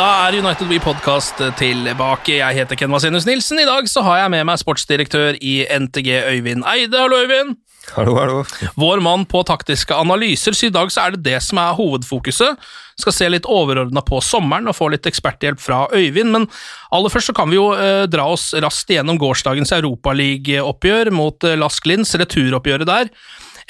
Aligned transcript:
Da 0.00 0.06
er 0.24 0.38
United 0.38 0.70
We 0.70 0.78
Podcast 0.80 1.42
tilbake. 1.60 2.38
Jeg 2.38 2.56
heter 2.56 2.78
Ken 2.78 2.88
Vasenus 2.88 3.26
Nilsen. 3.28 3.58
I 3.60 3.66
dag 3.68 3.84
så 3.90 4.00
har 4.06 4.22
jeg 4.22 4.30
med 4.32 4.46
meg 4.48 4.56
sportsdirektør 4.56 5.36
i 5.44 5.58
NTG, 5.68 6.08
Øyvind 6.30 6.64
Eide. 6.64 7.02
Hallo, 7.02 7.18
Øyvind. 7.20 7.58
Hallo, 7.92 8.14
hallo. 8.16 8.38
Vår 8.80 9.02
mann 9.04 9.26
på 9.28 9.42
taktiske 9.44 9.92
analyser, 9.92 10.56
så 10.56 10.70
i 10.70 10.72
dag 10.72 10.88
så 10.94 11.02
er 11.04 11.18
det 11.18 11.24
det 11.26 11.36
som 11.44 11.60
er 11.60 11.76
hovedfokuset. 11.76 12.56
Skal 13.02 13.16
se 13.16 13.28
litt 13.28 13.48
overordna 13.50 14.00
på 14.06 14.22
sommeren 14.24 14.72
og 14.72 14.78
få 14.78 14.88
litt 14.94 15.04
eksperthjelp 15.10 15.60
fra 15.60 15.82
Øyvind, 15.92 16.32
men 16.32 16.48
aller 16.96 17.12
først 17.12 17.34
så 17.34 17.36
kan 17.36 17.52
vi 17.52 17.60
jo 17.60 17.68
eh, 17.76 18.06
dra 18.08 18.24
oss 18.32 18.54
raskt 18.56 18.94
igjennom 18.94 19.20
gårsdagens 19.20 19.74
Europaliga-oppgjør 19.82 21.12
mot 21.12 21.44
eh, 21.44 21.60
Lask 21.60 21.92
Linz, 21.92 22.16
returoppgjøret 22.16 22.88
der. 22.88 23.12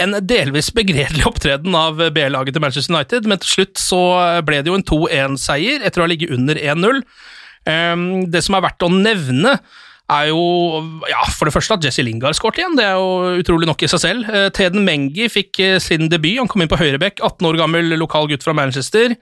En 0.00 0.16
delvis 0.24 0.70
begredelig 0.72 1.26
opptreden 1.28 1.74
av 1.76 2.00
B-laget 2.14 2.56
til 2.56 2.64
Manchester 2.64 2.94
United, 2.94 3.28
men 3.28 3.40
til 3.42 3.54
slutt 3.58 3.80
så 3.80 4.00
ble 4.46 4.62
det 4.62 4.72
jo 4.72 4.78
en 4.78 4.86
2-1-seier 4.88 5.84
etter 5.84 6.00
å 6.00 6.06
ha 6.06 6.10
ligget 6.10 6.32
under 6.36 6.56
1-0. 6.56 7.02
Ehm, 7.68 8.30
Det 8.32 8.42
som 8.46 8.56
er 8.56 8.64
verdt 8.64 8.86
å 8.86 8.92
nevne, 8.94 9.58
er 10.10 10.30
jo 10.32 10.40
ja, 11.06 11.22
for 11.36 11.46
det 11.46 11.54
første 11.54 11.76
at 11.76 11.84
Jesse 11.86 12.02
Lingard 12.02 12.34
skåret 12.34 12.58
igjen. 12.58 12.76
Det 12.78 12.86
er 12.86 12.98
jo 12.98 13.38
utrolig 13.44 13.68
nok 13.70 13.84
i 13.86 13.90
seg 13.92 14.02
selv. 14.02 14.30
Eh, 14.32 14.48
Teden 14.56 14.82
Mengi 14.86 15.28
fikk 15.30 15.60
eh, 15.62 15.78
sin 15.82 16.08
debut. 16.10 16.38
Han 16.40 16.50
kom 16.50 16.64
inn 16.64 16.70
på 16.72 16.80
høyrebekk. 16.80 17.22
18 17.22 17.46
år 17.46 17.60
gammel 17.60 17.94
lokal 18.00 18.26
gutt 18.30 18.42
fra 18.46 18.56
Manchester. 18.56 19.14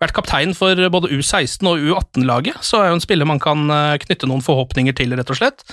Vært 0.00 0.16
kaptein 0.16 0.54
for 0.56 0.78
både 0.92 1.10
U16 1.12 1.66
og 1.68 1.82
U18-laget, 1.82 2.62
så 2.64 2.80
er 2.80 2.90
jo 2.90 2.98
en 2.98 3.04
spiller 3.04 3.28
man 3.28 3.42
kan 3.42 3.66
eh, 3.68 3.98
knytte 4.06 4.30
noen 4.30 4.44
forhåpninger 4.44 4.96
til, 4.96 5.12
rett 5.18 5.32
og 5.32 5.38
slett. 5.40 5.66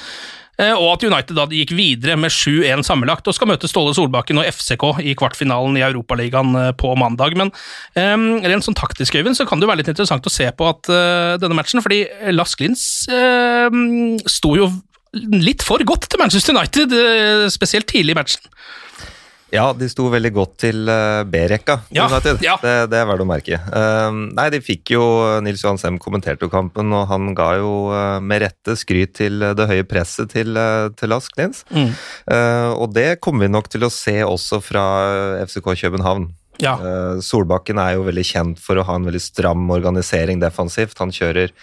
Eh, 0.57 0.73
Og 0.73 0.95
at 0.95 1.05
United 1.05 1.37
da 1.37 1.45
gikk 1.53 1.75
videre 1.77 2.17
med 2.17 2.33
7-1 2.33 2.81
sammenlagt 2.87 3.27
og 3.29 3.35
skal 3.37 3.51
møte 3.51 3.69
Ståle 3.69 3.93
Solbakken 3.93 4.39
og 4.41 4.47
FCK 4.49 5.03
i 5.05 5.13
kvartfinalen 5.17 5.77
i 5.77 5.85
Europaligaen 5.85 6.57
eh, 6.57 6.71
på 6.77 6.95
mandag. 6.97 7.37
Men 7.37 7.53
um, 7.93 8.41
rent 8.41 8.65
sånn 8.65 8.77
taktisk, 8.77 9.19
Øyvind, 9.19 9.37
så 9.37 9.45
kan 9.47 9.61
det 9.61 9.69
være 9.69 9.83
litt 9.83 9.91
interessant 9.93 10.25
å 10.25 10.33
se 10.33 10.49
på 10.57 10.67
at 10.69 10.89
uh, 10.89 11.37
denne 11.41 11.57
matchen, 11.57 11.83
fordi 11.85 12.03
Lask 12.33 12.61
Linz 12.63 13.05
uh, 13.11 13.69
sto 14.25 14.55
jo 14.57 14.71
litt 15.13 15.63
for 15.65 15.81
godt 15.87 16.09
til 16.11 16.21
Manchester 16.21 16.57
United, 16.57 16.93
uh, 16.93 17.45
spesielt 17.53 17.89
tidlig 17.89 18.17
i 18.17 18.19
matchen. 18.19 18.49
Ja, 19.53 19.69
de 19.71 19.87
sto 19.87 20.09
veldig 20.11 20.31
godt 20.35 20.57
til 20.65 20.89
eh, 20.91 21.21
B-rekka, 21.31 21.77
Ja, 21.95 22.07
United. 22.11 22.41
ja. 22.43 22.57
Det, 22.59 22.73
det 22.91 22.97
er 22.99 23.05
verdt 23.07 23.23
å 23.23 23.27
merke. 23.29 23.59
Um, 23.71 24.25
nei, 24.35 24.49
de 24.51 24.59
fikk 24.63 24.91
jo 24.91 25.03
Nils 25.45 25.63
Johan 25.63 25.79
Sem 25.79 25.99
kommenterte 26.03 26.43
jo 26.47 26.51
kampen, 26.51 26.91
og 26.91 27.05
han 27.11 27.31
ga 27.37 27.53
jo 27.61 27.71
eh, 27.95 28.17
med 28.19 28.43
rette 28.43 28.75
skryt 28.79 29.15
til 29.21 29.39
eh, 29.45 29.53
det 29.55 29.69
høye 29.71 29.85
presset 29.87 30.33
til, 30.35 30.59
til 30.99 31.13
Lask 31.13 31.31
Linz. 31.39 31.63
Mm. 31.71 31.93
Uh, 32.27 32.73
og 32.75 32.91
det 32.97 33.21
kommer 33.23 33.47
vi 33.47 33.53
nok 33.55 33.71
til 33.71 33.87
å 33.87 33.93
se 33.93 34.17
også 34.27 34.59
fra 34.63 34.83
eh, 35.39 35.45
FCK 35.47 35.71
København. 35.85 36.27
Ja. 36.59 36.73
Uh, 36.81 37.19
Solbakken 37.23 37.79
er 37.79 37.95
jo 37.95 38.07
veldig 38.07 38.25
kjent 38.27 38.59
for 38.63 38.79
å 38.81 38.85
ha 38.87 38.95
en 38.99 39.07
veldig 39.07 39.21
stram 39.21 39.67
organisering 39.71 40.41
defensivt. 40.43 40.97
Han 40.99 41.13
kjører 41.15 41.53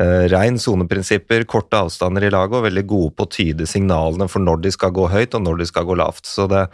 uh, 0.00 0.24
rein 0.32 0.58
soneprinsipper, 0.60 1.44
korte 1.48 1.78
avstander 1.78 2.26
i 2.26 2.30
laget 2.32 2.58
og 2.60 2.66
veldig 2.68 2.86
gode 2.88 3.14
på 3.16 3.26
å 3.26 3.32
tyde 3.32 3.66
signalene 3.68 4.28
for 4.30 4.44
når 4.44 4.64
de 4.66 4.72
skal 4.74 4.94
gå 4.96 5.08
høyt 5.12 5.36
og 5.36 5.44
når 5.46 5.62
de 5.62 5.68
skal 5.70 5.88
gå 5.88 5.98
lavt. 5.98 6.26
Så 6.28 6.48
det 6.50 6.66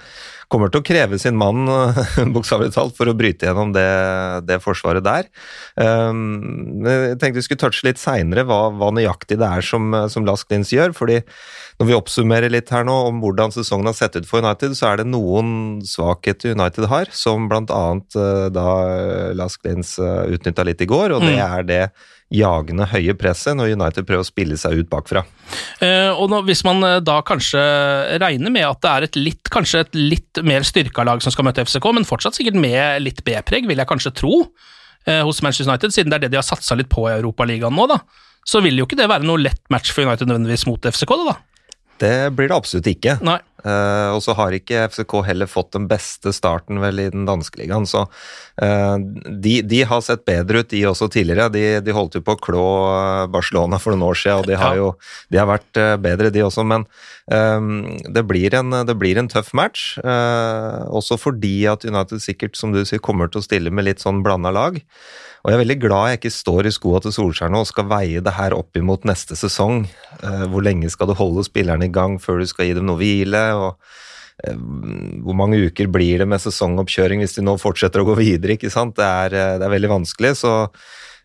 kommer 0.52 0.68
til 0.68 0.82
å 0.82 0.84
kreve 0.84 1.16
sin 1.20 1.38
mann, 1.40 1.64
bokstavelig 2.34 2.74
talt, 2.74 2.96
for 2.98 3.08
å 3.08 3.16
bryte 3.16 3.48
gjennom 3.48 3.72
det, 3.72 3.88
det 4.48 4.60
forsvaret 4.60 5.04
der. 5.06 5.30
Um, 5.80 6.84
jeg 6.84 7.16
tenkte 7.22 7.40
vi 7.40 7.46
skulle 7.46 7.62
touche 7.62 7.86
litt 7.88 8.00
seinere 8.02 8.44
hva, 8.48 8.66
hva 8.76 8.90
nøyaktig 8.92 9.40
det 9.40 9.48
er 9.48 9.64
som, 9.64 9.88
som 10.12 10.28
Lask 10.28 10.50
Lins 10.52 10.74
gjør. 10.74 10.92
fordi 10.96 11.22
når 11.80 11.88
vi 11.88 11.96
oppsummerer 11.96 12.52
litt 12.52 12.68
her 12.70 12.84
nå 12.86 12.94
om 13.08 13.22
hvordan 13.22 13.54
sesongen 13.54 13.88
har 13.88 13.96
sett 13.96 14.14
ut 14.18 14.28
for 14.28 14.44
United, 14.44 14.76
så 14.78 14.92
er 14.92 15.00
det 15.00 15.08
noen 15.10 15.80
svakheter 15.88 16.52
United 16.54 16.86
har, 16.92 17.08
som 17.16 17.48
annet 17.50 18.16
eh, 18.18 18.48
da 18.54 18.68
Lask 19.38 19.64
Linz 19.66 19.96
utnytta 19.98 20.66
litt 20.68 20.84
i 20.84 20.90
går, 20.90 21.16
og 21.16 21.24
det 21.26 21.32
Mm. 21.32 21.56
er 21.56 21.62
det 21.62 21.82
jagende 22.32 22.86
høye 22.88 23.14
presset 23.18 23.56
når 23.58 23.74
United 23.76 24.06
prøver 24.08 24.24
å 24.24 24.28
spille 24.28 24.56
seg 24.60 24.80
ut 24.80 24.90
bakfra. 24.90 25.22
Eh, 25.84 26.10
og 26.10 26.30
nå, 26.32 26.42
hvis 26.48 26.64
man 26.66 26.82
eh, 26.86 26.98
da 27.04 27.18
kanskje 27.26 27.62
regner 28.22 28.54
med 28.54 28.66
at 28.66 28.80
det 28.82 28.92
er 28.92 29.06
et 29.08 29.20
litt, 29.20 29.52
kanskje 29.52 29.84
et 29.84 29.98
litt 29.98 30.42
mer 30.46 30.66
styrka 30.66 31.04
lag 31.06 31.22
som 31.24 31.34
skal 31.34 31.46
møte 31.48 31.64
FCK, 31.66 31.90
men 31.94 32.08
fortsatt 32.08 32.38
sikkert 32.38 32.58
med 32.60 33.04
litt 33.04 33.22
B-preg, 33.26 33.68
vil 33.68 33.82
jeg 33.82 33.90
kanskje 33.90 34.14
tro, 34.22 34.42
eh, 35.06 35.22
hos 35.26 35.42
Manchester 35.44 35.70
United, 35.70 35.94
siden 35.94 36.12
det 36.12 36.20
er 36.20 36.26
det 36.26 36.34
de 36.34 36.40
har 36.40 36.48
satsa 36.48 36.78
litt 36.78 36.90
på 36.92 37.06
i 37.08 37.16
Europaligaen 37.18 37.76
nå, 37.76 37.88
da. 37.90 38.00
Så 38.48 38.62
vil 38.64 38.80
jo 38.80 38.88
ikke 38.88 38.98
det 38.98 39.10
være 39.10 39.28
noe 39.28 39.38
lett 39.38 39.62
match 39.70 39.92
for 39.94 40.08
United 40.08 40.26
nødvendigvis 40.26 40.66
mot 40.66 40.92
FCK, 40.92 41.14
da. 41.20 41.34
da. 41.34 41.51
Det 42.02 42.32
blir 42.34 42.50
det 42.50 42.58
absolutt 42.58 42.90
ikke. 42.90 43.16
Nei. 43.24 43.38
Uh, 43.62 44.10
og 44.16 44.18
så 44.24 44.34
har 44.34 44.54
ikke 44.56 44.88
FCK 44.90 45.12
heller 45.22 45.46
fått 45.46 45.70
den 45.76 45.84
beste 45.86 46.32
starten 46.34 46.80
vel 46.82 46.98
i 46.98 47.04
den 47.12 47.28
danske 47.28 47.60
ligaen, 47.60 47.84
så 47.86 48.08
uh, 48.08 48.96
de, 48.98 49.60
de 49.62 49.82
har 49.86 50.02
sett 50.02 50.24
bedre 50.26 50.64
ut, 50.64 50.70
de 50.72 50.80
også 50.90 51.06
tidligere. 51.14 51.46
De, 51.54 51.62
de 51.84 51.94
holdt 51.94 52.18
jo 52.18 52.24
på 52.26 52.34
å 52.34 52.40
klå 52.42 52.64
eh, 52.90 53.28
Barcelona 53.30 53.78
for 53.78 53.94
noen 53.94 54.08
år 54.08 54.18
siden, 54.18 54.42
og 54.42 54.50
de 54.50 54.58
har 54.58 54.80
jo 54.80 54.88
de 55.30 55.38
har 55.38 55.46
vært 55.46 55.78
bedre, 56.02 56.32
de 56.34 56.42
også. 56.42 56.64
Men 56.66 56.88
um, 57.30 57.84
det, 58.02 58.24
blir 58.26 58.54
en, 58.58 58.82
det 58.88 58.98
blir 58.98 59.20
en 59.20 59.30
tøff 59.30 59.52
match, 59.56 59.92
Uh, 60.02 60.88
også 60.94 61.16
fordi 61.20 61.66
at 61.70 61.84
United 61.86 62.22
sikkert, 62.22 62.56
som 62.58 62.72
du 62.74 62.80
sier, 62.88 63.00
kommer 63.02 63.30
til 63.30 63.40
å 63.40 63.44
stille 63.44 63.70
med 63.74 63.86
litt 63.86 64.02
sånn 64.02 64.22
blanda 64.24 64.50
lag. 64.54 64.78
Og 65.42 65.50
jeg 65.50 65.56
er 65.56 65.62
veldig 65.64 65.78
glad 65.82 66.08
jeg 66.08 66.20
ikke 66.20 66.34
står 66.36 66.68
i 66.68 66.74
skoa 66.74 67.00
til 67.02 67.14
Solskjær 67.16 67.50
nå 67.50 67.64
og 67.64 67.68
skal 67.70 67.88
veie 67.90 68.22
det 68.22 68.34
her 68.36 68.54
opp 68.54 68.78
imot 68.78 69.06
neste 69.08 69.34
sesong. 69.38 69.84
Eh, 70.22 70.44
hvor 70.52 70.62
lenge 70.62 70.90
skal 70.92 71.10
du 71.10 71.16
holde 71.18 71.42
spillerne 71.48 71.88
i 71.88 71.92
gang 71.92 72.20
før 72.22 72.38
du 72.42 72.46
skal 72.46 72.68
gi 72.68 72.76
dem 72.78 72.86
noe 72.86 73.00
hvile? 73.00 73.42
og 73.58 74.46
eh, 74.46 74.54
hvor 75.26 75.38
mange 75.38 75.58
uker 75.66 75.90
blir 75.90 76.22
det 76.22 76.28
med 76.30 76.42
sesongoppkjøring 76.44 77.24
hvis 77.24 77.34
de 77.40 77.46
nå 77.46 77.56
fortsetter 77.58 78.04
å 78.04 78.06
gå 78.12 78.16
videre? 78.20 78.54
ikke 78.54 78.70
sant? 78.70 78.94
Det 79.00 79.08
er, 79.08 79.34
eh, 79.34 79.56
det 79.58 79.66
er 79.66 79.74
veldig 79.74 79.92
vanskelig, 79.96 80.36
så 80.44 80.54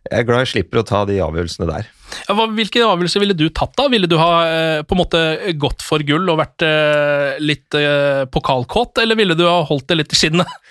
jeg 0.07 0.23
er 0.23 0.25
glad 0.25 0.45
jeg 0.47 0.53
slipper 0.55 0.81
å 0.81 0.87
ta 0.87 1.05
de 1.05 1.21
avgjørelsene 1.21 1.69
der. 1.69 1.93
Hvilke 2.57 2.81
avgjørelser 2.87 3.21
ville 3.21 3.37
du 3.37 3.49
tatt, 3.51 3.75
da? 3.77 3.85
Ville 3.91 4.09
du 4.09 4.15
ha 4.17 4.31
på 4.87 4.95
en 4.95 5.01
måte 5.01 5.23
gått 5.59 5.83
for 5.83 5.99
gull 6.07 6.29
og 6.31 6.39
vært 6.39 6.63
litt 7.43 7.75
pokalkåt, 8.31 9.01
eller 9.03 9.19
ville 9.19 9.35
du 9.35 9.43
ha 9.43 9.57
holdt 9.67 9.89
det 9.91 9.97
litt 9.99 10.15
i 10.15 10.19
skinnet? 10.21 10.61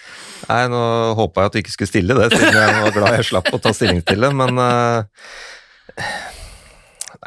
Nei, 0.46 0.62
Nå 0.70 0.80
håpa 1.18 1.42
jeg 1.44 1.50
at 1.50 1.56
du 1.56 1.60
ikke 1.62 1.74
skulle 1.74 1.90
stille 1.90 2.16
det, 2.18 2.30
siden 2.34 2.54
jeg 2.54 2.80
var 2.84 2.94
glad 2.94 3.16
jeg 3.18 3.28
slapp 3.32 3.50
å 3.56 3.60
ta 3.62 3.72
stilling 3.74 4.02
til 4.06 4.22
det, 4.26 4.32
men 4.38 4.60
eh, 4.62 6.02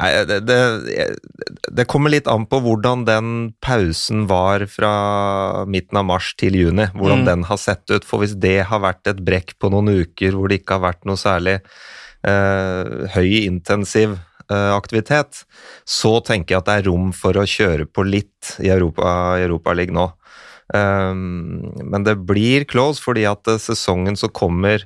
Nei, 0.00 0.10
det, 0.24 0.38
det, 0.48 0.56
det 1.76 1.84
kommer 1.90 2.12
litt 2.14 2.28
an 2.30 2.46
på 2.48 2.60
hvordan 2.64 3.02
den 3.04 3.32
pausen 3.60 4.22
var 4.30 4.62
fra 4.70 4.92
midten 5.68 5.98
av 6.00 6.06
mars 6.08 6.30
til 6.40 6.56
juni. 6.56 6.86
Hvordan 6.94 7.24
Mm. 7.24 7.26
den 7.26 7.42
har 7.50 7.58
sett 7.60 7.84
ut. 7.90 8.06
For 8.08 8.22
hvis 8.22 8.32
det 8.40 8.62
har 8.70 8.80
vært 8.80 9.10
et 9.10 9.20
brekk 9.26 9.58
på 9.60 9.68
noen 9.74 9.90
uker 10.06 10.32
hvor 10.38 10.48
det 10.48 10.62
ikke 10.62 10.78
har 10.78 10.86
vært 10.86 11.04
noe 11.10 11.20
særlig 11.20 11.58
eh, 12.24 13.10
høy 13.12 13.28
intensiv 13.42 14.14
eh, 14.48 14.70
aktivitet, 14.72 15.42
så 15.84 16.14
tenker 16.24 16.54
jeg 16.54 16.62
at 16.62 16.70
det 16.70 16.78
er 16.80 16.88
rom 16.88 17.10
for 17.12 17.36
å 17.36 17.44
kjøre 17.44 17.84
på 17.90 18.06
litt 18.08 18.54
i 18.64 18.70
Europa, 18.72 19.36
Europa 19.42 19.74
League 19.76 19.92
nå. 19.92 20.06
Um, 20.70 21.72
men 21.82 22.04
det 22.06 22.14
blir 22.28 22.64
close 22.70 23.02
fordi 23.02 23.24
at 23.26 23.48
eh, 23.50 23.58
sesongen 23.58 24.18
som 24.18 24.30
kommer 24.30 24.84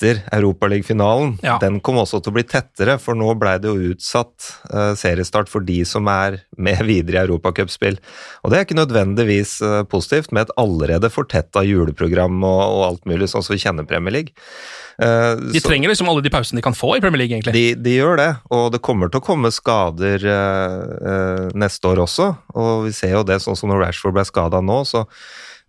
etter 0.00 0.22
Europaliga-finalen, 0.32 1.38
Ja. 1.42 1.58
den 1.60 1.80
kom 1.80 1.96
også 1.96 2.22
til 2.22 2.32
å 2.32 2.34
bli 2.34 2.42
tettere, 2.48 2.98
for 2.98 3.14
nå 3.14 3.34
ble 3.38 3.58
det 3.60 3.68
jo 3.68 3.92
utsatt 3.92 4.32
uh, 4.72 4.94
seriestart 4.96 5.48
for 5.48 5.60
de 5.60 5.84
som 5.84 6.08
er 6.08 6.40
med 6.56 6.80
videre 6.86 7.20
i 7.20 7.26
europacupspill. 7.28 7.98
Og 8.44 8.50
det 8.50 8.58
er 8.58 8.64
ikke 8.64 8.78
nødvendigvis 8.80 9.60
uh, 9.62 9.82
positivt 9.84 10.32
med 10.32 10.48
et 10.48 10.54
allerede 10.56 11.10
fortetta 11.12 11.62
juleprogram 11.66 12.40
og, 12.42 12.62
og 12.64 12.84
alt 12.88 13.04
mulig, 13.04 13.28
sånn 13.28 13.44
som 13.44 13.54
vi 13.54 13.60
kjenner 13.60 13.84
Premier 13.88 14.12
League. 14.12 14.32
Uh, 15.00 15.36
De 15.52 15.60
så- 15.60 15.68
trenger 15.68 15.88
liksom 15.92 16.08
alle 16.08 16.22
de 16.24 16.30
pausene 16.32 16.56
de 16.60 16.62
kan 16.64 16.76
få 16.76 16.96
i 16.96 17.00
Premier 17.04 17.18
League, 17.26 17.36
egentlig. 17.36 17.52
de, 17.52 17.74
de 17.74 17.96
gjør 17.98 18.16
det, 18.20 18.30
og 18.50 18.72
det 18.72 18.80
kommer 18.82 19.10
til 19.12 19.20
å 19.20 19.24
komme 19.24 19.52
skader 19.52 20.24
neste 21.56 21.88
år 21.88 22.02
også. 22.06 22.30
Og 22.56 22.86
vi 22.88 22.92
ser 22.96 23.14
jo 23.18 23.22
det 23.26 23.40
sånn 23.42 23.56
som 23.58 23.70
når 23.70 23.84
Rashford 23.86 24.16
ble 24.16 24.24
skada 24.28 24.60
nå, 24.64 24.80
så 24.88 25.04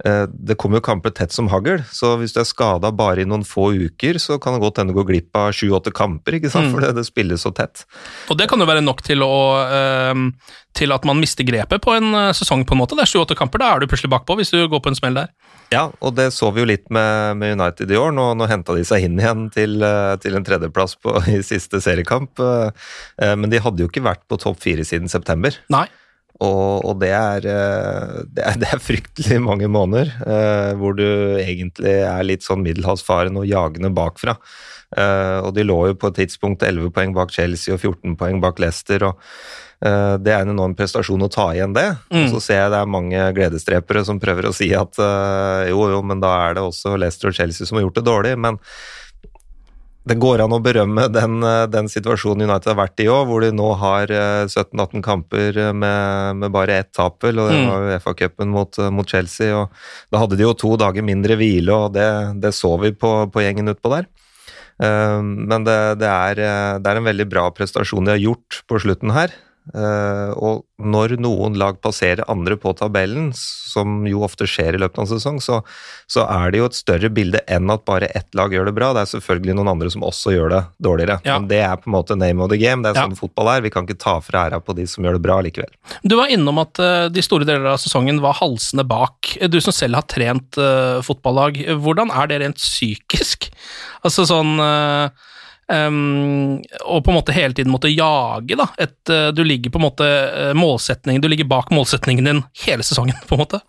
det 0.01 0.55
kommer 0.57 0.79
jo 0.79 0.85
kamper 0.85 1.13
tett 1.13 1.33
som 1.35 1.49
hagl. 1.51 1.83
Så 1.93 2.15
hvis 2.17 2.33
du 2.33 2.39
er 2.41 2.47
skada 2.49 2.89
bare 2.95 3.21
i 3.21 3.27
noen 3.29 3.43
få 3.45 3.69
uker, 3.75 4.17
så 4.21 4.39
kan 4.41 4.55
det 4.55 4.63
godt 4.63 4.81
hende 4.81 4.95
du 4.95 4.97
går 4.97 5.09
glipp 5.11 5.37
av 5.37 5.51
sju-åtte 5.53 5.93
kamper, 5.95 6.39
ikke 6.39 6.49
sant? 6.49 6.71
Mm. 6.71 6.73
for 6.73 6.85
det, 6.85 6.91
det 6.97 7.05
spilles 7.07 7.45
så 7.45 7.53
tett. 7.55 7.85
Og 8.31 8.39
det 8.39 8.49
kan 8.49 8.61
jo 8.61 8.69
være 8.69 8.83
nok 8.83 9.03
til, 9.05 9.21
å, 9.21 9.61
ehm, 9.65 10.31
til 10.77 10.95
at 10.95 11.05
man 11.07 11.21
mister 11.21 11.45
grepet 11.47 11.83
på 11.83 11.93
en 11.97 12.09
eh, 12.17 12.33
sesong, 12.37 12.65
på 12.65 12.75
en 12.75 12.81
måte. 12.81 12.97
Det 12.97 13.05
er 13.05 13.13
sju-åtte 13.13 13.37
kamper, 13.37 13.61
da 13.61 13.75
er 13.75 13.83
du 13.83 13.89
plutselig 13.91 14.13
bakpå 14.15 14.39
hvis 14.39 14.53
du 14.55 14.63
går 14.65 14.83
på 14.83 14.93
en 14.93 14.97
smell 14.97 15.21
der. 15.21 15.31
Ja, 15.71 15.85
og 16.03 16.17
det 16.17 16.33
så 16.35 16.49
vi 16.51 16.63
jo 16.63 16.67
litt 16.67 16.89
med, 16.91 17.37
med 17.39 17.55
United 17.55 17.91
i 17.93 17.99
år. 17.99 18.11
Nå, 18.15 18.25
nå 18.35 18.47
henta 18.51 18.75
de 18.75 18.83
seg 18.87 19.05
inn 19.07 19.19
igjen 19.21 19.45
til, 19.55 19.77
eh, 19.87 20.15
til 20.23 20.35
en 20.35 20.47
tredjeplass 20.47 20.97
på, 20.99 21.15
i 21.35 21.39
siste 21.47 21.79
seriekamp. 21.83 22.41
eh, 22.43 22.91
eh, 23.23 23.35
Men 23.39 23.53
de 23.53 23.61
hadde 23.63 23.85
jo 23.85 23.91
ikke 23.91 24.03
vært 24.03 24.25
på 24.27 24.39
topp 24.41 24.59
fire 24.63 24.83
siden 24.87 25.11
september. 25.11 25.55
Nei. 25.71 25.85
Og, 26.41 26.85
og 26.89 26.97
det, 27.01 27.11
er, 27.13 27.45
eh, 27.45 28.19
det, 28.25 28.43
er, 28.43 28.59
det 28.63 28.69
er 28.73 28.83
fryktelig 28.83 29.39
mange 29.45 29.69
måneder 29.71 30.11
eh, 30.25 30.73
hvor 30.79 30.97
du 30.97 31.07
egentlig 31.41 31.95
er 32.01 32.27
litt 32.27 32.45
sånn 32.45 32.63
middelhavsfaren 32.65 33.37
og 33.37 33.49
jagende 33.49 33.93
bakfra. 33.93 34.37
Eh, 34.97 35.39
og 35.39 35.53
de 35.55 35.63
lå 35.63 35.77
jo 35.91 35.97
på 35.99 36.11
et 36.11 36.23
tidspunkt 36.23 36.65
11 36.67 36.91
poeng 36.95 37.13
bak 37.15 37.31
Chelsea 37.31 37.75
og 37.75 37.79
14 37.79 38.17
poeng 38.19 38.41
bak 38.43 38.59
Leicester. 38.59 39.05
og 39.07 39.21
eh, 39.85 40.15
det 40.19 40.33
er 40.33 40.43
en 40.43 40.55
enorm 40.55 40.75
prestasjon 40.75 41.27
å 41.27 41.31
ta 41.31 41.51
igjen 41.55 41.75
det. 41.77 41.87
Mm. 42.11 42.25
Og 42.25 42.33
så 42.35 42.43
ser 42.47 42.63
jeg 42.63 42.73
det 42.73 42.81
er 42.81 42.95
mange 42.97 43.27
gledesdrepere 43.37 44.03
som 44.07 44.19
prøver 44.21 44.49
å 44.49 44.55
si 44.55 44.71
at 44.75 44.99
eh, 44.99 45.69
jo, 45.71 45.85
jo, 45.93 46.01
men 46.03 46.23
da 46.23 46.33
er 46.47 46.57
det 46.57 46.65
også 46.65 46.97
Leicester 46.99 47.31
og 47.31 47.37
Chelsea 47.37 47.69
som 47.69 47.79
har 47.79 47.87
gjort 47.87 48.01
det 48.01 48.07
dårlig. 48.09 48.35
Men 48.47 48.59
det 50.09 50.15
går 50.17 50.41
an 50.41 50.53
å 50.55 50.61
berømme 50.63 51.03
den, 51.13 51.43
eh, 51.45 51.67
den 51.69 51.85
situasjonen 51.91 52.47
United 52.49 52.71
har 52.71 52.79
vært 52.79 53.03
i 53.03 53.05
òg, 53.11 53.27
hvor 53.29 53.43
de 53.45 53.51
nå 53.53 53.67
har 53.77 54.09
eh, 54.09 54.45
17-18 54.49 55.03
kamper 55.05 55.57
eh, 55.61 55.71
med, 55.77 56.39
med 56.41 56.51
bare 56.55 56.79
ett 56.81 56.89
tap, 56.97 57.21
og 57.23 57.35
det 57.37 57.51
Mm. 57.53 57.67
var 57.69 57.85
jo 57.85 57.99
FA-cupen 57.99 58.49
mot, 58.49 58.79
eh, 58.79 58.89
mot 58.89 59.05
Chelsea. 59.07 59.53
og 59.53 59.69
Da 60.11 60.17
hadde 60.23 60.37
de 60.37 60.43
jo 60.47 60.53
to 60.57 60.75
dager 60.77 61.05
mindre 61.05 61.37
hvile, 61.37 61.69
og 61.69 61.93
det, 61.93 62.07
det 62.41 62.53
så 62.57 62.73
vi 62.81 62.91
på, 62.91 63.29
på 63.31 63.43
gjengen 63.45 63.69
utpå 63.75 63.93
der. 63.93 64.07
Eh, 64.81 65.21
Men 65.21 65.63
det, 65.69 65.77
det, 66.01 66.09
er, 66.09 66.39
eh, 66.41 66.79
det 66.81 66.87
er 66.89 66.97
en 66.97 67.09
veldig 67.11 67.29
bra 67.29 67.51
prestasjon 67.51 68.05
de 68.05 68.15
har 68.17 68.23
gjort 68.25 68.63
på 68.67 68.81
slutten 68.81 69.13
her. 69.13 69.29
Eh, 69.71 70.31
og 70.41 70.63
når 70.81 71.13
noen 71.21 71.53
lag 71.59 71.77
passerer 71.83 72.25
andre 72.31 72.55
på 72.59 72.71
tabellen, 72.75 73.29
som 73.37 74.01
jo 74.09 74.23
ofte 74.25 74.47
skjer 74.49 74.75
i 74.75 74.81
løpet 74.81 74.97
av 74.97 75.05
en 75.05 75.11
sesong, 75.11 75.37
så, 75.43 75.59
så 76.09 76.25
er 76.25 76.51
det 76.51 76.61
jo 76.63 76.65
et 76.71 76.77
større 76.79 77.11
bilde 77.13 77.43
enn 77.45 77.69
at 77.71 77.85
bare 77.87 78.09
ett 78.17 78.27
lag 78.37 78.51
gjør 78.51 78.67
det 78.71 78.73
bra. 78.75 78.89
Det 78.97 79.03
er 79.05 79.11
selvfølgelig 79.13 79.55
noen 79.59 79.71
andre 79.75 79.91
som 79.93 80.03
også 80.07 80.33
gjør 80.33 80.51
det 80.55 80.61
dårligere. 80.81 81.19
Ja. 81.27 81.37
Men 81.37 81.47
det 81.53 81.61
er 81.61 81.77
på 81.77 81.91
en 81.91 81.95
måte 81.95 82.17
name 82.17 82.41
of 82.43 82.49
the 82.51 82.59
game. 82.59 82.81
Det 82.81 82.91
er 82.91 82.99
Ja. 82.99 83.05
sånn 83.05 83.19
fotball 83.21 83.53
er. 83.53 83.61
Vi 83.67 83.73
kan 83.73 83.85
ikke 83.87 84.01
ta 84.01 84.17
fra 84.25 84.47
æra 84.49 84.59
på 84.65 84.75
de 84.75 84.87
som 84.89 85.05
gjør 85.05 85.19
det 85.19 85.25
bra 85.29 85.39
likevel. 85.45 85.71
Du 86.03 86.17
var 86.17 86.33
innom 86.33 86.59
at 86.65 86.81
eh, 86.81 87.07
de 87.13 87.21
store 87.21 87.45
deler 87.47 87.69
av 87.75 87.79
sesongen 87.79 88.19
var 88.25 88.39
halsende 88.41 88.87
bak. 88.87 89.35
Du 89.47 89.61
som 89.61 89.71
selv 89.75 90.01
har 90.01 90.09
trent 90.09 90.57
uh, 90.57 90.99
fotballag, 91.05 91.61
hvordan 91.79 92.09
er 92.11 92.27
det 92.27 92.41
rent 92.41 92.57
psykisk? 92.59 93.51
Altså 94.03 94.25
sånn 94.25 94.57
eh, 95.71 95.87
em, 95.87 96.59
og 96.85 97.03
på 97.05 97.11
en 97.11 97.17
måte 97.17 97.35
hele 97.35 97.55
tiden 97.57 97.71
måtte 97.73 97.91
jage, 97.91 98.57
da. 98.59 98.67
Et, 98.77 98.99
eh, 99.09 99.29
du 99.35 99.43
ligger 99.47 99.73
på 99.73 99.81
en 99.81 99.87
måte 99.87 100.07
målsetningen, 100.57 100.61
målsetning, 100.61 101.21
du 101.21 101.27
ligger 101.27 101.49
bak 101.49 101.71
målsetningen 101.71 102.25
din 102.25 102.43
hele 102.65 102.83
sesongen, 102.83 103.17
på 103.27 103.35
en 103.35 103.43
måte. 103.45 103.61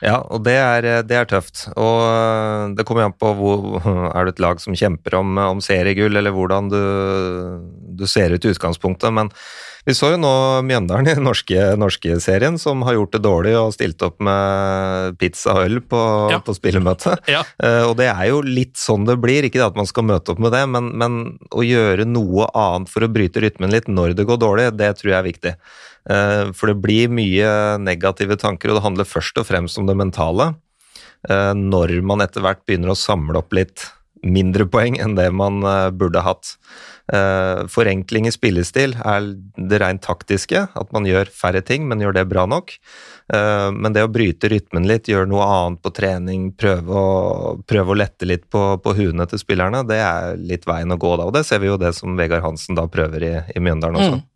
Ja, 0.00 0.20
og 0.30 0.44
det 0.46 0.54
er, 0.54 0.86
det 1.02 1.16
er 1.16 1.26
tøft. 1.26 1.64
Og 1.74 2.76
det 2.78 2.84
kommer 2.86 3.08
an 3.08 3.16
på 3.18 3.32
hvor 3.34 3.82
Er 4.14 4.24
du 4.24 4.30
et 4.30 4.42
lag 4.42 4.60
som 4.62 4.76
kjemper 4.78 5.18
om, 5.18 5.38
om 5.38 5.62
seriegull, 5.64 6.14
eller 6.16 6.34
hvordan 6.34 6.70
du, 6.70 6.82
du 7.98 8.06
ser 8.06 8.30
ut 8.30 8.44
i 8.44 8.52
utgangspunktet. 8.54 9.10
Men 9.14 9.32
vi 9.86 9.94
så 9.96 10.10
jo 10.14 10.18
nå 10.20 10.32
Mjøndalen 10.66 11.06
i 11.08 11.14
den 11.16 11.24
norske, 11.26 11.58
norske 11.78 12.18
serien, 12.22 12.58
som 12.60 12.82
har 12.86 12.96
gjort 12.98 13.12
det 13.16 13.20
dårlig 13.24 13.54
og 13.58 13.72
stilt 13.76 14.02
opp 14.06 14.18
med 14.24 15.16
pizza 15.20 15.54
og 15.54 15.64
øl 15.68 15.80
på, 15.86 16.00
Ja. 16.32 16.40
på 16.44 16.54
spillemøtet. 16.56 17.22
Ja. 17.34 17.42
Uh, 17.62 17.90
og 17.90 17.96
det 18.00 18.08
er 18.10 18.28
jo 18.30 18.40
litt 18.44 18.76
sånn 18.80 19.06
det 19.08 19.18
blir. 19.22 19.44
Ikke 19.48 19.64
at 19.64 19.76
man 19.78 19.86
skal 19.88 20.06
møte 20.08 20.32
opp 20.34 20.40
med 20.42 20.52
det, 20.56 20.64
men, 20.68 20.90
men 20.98 21.18
å 21.54 21.64
gjøre 21.64 22.06
noe 22.08 22.48
annet 22.56 22.88
for 22.92 23.04
å 23.06 23.10
bryte 23.12 23.42
rytmen 23.44 23.72
litt 23.72 23.88
når 23.88 24.16
det 24.18 24.26
går 24.28 24.40
dårlig, 24.42 24.70
det 24.78 24.94
tror 24.98 25.12
jeg 25.12 25.18
er 25.20 25.28
viktig. 25.28 25.54
Uh, 26.08 26.48
For 26.56 26.70
det 26.72 26.78
blir 26.80 27.10
mye 27.12 27.50
negative 27.82 28.38
tanker, 28.40 28.70
og 28.72 28.78
det 28.78 28.84
handler 28.86 29.08
først 29.08 29.38
og 29.42 29.46
fremst 29.48 29.78
om 29.80 29.86
det 29.88 29.96
mentale. 29.98 30.54
Uh, 31.28 31.52
Når 31.58 31.98
man 32.06 32.22
etter 32.24 32.40
hvert 32.44 32.62
begynner 32.66 32.94
å 32.94 32.98
samle 32.98 33.40
opp 33.42 33.52
litt 33.56 33.88
mindre 34.22 34.66
poeng 34.70 34.98
enn 35.00 35.16
det 35.18 35.30
man 35.34 35.62
eh, 35.66 35.90
burde 35.94 36.22
hatt. 36.24 36.56
Eh, 37.12 37.64
Forenkling 37.72 38.26
i 38.28 38.32
spillestil 38.34 38.92
er 39.00 39.30
det 39.56 39.78
rent 39.80 40.02
taktiske, 40.04 40.66
at 40.76 40.90
man 40.92 41.06
gjør 41.08 41.30
færre 41.32 41.62
ting, 41.64 41.86
men 41.88 42.02
gjør 42.04 42.18
det 42.18 42.26
bra 42.28 42.44
nok. 42.50 42.74
Eh, 43.32 43.68
Men 43.72 43.94
det 43.96 44.04
å 44.04 44.12
bryte 44.12 44.50
rytmen 44.52 44.88
litt, 44.88 45.08
gjøre 45.08 45.28
noe 45.30 45.46
annet 45.46 45.82
på 45.82 45.92
trening, 45.96 46.50
prøve 46.52 46.92
å, 46.92 47.52
prøve 47.64 47.94
å 47.94 47.98
lette 47.98 48.28
litt 48.28 48.48
på, 48.50 48.64
på 48.84 48.96
huene 48.98 49.26
til 49.28 49.40
spillerne, 49.40 49.86
det 49.88 50.00
er 50.04 50.36
litt 50.36 50.66
veien 50.68 50.92
å 50.92 51.00
gå 51.00 51.16
da. 51.16 51.28
Og 51.28 51.36
det 51.36 51.46
ser 51.48 51.62
vi 51.62 51.70
jo 51.70 51.78
det 51.80 51.94
som 51.96 52.16
Vegard 52.18 52.44
Hansen 52.44 52.76
da 52.76 52.84
prøver 52.88 53.24
i, 53.24 53.36
i 53.56 53.62
Mjøndalen 53.62 54.02
også. 54.02 54.18
Mm. 54.18 54.26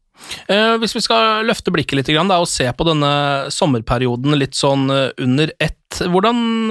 Hvis 0.78 0.92
vi 0.94 1.00
skal 1.02 1.42
løfte 1.48 1.72
blikket 1.74 1.96
litt 1.98 2.10
da, 2.12 2.36
og 2.38 2.46
se 2.46 2.68
på 2.70 2.84
denne 2.86 3.50
sommerperioden 3.50 4.36
litt 4.38 4.54
sånn 4.54 4.84
under 4.92 5.50
ett, 5.58 5.98
hvordan 5.98 6.70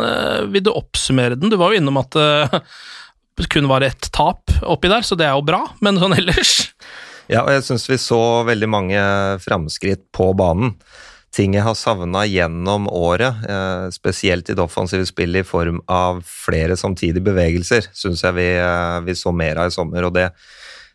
vil 0.54 0.64
du 0.64 0.70
oppsummere 0.72 1.36
den? 1.36 1.52
Du 1.52 1.58
var 1.60 1.74
jo 1.74 1.82
innom 1.82 2.00
at 2.00 2.16
kun 3.52 3.70
var 3.70 3.86
ett 3.86 4.12
tap 4.14 4.52
oppi 4.62 4.92
der, 4.92 5.06
så 5.06 5.18
det 5.20 5.28
er 5.28 5.38
jo 5.38 5.46
bra, 5.46 5.64
men 5.80 6.00
sånn 6.02 6.18
ellers 6.20 6.72
Ja, 7.32 7.46
og 7.46 7.54
jeg 7.54 7.64
syns 7.64 7.88
vi 7.88 7.98
så 8.02 8.20
veldig 8.44 8.68
mange 8.68 9.02
framskritt 9.40 10.04
på 10.12 10.34
banen. 10.36 10.74
Ting 11.32 11.54
jeg 11.56 11.64
har 11.64 11.78
savna 11.80 12.26
gjennom 12.28 12.90
året, 12.92 13.46
eh, 13.48 13.86
spesielt 13.96 14.50
i 14.52 14.56
det 14.58 14.64
offensive 14.66 15.08
spillet 15.08 15.46
i 15.46 15.48
form 15.48 15.80
av 15.88 16.20
flere 16.28 16.76
samtidige 16.76 17.24
bevegelser, 17.24 17.88
syns 17.96 18.26
jeg 18.26 18.36
vi, 18.36 18.50
eh, 18.60 19.00
vi 19.08 19.16
så 19.16 19.32
mer 19.32 19.64
av 19.64 19.72
i 19.72 19.78
sommer. 19.78 20.04
og 20.04 20.14
det 20.14 20.32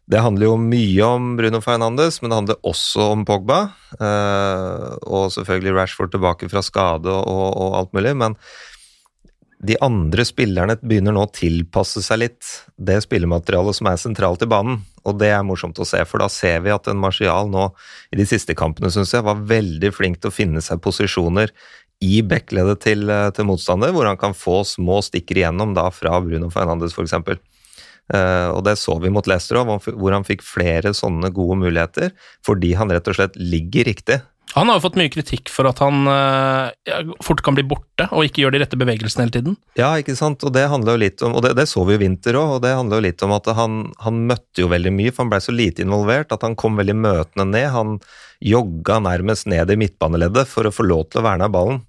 det 0.06 0.22
handler 0.22 0.46
jo 0.46 0.58
mye 0.62 1.02
om 1.02 1.32
Bruno 1.38 1.58
Fernandes, 1.64 2.20
men 2.22 2.30
det 2.30 2.36
handler 2.38 2.66
også 2.70 3.08
om 3.10 3.24
Pogba. 3.26 3.58
Eh, 3.98 4.84
og 5.02 5.32
selvfølgelig 5.34 5.74
Rashford 5.74 6.12
tilbake 6.12 6.46
fra 6.52 6.62
skade 6.62 7.10
og, 7.10 7.48
og, 7.58 7.74
alt 7.80 7.96
mulig. 7.96 8.14
Men 8.14 8.36
de 9.64 9.76
andre 9.80 10.24
spillerne 10.28 10.76
begynner 10.82 11.14
nå 11.16 11.22
å 11.24 11.32
tilpasse 11.32 12.02
seg 12.04 12.20
litt 12.20 12.50
det 12.76 12.98
spillematerialet 13.04 13.78
som 13.78 13.88
er 13.88 14.00
sentralt 14.00 14.44
i 14.44 14.50
banen. 14.50 14.82
Og 15.08 15.16
det 15.20 15.30
er 15.32 15.46
morsomt 15.46 15.78
å 15.80 15.86
se, 15.88 16.02
for 16.04 16.20
da 16.20 16.28
ser 16.32 16.60
vi 16.66 16.74
at 16.74 16.90
en 16.90 17.00
Martial 17.00 17.48
nå 17.48 17.70
i 18.12 18.20
de 18.20 18.26
siste 18.28 18.56
kampene 18.58 18.92
synes 18.92 19.14
jeg, 19.14 19.24
var 19.24 19.40
veldig 19.48 19.92
flink 19.96 20.20
til 20.20 20.32
å 20.32 20.36
finne 20.36 20.62
seg 20.64 20.82
posisjoner 20.84 21.54
i 22.04 22.20
backleddet 22.26 22.82
til, 22.84 23.08
til 23.08 23.48
motstander, 23.48 23.94
hvor 23.96 24.08
han 24.08 24.20
kan 24.20 24.36
få 24.36 24.60
små 24.68 25.00
stikker 25.04 25.40
igjennom 25.40 25.72
da 25.76 25.88
fra 25.94 26.18
Bruno 26.20 26.50
Fernandes 26.52 26.92
f.eks. 26.92 27.16
Uh, 28.06 28.52
og 28.52 28.60
det 28.68 28.76
så 28.78 28.94
vi 29.02 29.10
mot 29.10 29.26
Leicester 29.26 29.58
òg, 29.58 29.88
hvor 29.96 30.14
han 30.14 30.26
fikk 30.26 30.44
flere 30.46 30.92
sånne 30.94 31.32
gode 31.34 31.56
muligheter 31.64 32.12
fordi 32.46 32.76
han 32.78 32.92
rett 32.92 33.08
og 33.10 33.16
slett 33.18 33.38
ligger 33.40 33.88
riktig. 33.88 34.20
Han 34.54 34.70
har 34.70 34.78
jo 34.78 34.84
fått 34.86 34.96
mye 34.96 35.10
kritikk 35.12 35.50
for 35.52 35.68
at 35.68 35.80
han 35.82 36.06
eh, 36.08 36.68
ja, 36.88 37.00
fort 37.24 37.42
kan 37.44 37.56
bli 37.56 37.64
borte 37.66 38.06
og 38.14 38.28
ikke 38.28 38.44
gjør 38.44 38.54
de 38.54 38.60
rette 38.62 38.78
bevegelsene 38.78 39.26
hele 39.26 39.34
tiden. 39.34 39.56
Ja, 39.76 39.90
ikke 39.98 40.14
sant, 40.16 40.44
og 40.46 40.54
det 40.54 40.68
handler 40.70 40.96
jo 40.96 41.02
litt 41.02 41.24
om, 41.26 41.34
og 41.36 41.42
det, 41.44 41.56
det 41.58 41.66
så 41.68 41.82
vi 41.88 41.96
i 41.98 42.00
vinter 42.00 42.38
òg, 42.38 42.56
og 42.56 42.62
det 42.64 42.72
handler 42.76 43.02
jo 43.02 43.06
litt 43.08 43.26
om 43.26 43.34
at 43.36 43.50
han, 43.58 43.82
han 44.04 44.22
møtte 44.30 44.62
jo 44.62 44.70
veldig 44.72 44.94
mye, 44.94 45.12
for 45.12 45.24
han 45.24 45.34
blei 45.34 45.42
så 45.44 45.56
lite 45.56 45.84
involvert 45.84 46.32
at 46.32 46.46
han 46.46 46.56
kom 46.56 46.78
veldig 46.78 46.96
møtende 47.02 47.48
ned. 47.50 47.68
Han 47.74 47.98
jogga 48.44 49.00
nærmest 49.02 49.50
ned 49.50 49.72
i 49.72 49.78
midtbaneleddet 49.80 50.48
for 50.48 50.68
å 50.68 50.74
få 50.74 50.86
lov 50.86 51.08
til 51.10 51.20
å 51.20 51.26
verne 51.26 51.50
av 51.50 51.56
ballen. 51.56 51.82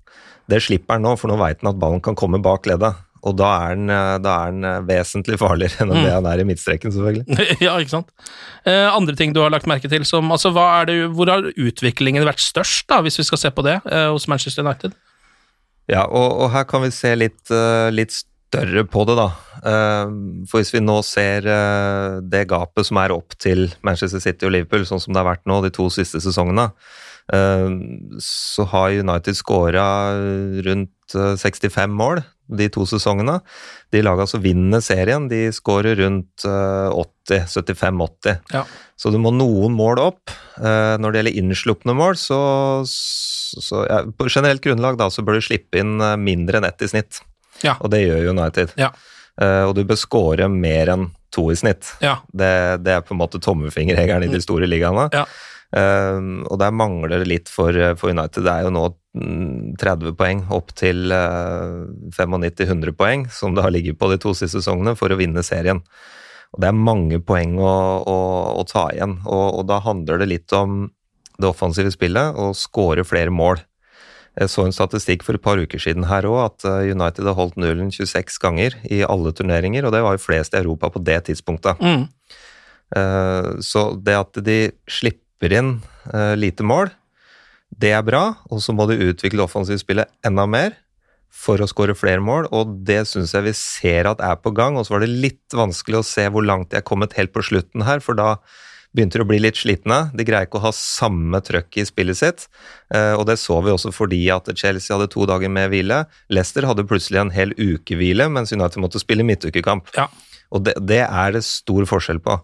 Det 0.47 0.59
slipper 0.63 0.97
han 0.97 1.05
nå, 1.07 1.15
for 1.19 1.31
nå 1.31 1.37
veit 1.39 1.61
han 1.61 1.73
at 1.73 1.79
ballen 1.79 2.03
kan 2.03 2.17
komme 2.19 2.41
bak 2.43 2.67
leddet. 2.67 3.06
Og 3.25 3.37
da 3.39 3.49
er 3.57 3.73
han, 3.73 3.89
eh, 3.89 4.13
da 4.21 4.35
er 4.35 4.51
han 4.51 4.67
eh, 4.67 4.83
vesentlig 4.87 5.39
farligere 5.41 5.83
enn 5.83 5.95
Mm. 5.97 6.03
det 6.03 6.13
han 6.13 6.29
er 6.29 6.41
i 6.43 6.45
midtstreken, 6.45 6.93
selvfølgelig. 6.93 7.39
ja, 7.65 7.73
ikke 7.81 7.95
sant. 7.95 8.11
Eh, 8.67 8.85
andre 8.91 9.15
ting 9.17 9.33
du 9.33 9.41
har 9.41 9.53
lagt 9.53 9.69
merke 9.69 9.89
til 9.89 10.05
som 10.05 10.29
altså, 10.33 10.51
hva 10.53 10.67
er 10.81 10.89
det, 10.89 10.97
Hvor 11.15 11.31
har 11.31 11.49
utviklingen 11.55 12.27
vært 12.27 12.43
størst, 12.43 12.85
da, 12.91 13.01
hvis 13.01 13.17
vi 13.19 13.25
skal 13.27 13.41
se 13.41 13.51
på 13.51 13.65
det, 13.65 13.79
eh, 13.89 14.07
hos 14.13 14.27
Manchester 14.29 14.65
United? 14.65 14.95
Ja, 15.87 16.03
og, 16.05 16.41
og 16.43 16.51
her 16.51 16.67
kan 16.67 16.83
vi 16.83 16.91
se 16.91 17.13
litt, 17.15 17.39
uh, 17.47 17.87
litt 17.95 18.11
større 18.11 18.83
på 18.91 19.05
det, 19.07 19.15
da. 19.15 19.27
Uh, 19.63 20.43
for 20.49 20.59
hvis 20.59 20.73
vi 20.75 20.83
nå 20.83 20.97
ser 21.07 21.47
uh, 21.47 22.19
det 22.19 22.43
gapet 22.51 22.89
som 22.89 22.99
er 22.99 23.15
opp 23.15 23.37
til 23.39 23.69
Manchester 23.87 24.19
City 24.23 24.49
og 24.49 24.51
Liverpool, 24.51 24.83
sånn 24.87 24.99
som 24.99 25.15
det 25.15 25.23
har 25.23 25.29
vært 25.31 25.47
nå 25.47 25.61
de 25.63 25.71
to 25.71 25.87
siste 25.93 26.21
sesongene, 26.23 26.69
så 28.23 28.63
har 28.71 28.93
United 29.03 29.35
skåra 29.35 29.83
rundt 30.63 30.93
eh, 31.15 31.35
65 31.39 31.93
mål 31.93 32.23
de 32.47 32.69
to 32.71 32.85
sesongene. 32.87 33.39
De 33.91 34.01
laga 34.03 34.27
som 34.27 34.41
vinner 34.43 34.81
serien, 34.83 35.27
de 35.31 35.47
skårer 35.55 35.97
rundt 35.99 36.45
eh, 36.47 36.89
80, 37.27 37.47
75-80. 37.51 38.37
Ja. 38.55 38.63
Så 38.95 39.11
du 39.11 39.19
må 39.21 39.33
noen 39.35 39.75
mål 39.75 40.01
opp. 40.05 40.31
Eh, 40.57 40.95
Når 41.01 41.11
det 41.11 41.21
gjelder 41.21 41.39
innslupne 41.41 41.95
mål, 41.97 42.17
så, 42.19 42.39
så 42.87 43.83
ja, 43.87 44.01
På 44.07 44.29
generelt 44.31 44.63
grunnlag 44.63 44.97
da, 44.99 45.09
så 45.11 45.25
bør 45.27 45.39
du 45.39 45.47
slippe 45.49 45.81
inn 45.81 45.99
eh, 46.01 46.15
mindre 46.19 46.61
enn 46.61 46.69
ett 46.69 46.87
i 46.87 46.91
snitt. 46.91 47.21
Ja. 47.65 47.77
Og 47.81 47.91
det 47.93 48.05
gjør 48.05 48.31
United. 48.31 48.73
Ja. 48.79 48.93
Eh, 49.41 49.63
og 49.67 49.75
du 49.77 49.83
bør 49.87 49.99
skåre 49.99 50.47
mer 50.51 50.93
enn 50.95 51.09
to 51.35 51.49
i 51.51 51.57
snitt. 51.59 51.91
Ja. 52.01 52.17
Det, 52.31 52.53
det 52.85 52.95
er 52.95 53.03
på 53.05 53.13
en 53.15 53.21
måte 53.21 53.41
tommefingerregelen 53.43 54.29
i 54.29 54.33
de 54.33 54.41
store 54.41 54.69
ligaene. 54.69 55.09
Ja. 55.75 55.81
Eh, 55.81 56.19
og 56.47 56.59
der 56.61 56.71
mangler 56.71 57.19
det 57.19 57.27
litt 57.27 57.49
for, 57.51 57.75
for 57.99 58.13
United. 58.13 58.45
Det 58.45 58.53
er 58.53 58.67
jo 58.67 58.73
nå 58.75 58.85
mm, 59.19 59.75
30 59.81 60.13
poeng 60.19 60.45
opp 60.55 60.71
til 60.79 61.11
eh, 61.11 61.87
95-100 62.15 62.93
poeng, 62.95 63.25
som 63.33 63.55
det 63.55 63.65
har 63.65 63.73
ligget 63.75 63.99
på 63.99 64.11
de 64.11 64.19
to 64.23 64.31
siste 64.37 64.61
sesongene, 64.61 64.95
for 64.95 65.11
å 65.11 65.19
vinne 65.19 65.43
serien. 65.43 65.83
Og 66.55 66.61
det 66.63 66.69
er 66.69 66.77
mange 66.79 67.19
poeng 67.19 67.57
å, 67.59 67.73
å, 68.07 68.19
å 68.61 68.63
ta 68.69 68.87
igjen, 68.95 69.17
og, 69.27 69.47
og 69.59 69.65
da 69.67 69.81
handler 69.83 70.23
det 70.23 70.29
litt 70.31 70.53
om 70.55 70.85
det 71.37 71.49
offensive 71.51 71.91
spillet 71.93 72.37
og 72.39 72.55
skåre 72.57 73.03
flere 73.05 73.29
mål. 73.29 73.59
Jeg 74.37 74.51
så 74.53 74.63
en 74.67 74.73
statistikk 74.73 75.23
for 75.25 75.37
et 75.37 75.43
par 75.43 75.57
uker 75.57 75.81
siden 75.81 76.05
her 76.09 76.25
òg, 76.29 76.39
at 76.45 76.65
eh, 76.69 76.91
United 76.93 77.25
har 77.27 77.35
holdt 77.37 77.57
nullen 77.59 77.91
26 77.93 78.39
ganger 78.41 78.75
i 78.87 79.01
alle 79.05 79.33
turneringer, 79.35 79.85
og 79.85 79.93
det 79.95 80.03
var 80.05 80.15
jo 80.15 80.23
flest 80.23 80.53
i 80.55 80.61
Europa 80.61 80.91
på 80.93 81.01
det 81.03 81.23
tidspunktet. 81.27 81.81
Mm. 81.81 82.07
Eh, 82.95 83.49
Så 83.65 83.89
det 83.99 84.15
at 84.15 84.39
de 84.45 84.59
slipper 84.87 85.25
inn 85.43 85.77
uh, 86.13 86.33
lite 86.35 86.65
mål, 86.65 86.89
det 87.69 87.91
er 87.93 88.03
bra, 88.05 88.37
og 88.49 88.61
så 88.63 88.73
må 88.73 88.87
du 88.87 88.95
utvikle 88.95 89.43
offensivspillet 89.43 90.09
enda 90.25 90.47
mer 90.49 90.77
for 91.37 91.61
å 91.61 91.67
skåre 91.69 91.95
flere 91.97 92.23
mål, 92.23 92.47
og 92.55 92.79
det 92.87 93.03
syns 93.09 93.35
jeg 93.35 93.45
vi 93.45 93.53
ser 93.57 94.07
at 94.09 94.23
er 94.23 94.39
på 94.41 94.53
gang. 94.55 94.77
Og 94.79 94.87
så 94.87 94.95
var 94.95 95.03
det 95.03 95.11
litt 95.11 95.53
vanskelig 95.53 95.99
å 95.99 96.07
se 96.07 96.25
hvor 96.33 96.45
langt 96.45 96.71
de 96.71 96.79
er 96.79 96.87
kommet 96.87 97.13
helt 97.19 97.33
på 97.35 97.43
slutten 97.45 97.85
her, 97.85 98.01
for 98.03 98.17
da 98.17 98.37
begynte 98.95 99.19
de 99.19 99.25
å 99.25 99.29
bli 99.29 99.39
litt 99.43 99.59
slitne. 99.59 100.07
De 100.17 100.25
greier 100.25 100.47
ikke 100.47 100.57
å 100.61 100.65
ha 100.65 100.73
samme 100.73 101.41
trøkk 101.45 101.77
i 101.77 101.85
spillet 101.85 102.17
sitt, 102.17 102.47
eh, 102.95 103.13
og 103.13 103.27
det 103.29 103.37
så 103.41 103.59
vi 103.61 103.73
også 103.73 103.91
fordi 103.93 104.23
at 104.33 104.49
Chelsea 104.57 104.95
hadde 104.95 105.11
to 105.13 105.27
dager 105.29 105.51
med 105.53 105.69
hvile. 105.73 106.05
Leicester 106.33 106.65
hadde 106.65 106.87
plutselig 106.87 107.21
en 107.21 107.35
hel 107.35 107.53
uke 107.59 107.99
hvile, 107.99 108.29
mens 108.33 108.55
United 108.55 108.81
måtte 108.81 109.03
spille 109.03 109.27
midtukekamp. 109.27 109.91
Ja. 109.97 110.07
Og 110.55 110.63
det, 110.65 110.77
det 110.87 111.03
er 111.05 111.35
det 111.35 111.43
stor 111.45 111.85
forskjell 111.89 112.23
på. 112.23 112.39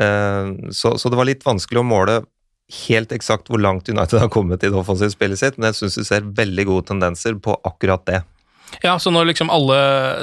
Eh, 0.00 0.70
Så, 0.70 0.96
så 0.98 1.10
det 1.10 1.18
var 1.18 1.28
litt 1.28 1.46
vanskelig 1.46 1.82
å 1.82 1.86
måle 1.86 2.22
helt 2.86 3.12
eksakt 3.16 3.48
hvor 3.48 3.60
langt 3.60 3.88
United 3.88 4.20
har 4.20 4.28
kommet 4.28 4.62
i 4.62 4.68
det 4.68 4.76
offensive 4.76 5.10
spillet 5.14 5.40
sitt, 5.40 5.56
men 5.56 5.70
jeg 5.70 5.78
syns 5.78 5.96
vi 5.98 6.04
ser 6.04 6.26
veldig 6.36 6.66
gode 6.68 6.90
tendenser 6.90 7.38
på 7.40 7.56
akkurat 7.64 8.04
det. 8.06 8.22
Ja, 8.82 8.98
så 9.00 9.08
når 9.10 9.30
liksom 9.30 9.48
alle 9.48 9.78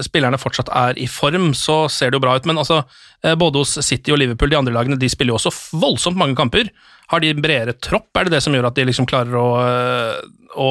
spillerne 0.05 0.37
fortsatt 0.37 0.69
er 0.69 0.99
i 1.01 1.07
form, 1.09 1.49
så 1.57 1.87
ser 1.89 2.11
det 2.11 2.19
jo 2.19 2.25
bra 2.27 2.35
ut. 2.37 2.45
Men 2.45 2.61
altså, 2.61 2.83
eh, 3.25 3.33
både 3.33 3.63
hos 3.63 3.73
City 3.81 4.13
og 4.13 4.19
Liverpool, 4.21 4.51
de 4.53 4.59
andre 4.59 4.75
lagene, 4.75 4.99
de 5.01 5.09
spiller 5.09 5.33
jo 5.33 5.39
også 5.39 5.53
voldsomt 5.81 6.19
mange 6.19 6.37
kamper. 6.37 6.69
Har 7.09 7.23
de 7.23 7.33
bredere 7.33 7.73
tropp? 7.73 8.11
Er 8.13 8.27
det 8.27 8.35
det 8.35 8.43
som 8.45 8.53
gjør 8.53 8.69
at 8.69 8.77
de 8.77 8.85
liksom 8.85 9.09
klarer 9.09 9.33
å, 9.33 9.47
eh, 9.65 10.21
å 10.61 10.69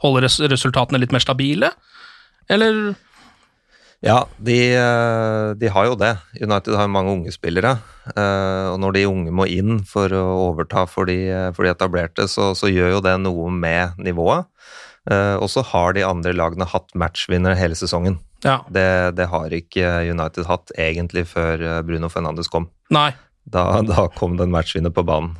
holde 0.00 0.24
resultatene 0.24 1.00
litt 1.00 1.12
mer 1.12 1.24
stabile? 1.24 1.70
Eller 2.48 2.96
Ja, 4.04 4.20
de, 4.38 4.56
eh, 4.78 5.54
de 5.58 5.70
har 5.74 5.88
jo 5.88 5.96
det. 5.98 6.12
United 6.38 6.76
har 6.78 6.86
jo 6.86 6.92
mange 6.94 7.10
unge 7.16 7.32
spillere. 7.34 7.78
eh, 8.14 8.66
Og 8.70 8.78
når 8.78 8.92
de 8.94 9.06
unge 9.10 9.32
må 9.34 9.46
inn 9.50 9.80
for 9.82 10.08
å 10.14 10.24
overta 10.52 10.86
for 10.86 11.04
de, 11.10 11.16
for 11.56 11.66
de 11.66 11.72
etablerte, 11.72 12.28
så, 12.30 12.52
så 12.54 12.70
gjør 12.70 12.92
jo 12.94 13.00
det 13.02 13.16
noe 13.24 13.50
med 13.50 13.98
nivået. 13.98 14.46
Eh, 15.10 15.34
Og 15.42 15.50
så 15.50 15.64
har 15.66 15.92
de 15.98 16.06
andre 16.06 16.32
lagene 16.32 16.68
hatt 16.70 16.94
matchvinnere 16.94 17.58
hele 17.58 17.74
sesongen. 17.74 18.20
Ja. 18.44 18.60
Det, 18.70 19.16
det 19.18 19.26
har 19.32 19.50
ikke 19.50 19.90
United 20.12 20.46
hatt 20.46 20.70
egentlig 20.78 21.26
før 21.26 21.58
eh, 21.58 21.82
Bruno 21.82 22.06
Fernandes 22.08 22.46
kom. 22.48 22.68
Nei. 22.94 23.10
Da, 23.50 23.80
da 23.82 24.06
kom 24.14 24.36
det 24.38 24.46
en 24.46 24.54
matchvinner 24.54 24.94
på 24.94 25.02
banen. 25.08 25.34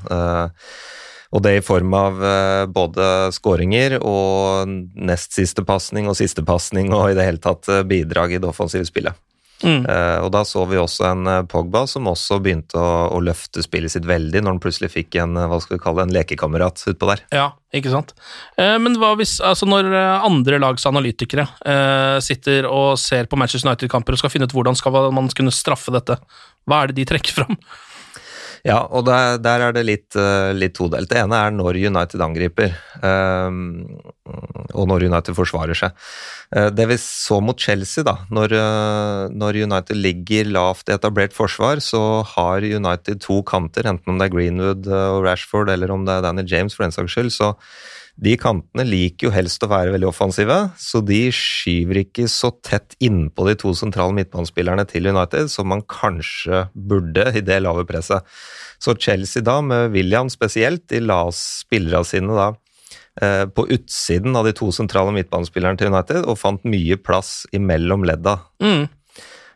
Og 1.35 1.44
det 1.44 1.58
i 1.58 1.64
form 1.64 1.92
av 1.97 2.20
eh, 2.25 2.64
både 2.73 3.06
skåringer 3.37 3.99
og 4.00 4.68
nest 4.97 5.37
siste 5.37 5.64
pasning 5.66 6.08
og 6.08 6.16
siste 6.16 6.44
pasning 6.47 6.92
og 6.97 7.11
i 7.11 7.16
det 7.18 7.26
hele 7.26 7.42
tatt 7.42 7.68
eh, 7.68 7.85
bidrag 7.88 8.32
i 8.32 8.40
det 8.40 8.49
offensive 8.49 8.88
spillet. 8.88 9.16
Mm. 9.58 9.82
Eh, 9.90 10.18
og 10.23 10.30
da 10.32 10.44
så 10.47 10.62
vi 10.70 10.78
også 10.78 11.04
en 11.08 11.28
Pogba 11.50 11.82
som 11.90 12.06
også 12.08 12.38
begynte 12.40 12.78
å, 12.78 13.08
å 13.12 13.18
løfte 13.20 13.61
spillet 13.64 13.92
sitt 13.92 14.06
veldig 14.08 14.40
når 14.40 14.54
han 14.54 14.61
plutselig 14.62 14.92
fikk 14.94 15.18
en 15.20 15.35
hva 15.37 15.58
skal 15.61 15.76
vi 15.76 15.82
kalle 15.82 16.00
det, 16.00 16.06
en 16.06 16.14
lekekamerat 16.16 16.85
utpå 16.94 17.11
der. 17.11 17.25
Ja, 17.35 17.49
ikke 17.75 17.90
sant. 17.92 18.14
Men 18.56 18.97
hva 19.02 19.11
hvis, 19.18 19.35
altså 19.44 19.66
når 19.68 19.90
andre 19.99 20.62
lags 20.62 20.87
analytikere 20.88 21.49
sitter 22.25 22.70
og 22.70 22.94
ser 23.02 23.26
på 23.26 23.37
Manchester 23.37 23.66
United-kamper 23.66 24.14
og 24.14 24.23
skal 24.23 24.32
finne 24.32 24.47
ut 24.47 24.54
hvordan 24.54 24.78
skal 24.78 25.11
man 25.12 25.28
kunne 25.35 25.52
straffe 25.52 25.92
dette, 25.92 26.16
hva 26.70 26.85
er 26.85 26.92
det 26.92 27.00
de 27.02 27.08
trekker 27.11 27.40
fram? 27.42 27.58
Ja, 28.67 28.81
og 28.91 29.05
der, 29.07 29.38
der 29.43 29.65
er 29.69 29.75
det 29.77 29.85
litt, 29.87 30.17
eh, 30.19 30.50
litt 30.57 30.75
todelt. 30.79 31.11
Det 31.11 31.21
ene 31.21 31.38
er 31.38 31.55
når 31.55 31.79
United 31.79 32.23
angriper, 32.25 32.75
eh, 33.03 33.59
og 34.75 34.88
når 34.91 35.07
United 35.09 35.37
forsvarer 35.38 35.79
seg. 35.79 36.09
Eh, 36.55 36.71
det 36.75 36.88
vi 36.91 36.99
så 37.03 37.41
mot 37.45 37.59
Chelsea, 37.59 38.05
da, 38.07 38.17
når, 38.35 38.57
eh, 38.59 39.23
når 39.35 39.61
United 39.65 39.99
ligger 39.99 40.50
lavt 40.50 40.88
i 40.88 40.97
etablert 40.97 41.37
forsvar, 41.37 41.83
så 41.85 42.25
har 42.35 42.67
United 42.67 43.23
to 43.25 43.43
kanter, 43.47 43.87
enten 43.87 44.15
om 44.15 44.19
det 44.19 44.29
er 44.29 44.35
Greenwood 44.37 44.88
og 44.88 45.23
Rashford, 45.27 45.71
eller 45.75 45.95
om 45.95 46.09
det 46.09 46.19
er 46.19 46.27
Danny 46.27 46.47
James 46.49 46.75
for 46.75 46.87
den 46.87 46.97
saks 46.97 47.15
skyld. 47.15 47.33
så 47.35 47.55
de 48.18 48.34
kantene 48.40 48.82
liker 48.82 49.28
jo 49.28 49.30
helst 49.30 49.62
å 49.62 49.70
være 49.70 49.92
veldig 49.94 50.08
offensive, 50.08 50.56
så 50.75 51.00
de 51.06 51.20
skyver 51.34 52.00
ikke 52.02 52.26
så 52.30 52.50
tett 52.66 52.96
innpå 53.04 53.46
de 53.46 53.54
to 53.60 53.70
sentrale 53.78 54.16
midtbanespillerne 54.16 54.84
til 54.90 55.06
United 55.06 55.50
som 55.52 55.70
man 55.70 55.84
kanskje 55.87 56.64
burde 56.75 57.28
i 57.38 57.44
det 57.46 57.60
lave 57.62 57.87
presset. 57.87 58.26
Så 58.82 58.96
Chelsea 58.98 59.44
da, 59.46 59.60
med 59.62 59.94
William 59.94 60.30
spesielt, 60.32 60.88
de 60.90 61.02
la 61.04 61.20
spillerne 61.34 62.08
sine 62.08 62.34
da 62.34 62.48
eh, 63.22 63.44
på 63.46 63.68
utsiden 63.70 64.34
av 64.38 64.50
de 64.50 64.56
to 64.56 64.72
sentrale 64.75 65.14
midtbanespillerne 65.14 65.78
til 65.78 65.92
United 65.94 66.26
og 66.26 66.40
fant 66.42 66.66
mye 66.66 66.98
plass 66.98 67.44
imellom 67.54 68.06
ledda. 68.08 68.40
Mm. 68.64 68.88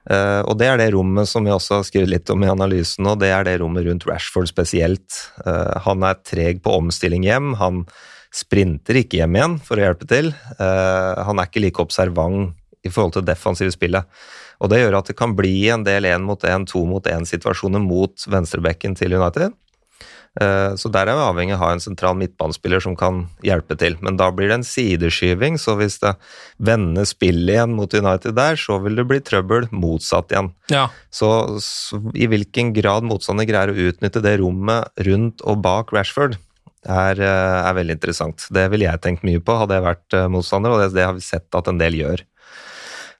Uh, 0.03 0.43
og 0.51 0.57
det 0.59 0.67
er 0.67 0.81
det 0.81 0.89
rommet 0.97 1.31
som 1.31 1.45
vi 1.47 1.53
også 1.55 1.77
har 1.77 1.85
skrevet 1.87 2.11
litt 2.11 2.31
om 2.35 2.43
i 2.43 2.51
analysen, 2.51 3.07
og 3.07 3.21
det 3.23 3.29
er 3.31 3.47
det 3.47 3.61
rommet 3.63 3.87
rundt 3.87 4.07
Rashford 4.09 4.51
spesielt. 4.51 5.21
Uh, 5.47 5.79
han 5.85 6.03
er 6.07 6.19
treg 6.27 6.59
på 6.65 6.75
omstilling 6.81 7.23
hjem. 7.23 7.53
Han 7.61 7.85
sprinter 8.33 8.97
ikke 9.03 9.21
hjem 9.21 9.37
igjen 9.37 9.57
for 9.63 9.79
å 9.79 9.87
hjelpe 9.87 10.09
til. 10.09 10.33
Eh, 10.57 11.23
han 11.29 11.39
er 11.41 11.51
ikke 11.51 11.65
like 11.67 11.83
observant 11.85 12.55
i 12.83 12.91
forhold 12.91 13.15
til 13.19 13.27
defensive 13.29 13.75
spillet. 13.75 14.09
Og 14.63 14.71
det 14.71 14.81
gjør 14.83 15.01
at 15.01 15.11
det 15.11 15.19
kan 15.19 15.35
bli 15.39 15.69
en 15.75 15.85
del 15.87 16.07
én 16.09 16.25
mot 16.27 16.41
én, 16.47 16.65
to 16.67 16.85
mot 16.87 17.05
én-situasjoner 17.07 17.83
mot 17.83 18.25
venstrebekken 18.31 18.97
til 18.99 19.15
United. 19.19 19.53
Eh, 20.41 20.73
Så 20.81 20.89
der 20.89 21.11
er 21.11 21.19
vi 21.19 21.25
avhengig 21.27 21.53
av 21.55 21.61
å 21.61 21.65
ha 21.67 21.73
en 21.75 21.83
sentral 21.83 22.17
midtbanespiller 22.17 22.81
som 22.81 22.97
kan 22.97 23.27
hjelpe 23.45 23.77
til. 23.79 23.99
Men 24.01 24.17
da 24.17 24.31
blir 24.33 24.49
det 24.49 24.61
en 24.61 24.65
sideskyving, 24.67 25.59
så 25.61 25.77
hvis 25.77 25.99
det 26.01 26.15
vender 26.59 27.05
spillet 27.05 27.53
igjen 27.53 27.75
mot 27.77 27.93
United 27.93 28.35
der, 28.39 28.57
så 28.57 28.81
vil 28.83 28.97
det 28.97 29.07
bli 29.11 29.21
trøbbel 29.21 29.69
motsatt 29.71 30.33
igjen. 30.33 30.53
Ja. 30.73 30.89
Så, 31.13 31.61
så 31.61 32.01
i 32.17 32.31
hvilken 32.31 32.73
grad 32.73 33.05
motstander 33.05 33.45
greier 33.45 33.75
å 33.75 33.91
utnytte 33.91 34.25
det 34.25 34.39
rommet 34.41 34.89
rundt 35.05 35.45
og 35.45 35.61
bak 35.63 35.93
Rashford, 35.93 36.39
er, 36.87 37.21
her 37.23 37.69
er 37.69 37.77
veldig 37.79 37.97
interessant. 37.99 38.47
Det 38.53 38.67
ville 38.73 38.89
jeg 38.89 39.03
tenkt 39.05 39.25
mye 39.27 39.41
på, 39.43 39.55
hadde 39.61 39.79
jeg 39.79 39.87
vært 39.87 40.17
eh, 40.19 40.29
motstander, 40.33 40.75
og 40.75 40.83
det, 40.83 40.91
det 40.97 41.07
har 41.07 41.17
vi 41.17 41.25
sett 41.25 41.59
at 41.59 41.71
en 41.71 41.81
del 41.81 41.99
gjør. 42.01 42.25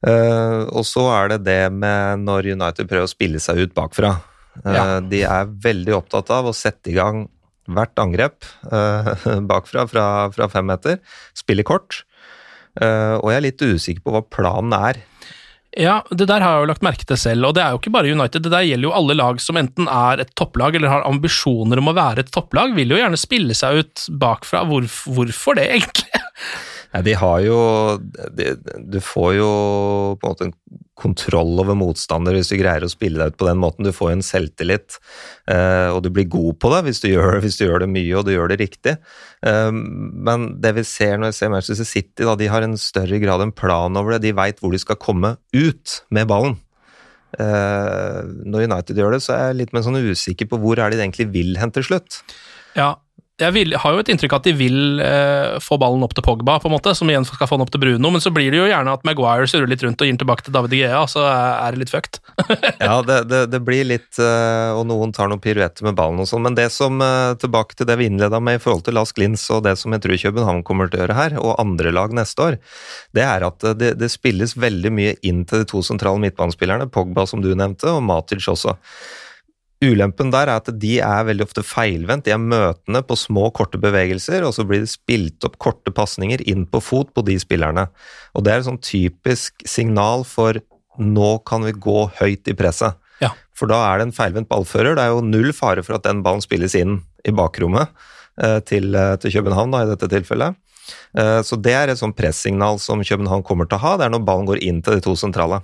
Eh, 0.07 0.61
og 0.75 0.83
så 0.89 1.05
er 1.15 1.35
det 1.35 1.43
det 1.47 1.61
med 1.75 2.25
når 2.27 2.53
United 2.57 2.89
prøver 2.91 3.07
å 3.07 3.13
spille 3.13 3.43
seg 3.43 3.61
ut 3.63 3.75
bakfra. 3.77 4.17
Eh, 4.65 4.73
Ja. 4.75 4.87
De 5.01 5.23
er 5.25 5.53
veldig 5.65 5.95
opptatt 6.01 6.33
av 6.35 6.51
å 6.51 6.57
sette 6.57 6.91
i 6.93 6.97
gang 6.99 7.27
hvert 7.71 7.95
angrep 8.03 8.43
eh, 8.75 9.13
bakfra 9.53 9.87
fra, 9.87 10.07
fra 10.35 10.49
fem 10.51 10.67
meter, 10.67 10.99
spille 11.39 11.63
kort. 11.67 12.03
Eh, 12.81 13.15
og 13.21 13.31
jeg 13.31 13.39
er 13.39 13.47
litt 13.47 13.63
usikker 13.63 14.03
på 14.03 14.17
hva 14.17 14.25
planen 14.27 14.75
er. 14.77 14.99
Ja, 15.81 16.03
det 16.11 16.27
der 16.29 16.43
har 16.45 16.59
jeg 16.59 16.65
jo 16.67 16.69
lagt 16.69 16.85
merke 16.85 17.07
til 17.09 17.17
selv, 17.17 17.47
og 17.49 17.55
det 17.57 17.63
er 17.65 17.73
jo 17.73 17.79
ikke 17.81 17.95
bare 17.95 18.13
United, 18.13 18.45
det 18.45 18.53
der 18.53 18.67
gjelder 18.67 18.91
jo 18.91 18.97
alle 18.97 19.17
lag 19.17 19.39
som 19.41 19.57
enten 19.57 19.89
er 19.89 20.21
et 20.21 20.35
topplag 20.37 20.77
eller 20.77 20.93
har 20.93 21.07
ambisjoner 21.09 21.81
om 21.81 21.89
å 21.89 21.97
være 21.97 22.27
et 22.27 22.33
topplag, 22.35 22.75
vil 22.77 22.93
jo 22.93 22.99
gjerne 23.01 23.21
spille 23.21 23.57
seg 23.57 23.81
ut 23.81 24.05
bakfra. 24.21 24.67
Hvor, 24.69 24.85
hvorfor 25.17 25.57
det, 25.57 25.71
egentlig? 25.79 26.25
Ja, 26.93 27.01
de 27.05 27.15
har 27.17 27.41
jo 27.41 27.59
de, 28.37 28.53
Du 28.93 28.99
får 29.01 29.37
jo 29.39 29.51
på 30.21 30.29
en 30.29 30.35
måte 30.35 30.49
en 30.51 30.57
kontroll 31.03 31.57
over 31.59 31.75
motstander 31.75 32.37
hvis 32.37 32.53
du 32.53 32.59
greier 32.61 32.85
å 32.85 32.91
spille 32.91 33.19
deg 33.19 33.33
ut 33.33 33.39
på 33.41 33.47
den 33.49 33.59
måten. 33.59 33.87
Du 33.87 33.95
får 33.97 34.11
jo 34.11 34.17
en 34.19 34.27
selvtillit, 34.27 34.99
eh, 35.51 35.89
og 35.91 36.03
du 36.05 36.11
blir 36.15 36.29
god 36.31 36.61
på 36.63 36.71
det 36.75 36.83
hvis 36.87 37.01
du, 37.03 37.09
gjør, 37.15 37.41
hvis 37.43 37.59
du 37.59 37.65
gjør 37.65 37.83
det 37.85 37.91
mye 37.95 38.19
og 38.19 38.27
du 38.29 38.35
gjør 38.35 38.53
det 38.53 38.61
riktig. 38.61 38.97
Eh, 39.49 39.71
men 39.73 40.51
det 40.63 40.75
vi 40.79 40.85
ser 40.87 41.17
når 41.19 41.33
vi 41.33 41.39
ser 41.41 41.55
Manchester 41.55 41.89
City, 41.89 42.27
da, 42.29 42.37
de 42.39 42.51
har 42.53 42.67
en 42.67 42.77
større 42.79 43.23
grad 43.23 43.43
en 43.45 43.55
plan 43.57 43.99
over 43.99 44.17
det. 44.17 44.27
De 44.29 44.37
veit 44.37 44.61
hvor 44.63 44.75
de 44.75 44.83
skal 44.83 45.01
komme 45.01 45.35
ut 45.57 45.97
med 46.15 46.29
ballen. 46.31 46.61
Eh, 47.41 48.21
når 48.45 48.69
United 48.69 48.99
gjør 49.01 49.17
det, 49.17 49.23
så 49.25 49.35
er 49.35 49.47
jeg 49.49 49.63
litt 49.63 49.73
mer 49.75 49.87
sånn 49.87 50.03
usikker 50.05 50.51
på 50.51 50.61
hvor 50.61 50.83
er 50.83 50.93
de 50.93 51.01
egentlig 51.01 51.31
vil 51.33 51.57
hen 51.61 51.73
til 51.73 51.89
slutt. 51.89 52.21
Ja, 52.77 52.95
jeg 53.41 53.55
vil, 53.55 53.73
har 53.81 53.95
jo 53.95 54.03
et 54.03 54.11
inntrykk 54.13 54.35
av 54.35 54.43
at 54.43 54.47
de 54.47 54.53
vil 54.57 55.01
eh, 55.01 55.55
få 55.63 55.79
ballen 55.81 56.05
opp 56.05 56.13
til 56.17 56.25
Pogba, 56.25 56.59
på 56.61 56.69
en 56.69 56.75
måte, 56.75 56.93
som 56.95 57.09
igjen 57.09 57.25
skal 57.27 57.49
få 57.49 57.57
den 57.57 57.65
opp 57.65 57.73
til 57.73 57.81
Bruno, 57.81 58.11
men 58.13 58.23
så 58.23 58.33
blir 58.35 58.53
det 58.53 58.61
jo 58.61 58.67
gjerne 58.69 58.93
at 58.93 59.07
Maguire 59.09 59.49
surrer 59.49 59.71
litt 59.71 59.83
rundt 59.85 60.03
og 60.03 60.07
gir 60.07 60.13
den 60.13 60.21
tilbake 60.21 60.45
til 60.47 60.55
David 60.55 60.77
Igea, 60.77 61.01
så 61.11 61.25
er 61.25 61.73
det 61.73 61.83
litt 61.83 61.93
fucked. 61.93 62.21
ja, 62.87 62.99
det, 63.07 63.19
det, 63.31 63.41
det, 63.55 63.63
blir 63.65 63.87
litt 63.89 64.21
uh, 64.21 64.75
Og 64.77 64.85
noen 64.89 65.13
tar 65.15 65.31
noen 65.31 65.41
piruetter 65.43 65.87
med 65.87 65.97
ballen 65.99 66.21
og 66.23 66.29
sånn, 66.29 66.45
men 66.45 66.57
det 66.59 66.69
som 66.75 67.01
uh, 67.03 67.33
Tilbake 67.41 67.77
til 67.79 67.89
det 67.89 67.97
vi 68.01 68.09
innleda 68.11 68.41
med 68.43 68.59
i 68.59 68.63
forhold 68.63 68.85
til 68.87 68.97
Lask 68.99 69.19
Lins 69.21 69.45
og 69.55 69.63
det 69.67 69.75
som 69.81 69.95
jeg 69.95 70.05
tror 70.05 70.21
København 70.27 70.63
kommer 70.67 70.91
til 70.91 71.01
å 71.01 71.05
gjøre 71.05 71.19
her, 71.19 71.37
og 71.41 71.57
andre 71.63 71.95
lag 71.95 72.15
neste 72.17 72.47
år, 72.47 72.61
det 73.17 73.25
er 73.27 73.49
at 73.49 73.67
uh, 73.67 73.75
det, 73.79 73.95
det 74.01 74.13
spilles 74.13 74.57
veldig 74.61 74.93
mye 74.95 75.17
inn 75.27 75.45
til 75.49 75.65
de 75.65 75.71
to 75.73 75.83
sentrale 75.87 76.21
midtbanespillerne, 76.23 76.91
Pogba 76.93 77.27
som 77.29 77.43
du 77.45 77.53
nevnte, 77.55 77.91
og 77.91 78.05
Matic 78.07 78.49
også. 78.53 78.77
Ulempen 79.83 80.31
der 80.31 80.47
er 80.47 80.61
at 80.61 80.71
de 80.79 80.93
er 81.03 81.25
veldig 81.27 81.47
ofte 81.49 81.65
feilvendt. 81.67 82.27
De 82.27 82.35
er 82.35 82.41
møtende 82.41 83.03
på 83.07 83.17
små, 83.19 83.49
korte 83.55 83.81
bevegelser, 83.83 84.45
og 84.47 84.55
så 84.55 84.65
blir 84.67 84.85
det 84.85 84.93
spilt 84.93 85.43
opp 85.49 85.59
korte 85.63 85.91
pasninger 85.95 86.45
inn 86.49 86.69
på 86.71 86.81
fot 86.85 87.11
på 87.15 87.25
de 87.27 87.35
spillerne. 87.43 87.89
Og 88.37 88.47
det 88.47 88.53
er 88.53 88.63
et 88.63 88.69
sånn 88.69 88.83
typisk 88.83 89.65
signal 89.67 90.23
for 90.29 90.61
nå 91.03 91.33
kan 91.49 91.67
vi 91.67 91.75
gå 91.75 92.05
høyt 92.21 92.51
i 92.51 92.57
presset. 92.57 92.99
Ja. 93.23 93.33
For 93.57 93.71
da 93.71 93.81
er 93.89 93.99
det 93.99 94.09
en 94.09 94.17
feilvendt 94.17 94.51
ballfører. 94.51 94.95
Det 94.97 95.05
er 95.05 95.15
jo 95.15 95.25
null 95.27 95.51
fare 95.57 95.83
for 95.87 95.99
at 95.99 96.07
den 96.07 96.23
ballen 96.25 96.45
spilles 96.45 96.77
inn 96.79 97.01
i 97.27 97.35
bakrommet 97.35 97.91
eh, 98.43 98.61
til, 98.69 98.93
eh, 98.95 99.17
til 99.23 99.35
København, 99.39 99.75
da, 99.75 99.83
i 99.83 99.91
dette 99.93 100.11
tilfellet. 100.13 100.59
Eh, 101.19 101.41
så 101.47 101.59
det 101.59 101.75
er 101.79 101.93
et 101.93 102.01
sånn 102.01 102.15
pressignal 102.17 102.81
som 102.83 103.03
København 103.03 103.45
kommer 103.47 103.69
til 103.69 103.81
å 103.81 103.85
ha. 103.87 103.97
Det 103.99 104.07
er 104.07 104.15
når 104.15 104.27
ballen 104.27 104.51
går 104.51 104.63
inn 104.63 104.83
til 104.85 104.99
de 104.99 105.05
to 105.05 105.17
sentrale. 105.19 105.63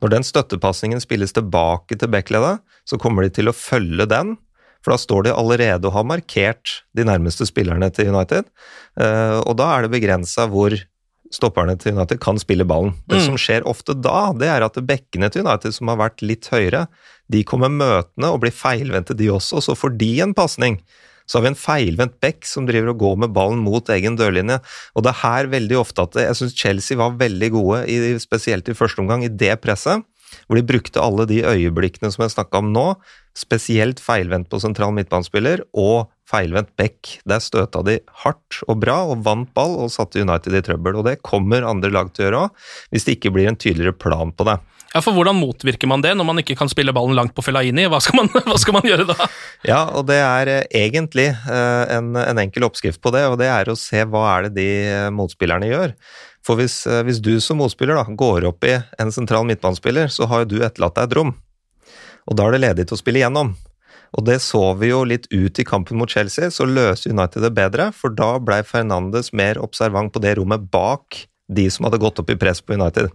Når 0.00 0.14
den 0.14 0.26
støttepasningen 0.26 1.02
spilles 1.02 1.34
tilbake 1.36 1.98
til 1.98 2.10
backleddet, 2.12 2.62
så 2.88 2.98
kommer 3.00 3.26
de 3.26 3.32
til 3.34 3.50
å 3.50 3.56
følge 3.56 4.08
den, 4.10 4.36
for 4.80 4.94
da 4.94 5.00
står 5.00 5.26
de 5.26 5.34
allerede 5.36 5.88
og 5.88 5.96
har 5.98 6.06
markert 6.08 6.80
de 6.96 7.04
nærmeste 7.04 7.44
spillerne 7.48 7.90
til 7.92 8.14
United, 8.14 8.48
eh, 9.00 9.38
og 9.44 9.58
da 9.60 9.74
er 9.74 9.84
det 9.84 9.92
begrensa 9.92 10.48
hvor 10.50 10.76
stopperne 11.30 11.76
til 11.78 11.94
United 11.94 12.18
kan 12.22 12.40
spille 12.42 12.66
ballen. 12.66 12.96
Det 13.06 13.20
mm. 13.20 13.26
som 13.28 13.36
skjer 13.38 13.66
ofte 13.68 13.94
da, 13.94 14.30
det 14.36 14.48
er 14.50 14.64
at 14.66 14.80
bekkene 14.86 15.30
til 15.30 15.44
United 15.46 15.76
som 15.76 15.92
har 15.92 16.00
vært 16.00 16.24
litt 16.24 16.48
høyere, 16.50 16.86
de 17.30 17.44
kommer 17.46 17.70
møtende 17.70 18.32
og 18.32 18.40
blir 18.42 18.54
feilvendte 18.54 19.14
de 19.14 19.30
også, 19.30 19.62
så 19.62 19.76
får 19.78 19.94
de 20.00 20.10
en 20.24 20.34
pasning 20.34 20.80
så 21.30 21.38
har 21.38 21.46
vi 21.46 21.52
en 21.52 21.58
feilvendt 21.58 22.16
bekk 22.22 22.42
som 22.48 22.66
driver 22.66 22.90
og 22.90 23.02
går 23.04 23.18
med 23.22 23.34
ballen 23.36 23.62
mot 23.62 23.86
egen 23.94 24.16
dørlinje. 24.18 24.58
Og 24.98 25.06
det 25.06 25.12
er 25.12 25.20
her 25.22 25.50
veldig 25.52 25.78
ofte 25.78 26.02
at 26.02 26.18
jeg 26.18 26.38
syns 26.40 26.56
Chelsea 26.58 26.98
var 26.98 27.14
veldig 27.20 27.50
gode, 27.54 27.84
i, 27.86 28.16
spesielt 28.18 28.66
i 28.66 28.74
første 28.74 29.04
omgang, 29.04 29.22
i 29.22 29.30
det 29.30 29.54
presset. 29.62 30.02
Hvor 30.46 30.58
de 30.58 30.66
brukte 30.66 31.02
alle 31.02 31.26
de 31.30 31.40
øyeblikkene 31.46 32.10
som 32.10 32.24
jeg 32.24 32.34
snakka 32.34 32.60
om 32.62 32.70
nå, 32.74 32.86
spesielt 33.38 34.02
feilvendt 34.02 34.50
på 34.50 34.58
sentral 34.62 34.94
midtbanespiller 34.94 35.62
og 35.78 36.10
feilvendt 36.30 36.74
bekk. 36.78 37.16
Der 37.30 37.42
støta 37.42 37.82
de 37.86 38.00
hardt 38.24 38.60
og 38.66 38.80
bra 38.82 39.00
og 39.10 39.22
vant 39.26 39.50
ball 39.54 39.76
og 39.84 39.94
satte 39.94 40.22
United 40.22 40.54
i 40.54 40.64
trøbbel. 40.66 40.98
Og 40.98 41.06
det 41.06 41.20
kommer 41.26 41.66
andre 41.66 41.92
lag 41.94 42.10
til 42.10 42.26
å 42.26 42.28
gjøre 42.28 42.42
òg, 42.48 42.68
hvis 42.90 43.06
det 43.06 43.18
ikke 43.18 43.34
blir 43.38 43.50
en 43.50 43.58
tydeligere 43.58 43.94
plan 43.94 44.34
på 44.34 44.50
det. 44.50 44.58
Ja, 44.90 44.98
for 45.04 45.14
Hvordan 45.14 45.38
motvirker 45.38 45.86
man 45.86 46.02
det 46.02 46.16
når 46.18 46.26
man 46.26 46.40
ikke 46.42 46.56
kan 46.58 46.70
spille 46.70 46.94
ballen 46.94 47.14
langt 47.14 47.34
på 47.36 47.44
Fellaini? 47.46 47.84
Hva 47.90 48.00
skal 48.02 48.18
man, 48.18 48.30
hva 48.48 48.56
skal 48.58 48.74
man 48.74 48.88
gjøre 48.88 49.06
da? 49.12 49.28
Ja, 49.66 49.84
og 49.94 50.08
Det 50.10 50.18
er 50.18 50.50
eh, 50.50 50.64
egentlig 50.82 51.28
eh, 51.30 51.84
en, 51.94 52.10
en, 52.18 52.42
enkel 52.42 52.66
oppskrift 52.66 53.02
på 53.02 53.12
det, 53.14 53.22
og 53.30 53.38
det 53.38 53.50
er 53.52 53.70
å 53.70 53.78
se 53.78 54.02
hva 54.02 54.24
er 54.32 54.48
det 54.48 54.56
de 54.58 54.68
eh, 54.88 55.06
motspillerne 55.14 55.70
gjør. 55.70 55.94
For 56.46 56.56
hvis, 56.56 56.82
hvis 57.04 57.20
du 57.20 57.34
som 57.44 57.60
motspiller 57.60 57.98
da, 57.98 58.02
går 58.08 58.46
opp 58.48 58.64
i 58.64 58.78
en 58.98 59.10
sentral 59.12 59.44
midtbanespiller, 59.46 60.08
så 60.08 60.24
har 60.26 60.42
jo 60.42 60.54
du 60.54 60.62
etterlatt 60.64 60.96
deg 60.96 61.10
et 61.10 61.16
rom. 61.18 61.34
Og 62.24 62.38
da 62.38 62.46
er 62.48 62.56
det 62.56 62.62
ledig 62.64 62.86
til 62.88 62.96
å 62.96 63.00
spille 63.02 63.20
igjennom. 63.20 63.52
Og 64.16 64.24
det 64.26 64.40
så 64.42 64.62
vi 64.80 64.88
jo 64.88 65.04
litt 65.06 65.28
ut 65.30 65.60
i 65.60 65.66
kampen 65.68 66.00
mot 66.00 66.10
Chelsea, 66.10 66.48
så 66.50 66.66
løste 66.66 67.12
United 67.12 67.44
det 67.44 67.52
bedre, 67.54 67.90
for 67.94 68.16
da 68.16 68.32
blei 68.42 68.62
Fernandes 68.66 69.34
mer 69.36 69.60
observant 69.62 70.10
på 70.16 70.24
det 70.24 70.38
rommet 70.40 70.64
bak 70.72 71.26
de 71.52 71.68
som 71.70 71.86
hadde 71.86 72.00
gått 72.02 72.18
opp 72.22 72.32
i 72.32 72.38
press 72.40 72.64
på 72.64 72.74
United. 72.80 73.12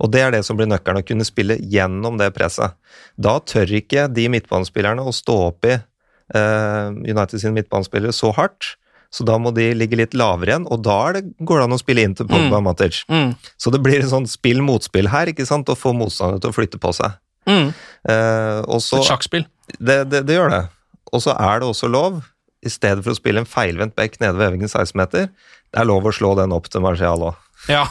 Og 0.00 0.10
det 0.14 0.24
er 0.24 0.34
det 0.34 0.42
som 0.46 0.58
blir 0.58 0.68
nøkkelen, 0.70 1.02
å 1.02 1.06
kunne 1.06 1.26
spille 1.28 1.58
gjennom 1.60 2.18
det 2.20 2.30
presset. 2.36 2.76
Da 3.20 3.38
tør 3.44 3.72
ikke 3.80 4.08
de 4.12 4.28
midtbanespillerne 4.32 5.04
å 5.04 5.14
stå 5.14 5.36
opp 5.50 5.68
i 5.68 5.76
uh, 5.76 6.90
United 6.90 7.40
sine 7.40 7.56
midtbanespillere 7.56 8.14
så 8.16 8.32
hardt. 8.36 8.74
Så 9.10 9.26
da 9.26 9.34
må 9.42 9.50
de 9.50 9.72
ligge 9.74 9.98
litt 9.98 10.12
lavere 10.14 10.52
igjen, 10.52 10.66
og 10.70 10.84
da 10.86 10.98
det, 11.16 11.24
går 11.42 11.58
det 11.58 11.64
an 11.66 11.74
å 11.74 11.80
spille 11.80 12.02
inn 12.06 12.12
til 12.14 12.28
Pogba 12.30 12.60
mm. 12.60 12.66
Matic. 12.68 13.00
Mm. 13.10 13.32
Så 13.58 13.72
det 13.74 13.80
blir 13.82 13.98
et 13.98 14.10
sånt 14.12 14.30
spill-motspill 14.30 15.10
her, 15.10 15.32
ikke 15.32 15.48
sant, 15.48 15.70
å 15.70 15.78
få 15.78 15.90
motstanderne 15.98 16.42
til 16.42 16.52
å 16.52 16.54
flytte 16.54 16.78
på 16.82 16.92
seg. 16.94 17.16
Mm. 17.50 17.72
Uh, 18.06 18.60
også, 18.70 19.00
Et 19.00 19.10
sjakkspill. 19.10 19.48
Det, 19.78 20.04
det, 20.12 20.22
det, 20.28 20.36
gjør 20.38 20.54
det. 20.54 20.62
Og 21.10 21.24
så 21.24 21.34
er 21.34 21.58
det 21.58 21.72
også 21.72 21.90
lov, 21.90 22.22
i 22.62 22.70
stedet 22.70 23.02
for 23.02 23.14
å 23.14 23.18
spille 23.18 23.42
en 23.42 23.48
feilvendt 23.48 23.96
bekk 23.98 24.20
nede 24.20 24.36
ved 24.36 24.50
Evingen 24.50 24.70
16-meter, 24.70 25.30
det 25.70 25.80
er 25.80 25.88
lov 25.88 26.06
å 26.06 26.14
slå 26.14 26.34
den 26.38 26.54
opp 26.54 26.68
til 26.70 26.84
Marcial 26.84 27.24
òg. 27.30 27.38
Ja. 27.68 27.84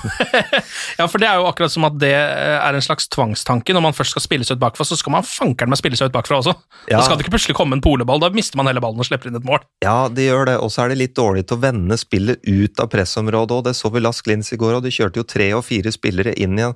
ja. 0.97 1.05
for 1.07 1.21
det 1.21 1.27
er 1.29 1.39
jo 1.39 1.47
akkurat 1.49 1.73
som 1.73 1.85
at 1.87 1.97
det 2.01 2.11
er 2.15 2.75
en 2.75 2.83
slags 2.83 3.09
tvangstanke. 3.11 3.75
Når 3.75 3.83
man 3.85 3.95
først 3.95 4.15
skal 4.15 4.25
spille 4.25 4.47
seg 4.47 4.57
ut 4.57 4.63
bakfra, 4.63 4.87
så 4.87 4.97
skal 4.99 5.13
man 5.13 5.27
fankeren 5.27 5.71
meg 5.71 5.79
spille 5.81 5.99
seg 5.99 6.09
ut 6.09 6.15
bakfra 6.15 6.39
også. 6.41 6.55
Ja. 6.87 6.97
Da 6.97 7.03
skal 7.05 7.19
det 7.19 7.25
ikke 7.25 7.35
plutselig 7.35 7.57
komme 7.59 7.77
en 7.77 7.83
poleball, 7.85 8.21
da 8.23 8.31
mister 8.33 8.59
man 8.59 8.69
hele 8.71 8.81
ballen 8.83 9.01
og 9.01 9.07
slipper 9.07 9.29
inn 9.29 9.39
et 9.39 9.47
mål. 9.47 9.61
Ja, 9.85 10.07
det 10.11 10.29
gjør 10.29 10.49
det, 10.49 10.57
og 10.63 10.73
så 10.73 10.85
er 10.85 10.93
det 10.93 11.01
litt 11.03 11.15
dårlig 11.19 11.45
til 11.47 11.59
å 11.59 11.63
vende 11.63 11.99
spillet 11.99 12.41
ut 12.47 12.81
av 12.81 12.89
pressområdet, 12.93 13.59
og 13.59 13.67
det 13.69 13.75
så 13.77 13.93
vi 13.93 14.03
Lask 14.03 14.29
Lins 14.29 14.51
i 14.55 14.59
går, 14.59 14.79
og 14.79 14.87
de 14.87 14.93
kjørte 14.93 15.21
jo 15.21 15.27
tre 15.27 15.51
og 15.57 15.65
fire 15.67 15.93
spillere 15.93 16.33
inn 16.39 16.57
i 16.59 16.65
en 16.65 16.75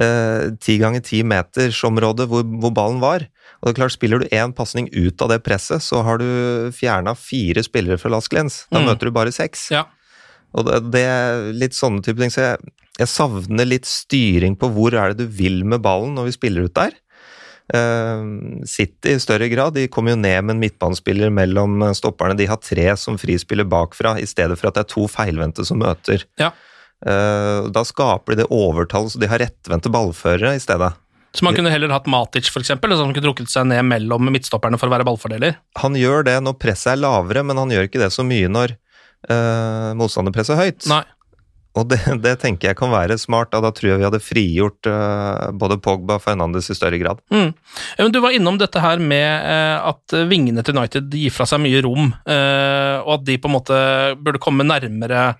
eh, 0.00 0.50
ti 0.62 0.78
ganger 0.82 1.04
ti 1.06 1.22
meters 1.26 1.82
område 1.88 2.26
hvor, 2.30 2.44
hvor, 2.44 2.74
ballen 2.74 3.02
var. 3.02 3.28
Og 3.60 3.68
det 3.68 3.74
er 3.74 3.80
klart, 3.82 3.94
Spiller 3.94 4.22
du 4.22 4.30
én 4.34 4.54
pasning 4.56 4.88
ut 4.90 5.22
av 5.22 5.30
det 5.30 5.42
presset, 5.46 5.82
så 5.84 6.02
har 6.02 6.18
du 6.18 6.72
fjerna 6.74 7.14
fire 7.18 7.62
spillere 7.64 8.00
fra 8.00 8.10
Lask 8.14 8.32
Lins. 8.34 8.64
Da 8.72 8.80
mm. 8.80 8.88
møter 8.88 9.08
du 9.08 9.14
bare 9.14 9.34
seks. 9.34 9.68
Ja. 9.74 9.86
Og 10.52 10.66
det, 10.68 10.80
det 10.94 11.04
er 11.08 11.46
litt 11.56 11.76
sånne 11.76 12.02
type 12.04 12.20
ting. 12.20 12.32
Så 12.32 12.44
jeg, 12.44 12.72
jeg, 12.98 13.10
savner 13.10 13.68
litt 13.68 13.88
styring 13.88 14.56
på 14.58 14.70
hvor 14.74 14.96
er 14.96 15.12
det 15.12 15.26
du 15.26 15.38
vil 15.38 15.62
med 15.68 15.82
ballen 15.84 16.16
når 16.18 16.30
vi 16.30 16.36
spiller 16.36 16.68
ut 16.68 16.76
der. 16.78 16.96
Uh, 17.72 18.58
City 18.68 19.14
i 19.14 19.22
større 19.22 19.48
grad. 19.52 19.76
De 19.78 19.86
kommer 19.92 20.14
jo 20.14 20.20
ned 20.20 20.44
med 20.44 20.56
en 20.56 20.64
midtbanespiller 20.64 21.32
mellom 21.32 21.86
stopperne. 21.96 22.36
De 22.38 22.50
har 22.50 22.60
tre 22.60 22.90
som 23.00 23.20
frispiller 23.20 23.68
bakfra, 23.68 24.18
i 24.20 24.28
stedet 24.28 24.58
for 24.60 24.70
at 24.70 24.78
det 24.78 24.86
er 24.86 24.92
to 24.92 25.06
feilvendte 25.10 25.66
som 25.68 25.80
møter. 25.82 26.26
Ja. 26.42 26.52
Uh, 27.02 27.70
da 27.74 27.82
skaper 27.86 28.36
de 28.36 28.44
det 28.44 28.52
overtall, 28.54 29.08
så 29.10 29.18
de 29.18 29.30
har 29.30 29.42
rettvendte 29.42 29.90
ballførere 29.90 30.54
i 30.58 30.62
stedet. 30.62 30.92
Så 31.32 31.46
man 31.46 31.56
kunne 31.56 31.72
heller 31.72 31.88
hatt 31.88 32.08
Matic, 32.12 32.50
for 32.52 32.60
eksempel, 32.60 32.92
som 32.96 33.12
kunne 33.14 33.24
trukket 33.24 33.48
seg 33.48 33.64
ned 33.70 33.86
mellom 33.88 34.28
midtstopperne 34.34 34.76
for 34.76 34.90
å 34.90 34.92
være 34.92 35.06
ballfordeler? 35.08 35.56
Han 35.80 35.96
gjør 35.96 36.26
det 36.28 36.36
når 36.44 36.58
presset 36.60 36.92
er 36.92 37.00
lavere, 37.00 37.44
men 37.48 37.56
han 37.56 37.72
gjør 37.72 37.88
ikke 37.88 38.02
det 38.02 38.10
så 38.12 38.24
mye 38.26 38.50
når 38.52 38.76
uh, 39.30 39.92
motstanderpresset 39.98 40.58
høyt. 40.58 40.86
Nei. 40.90 41.04
Og 41.78 41.88
det, 41.88 42.00
det, 42.24 42.34
tenker 42.42 42.70
jeg 42.70 42.78
kan 42.78 42.92
være 42.92 43.18
smart, 43.20 43.54
og 43.56 43.64
da 43.64 43.72
tror 43.74 43.92
jeg 43.92 44.02
vi 44.02 44.08
hadde 44.08 44.22
frigjort 44.22 44.90
uh, 44.90 45.48
både 45.56 45.80
Pogba 45.82 46.18
og 46.18 46.24
Fernandes 46.24 46.68
i 46.72 46.76
større 46.76 47.00
grad. 47.00 47.22
Mm. 47.32 47.52
Du 48.12 48.20
var 48.24 48.36
innom 48.36 48.60
dette 48.60 48.82
her 48.82 49.00
med 49.00 49.46
uh, 49.46 49.92
at 49.92 50.18
vingene 50.30 50.64
til 50.64 50.76
United 50.76 51.16
gir 51.16 51.32
fra 51.34 51.48
seg 51.48 51.62
mye 51.64 51.80
rom, 51.84 52.12
uh, 52.12 52.98
og 53.06 53.16
at 53.18 53.26
de 53.30 53.38
på 53.40 53.50
en 53.50 53.56
måte 53.56 53.80
burde 54.20 54.42
komme 54.42 54.68
nærmere 54.68 55.32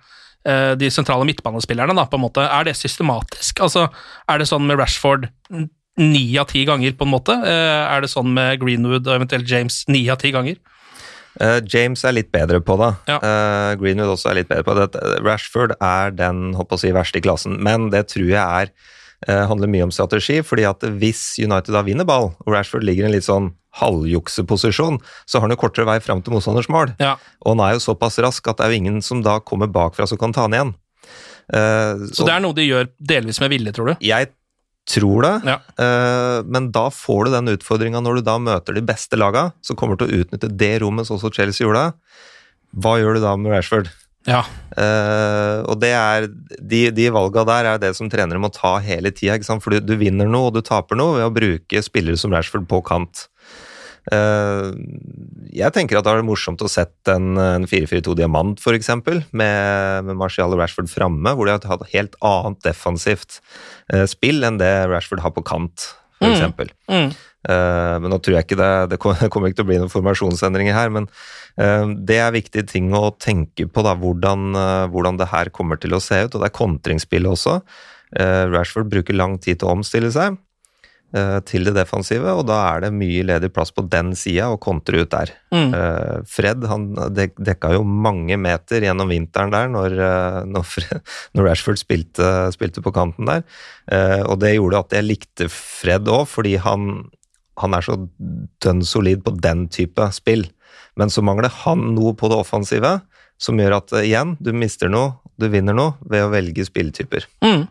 de 0.43 0.89
sentrale 0.91 1.23
midtbanespillerne. 1.23 1.93
Da, 1.95 2.03
på 2.11 2.17
en 2.17 2.23
måte. 2.25 2.43
Er 2.43 2.65
det 2.67 2.73
systematisk? 2.75 3.61
Altså, 3.63 3.85
er 4.27 4.41
det 4.41 4.49
sånn 4.49 4.65
med 4.67 4.75
Rashford 4.75 5.29
ni 6.03 6.23
av 6.35 6.49
ti 6.49 6.65
ganger, 6.67 6.97
på 6.99 7.07
en 7.07 7.13
måte? 7.13 7.37
Er 7.47 8.03
det 8.03 8.09
sånn 8.11 8.33
med 8.35 8.59
Greenwood 8.59 9.07
og 9.07 9.21
eventuelt 9.21 9.47
James 9.47 9.77
ni 9.87 10.01
av 10.11 10.19
ti 10.19 10.33
ganger? 10.35 10.59
Uh, 11.41 11.59
James 11.65 12.03
er 12.05 12.15
litt 12.15 12.31
bedre 12.33 12.59
på 12.61 12.75
det. 12.81 12.91
Ja. 13.09 13.17
Uh, 13.23 13.71
Greenwood 13.81 14.13
også 14.13 14.31
er 14.31 14.41
litt 14.41 14.51
bedre 14.51 14.65
på 14.67 14.75
det. 14.77 14.89
Rashford 15.25 15.75
er 15.79 16.13
den 16.13 16.51
håper 16.57 16.77
å 16.77 16.83
si, 16.83 16.93
verste 16.93 17.21
i 17.21 17.25
klassen, 17.25 17.57
men 17.63 17.89
det 17.93 18.05
tror 18.13 18.27
jeg 18.29 18.43
er 18.43 18.69
uh, 19.29 19.47
handler 19.49 19.71
mye 19.71 19.87
om 19.87 19.93
strategi. 19.93 20.41
fordi 20.45 20.67
at 20.69 20.85
hvis 21.01 21.23
United 21.41 21.73
da 21.73 21.83
vinner 21.85 22.07
ball, 22.07 22.31
og 22.45 22.53
Rashford 22.53 22.85
ligger 22.85 23.07
i 23.07 23.11
en 23.11 23.15
litt 23.17 23.27
sånn 23.27 23.51
halvjukseposisjon, 23.81 24.99
så 25.25 25.39
har 25.39 25.47
han 25.47 25.55
jo 25.55 25.61
kortere 25.63 25.89
vei 25.89 25.97
fram 26.03 26.21
til 26.21 26.35
motstanders 26.35 26.69
mål. 26.69 26.93
Ja. 27.01 27.15
Og 27.41 27.55
han 27.55 27.65
er 27.65 27.75
jo 27.77 27.85
såpass 27.87 28.21
rask 28.21 28.45
at 28.47 28.59
det 28.59 28.67
er 28.67 28.75
jo 28.75 28.81
ingen 28.83 29.01
som 29.01 29.25
da 29.25 29.39
kommer 29.41 29.71
bakfra 29.71 30.05
som 30.09 30.21
kan 30.21 30.35
ta 30.35 30.45
han 30.45 30.53
igjen. 30.53 30.73
så 31.49 32.23
det 32.23 32.31
er 32.31 32.43
noe 32.45 32.55
de 32.55 32.63
gjør 32.63 32.85
delvis 33.01 33.41
med 33.41 33.49
vilje, 33.51 33.73
tror 33.75 33.89
du? 33.89 33.93
Jeg 34.05 34.29
tror 34.89 35.23
det, 35.23 35.33
ja. 35.47 35.57
uh, 35.79 36.43
men 36.43 36.69
da 36.75 36.89
får 36.91 37.25
du 37.25 37.35
den 37.37 37.51
utfordringa 37.55 38.01
når 38.03 38.19
du 38.19 38.27
da 38.27 38.37
møter 38.41 38.75
de 38.75 38.83
beste 38.85 39.19
laga, 39.19 39.49
som 39.63 39.79
kommer 39.79 39.99
til 39.99 40.09
å 40.09 40.23
utnytte 40.23 40.51
det 40.51 40.73
rommet 40.83 41.07
sånn 41.07 41.21
som 41.21 41.33
Chelsea 41.33 41.65
gjorde. 41.65 41.91
Hva 42.73 42.97
gjør 42.99 43.17
du 43.17 43.23
da 43.23 43.35
med 43.39 43.53
Rashford? 43.53 43.91
Ja. 44.27 44.41
Uh, 44.71 45.63
og 45.67 45.77
det 45.83 45.91
er, 45.95 46.27
de, 46.59 46.85
de 46.95 47.09
valga 47.13 47.43
der 47.47 47.69
er 47.73 47.81
det 47.81 47.91
som 47.97 48.09
trenere 48.11 48.39
må 48.41 48.51
ta 48.53 48.77
hele 48.83 49.11
tida. 49.15 49.39
For 49.59 49.75
du, 49.75 49.83
du 49.83 49.95
vinner 49.99 50.29
noe 50.29 50.49
og 50.49 50.57
du 50.57 50.63
taper 50.65 50.99
noe 50.99 51.17
ved 51.19 51.27
å 51.27 51.35
bruke 51.35 51.83
spillere 51.83 52.19
som 52.19 52.33
Rashford 52.35 52.67
på 52.71 52.81
kant. 52.87 53.27
Eh, 54.11 54.69
jeg 55.55 55.71
tenker 55.75 55.99
at 55.99 56.05
det 56.07 56.13
er 56.17 56.25
morsomt 56.27 56.61
å 56.63 56.71
sette 56.71 57.15
en, 57.15 57.37
en 57.39 57.67
4-4-2 57.69 58.17
diamant, 58.19 58.59
f.eks., 58.59 58.89
med, 59.31 59.31
med 59.31 60.17
Martial 60.19 60.51
og 60.51 60.59
Rashford 60.59 60.91
framme, 60.91 61.35
hvor 61.35 61.47
de 61.47 61.55
har 61.55 61.63
hatt 61.71 61.93
helt 61.93 62.17
annet 62.25 62.63
defensivt 62.65 63.39
eh, 63.93 64.07
spill 64.09 64.43
enn 64.43 64.59
det 64.59 64.73
Rashford 64.91 65.23
har 65.23 65.35
på 65.35 65.45
kant, 65.47 65.93
f.eks. 66.19 66.43
Mm. 66.49 66.73
Mm. 66.91 67.13
Uh, 67.43 67.99
men 67.99 68.07
nå 68.07 68.21
tror 68.23 68.37
jeg 68.37 68.45
ikke 68.45 68.55
det, 68.55 68.73
det 68.93 68.97
kommer 69.03 69.49
ikke 69.49 69.57
til 69.59 69.65
å 69.65 69.71
bli 69.71 69.79
noen 69.81 69.91
formasjonsendringer 69.91 70.77
her, 70.77 70.93
men 70.95 71.09
det 71.53 72.15
er 72.17 72.31
viktige 72.33 72.65
ting 72.65 72.87
å 72.97 73.11
tenke 73.21 73.67
på, 73.69 73.81
da, 73.85 73.91
hvordan, 73.99 74.55
hvordan, 74.89 75.19
det 75.19 75.27
her 75.29 75.51
kommer 75.53 75.77
til 75.77 75.93
å 75.93 75.99
se 76.01 76.17
ut. 76.23 76.31
Og 76.31 76.41
det 76.41 76.47
er 76.47 76.55
kontringsspillet 76.57 77.29
også. 77.29 77.59
Rashford 78.49 78.89
bruker 78.89 79.13
lang 79.13 79.35
tid 79.37 79.59
til 79.61 79.69
å 79.69 79.75
omstille 79.75 80.09
seg 80.15 80.39
til 81.45 81.67
det 81.67 81.75
defensive, 81.75 82.31
og 82.33 82.47
da 82.49 82.55
er 82.71 82.79
det 82.85 82.89
mye 82.97 83.21
ledig 83.27 83.51
plass 83.53 83.69
på 83.69 83.83
den 83.85 84.15
sida 84.17 84.47
å 84.49 84.57
kontre 84.57 85.03
ut 85.03 85.11
der. 85.11 85.29
Mm. 85.53 85.75
Fred 86.25 86.65
han 86.71 86.87
dek, 87.13 87.35
dekka 87.37 87.75
jo 87.75 87.83
mange 87.85 88.33
meter 88.41 88.81
gjennom 88.81 89.11
vinteren 89.13 89.53
der 89.53 89.69
når, 89.69 89.97
når, 90.49 90.65
Fred, 90.65 91.03
når 91.37 91.51
Rashford 91.51 91.77
spilte, 91.77 92.31
spilte, 92.55 92.81
på 92.81 92.95
kanten 92.95 93.29
der, 93.29 93.45
og 94.25 94.39
det 94.41 94.55
gjorde 94.55 94.81
at 94.81 94.97
jeg 94.97 95.05
likte 95.05 95.51
Fred 95.53 96.09
òg, 96.09 96.25
fordi 96.33 96.55
han 96.65 97.05
han 97.61 97.75
er 97.77 97.85
så 97.85 97.97
dønn 98.63 98.83
solid 98.85 99.23
på 99.25 99.35
den 99.43 99.67
type 99.73 100.07
spill. 100.15 100.47
Men 100.99 101.11
så 101.13 101.23
mangler 101.25 101.53
han 101.63 101.91
noe 101.95 102.13
på 102.17 102.29
det 102.31 102.39
offensive 102.39 102.95
som 103.41 103.59
gjør 103.59 103.79
at 103.79 103.93
igjen, 104.03 104.35
du 104.39 104.53
mister 104.55 104.91
noe, 104.91 105.17
du 105.41 105.49
vinner 105.51 105.75
noe 105.75 105.97
ved 106.09 106.25
å 106.25 106.31
velge 106.33 106.65
spilletyper. 106.65 107.25
Mm. 107.43 107.65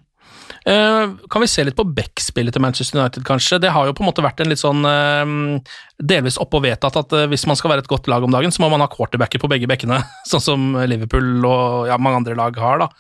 Uh, 0.63 1.19
kan 1.33 1.43
vi 1.43 1.49
se 1.51 1.65
litt 1.67 1.75
på 1.79 1.87
backspillet 1.97 2.55
til 2.55 2.63
Manchester 2.63 3.01
United, 3.01 3.25
kanskje? 3.27 3.59
Det 3.63 3.73
har 3.75 3.89
jo 3.89 3.95
på 3.99 4.05
en 4.05 4.11
måte 4.11 4.23
vært 4.23 4.45
en 4.45 4.53
litt 4.53 4.63
sånn 4.63 4.87
uh, 4.87 5.75
delvis 5.99 6.39
oppe 6.43 6.61
og 6.61 6.67
vedtatt 6.69 7.01
at 7.01 7.17
uh, 7.19 7.27
hvis 7.33 7.49
man 7.51 7.59
skal 7.59 7.73
være 7.73 7.87
et 7.87 7.91
godt 7.91 8.07
lag 8.13 8.23
om 8.23 8.31
dagen, 8.35 8.55
så 8.55 8.63
må 8.63 8.71
man 8.71 8.85
ha 8.85 8.91
quarterbacker 8.93 9.43
på 9.43 9.51
begge 9.51 9.71
bekkene, 9.71 9.99
sånn 10.31 10.45
som 10.45 10.71
Liverpool 10.87 11.43
og 11.43 11.91
ja, 11.91 11.99
mange 11.99 12.23
andre 12.23 12.39
lag 12.39 12.63
har. 12.63 12.85
da. 12.85 12.91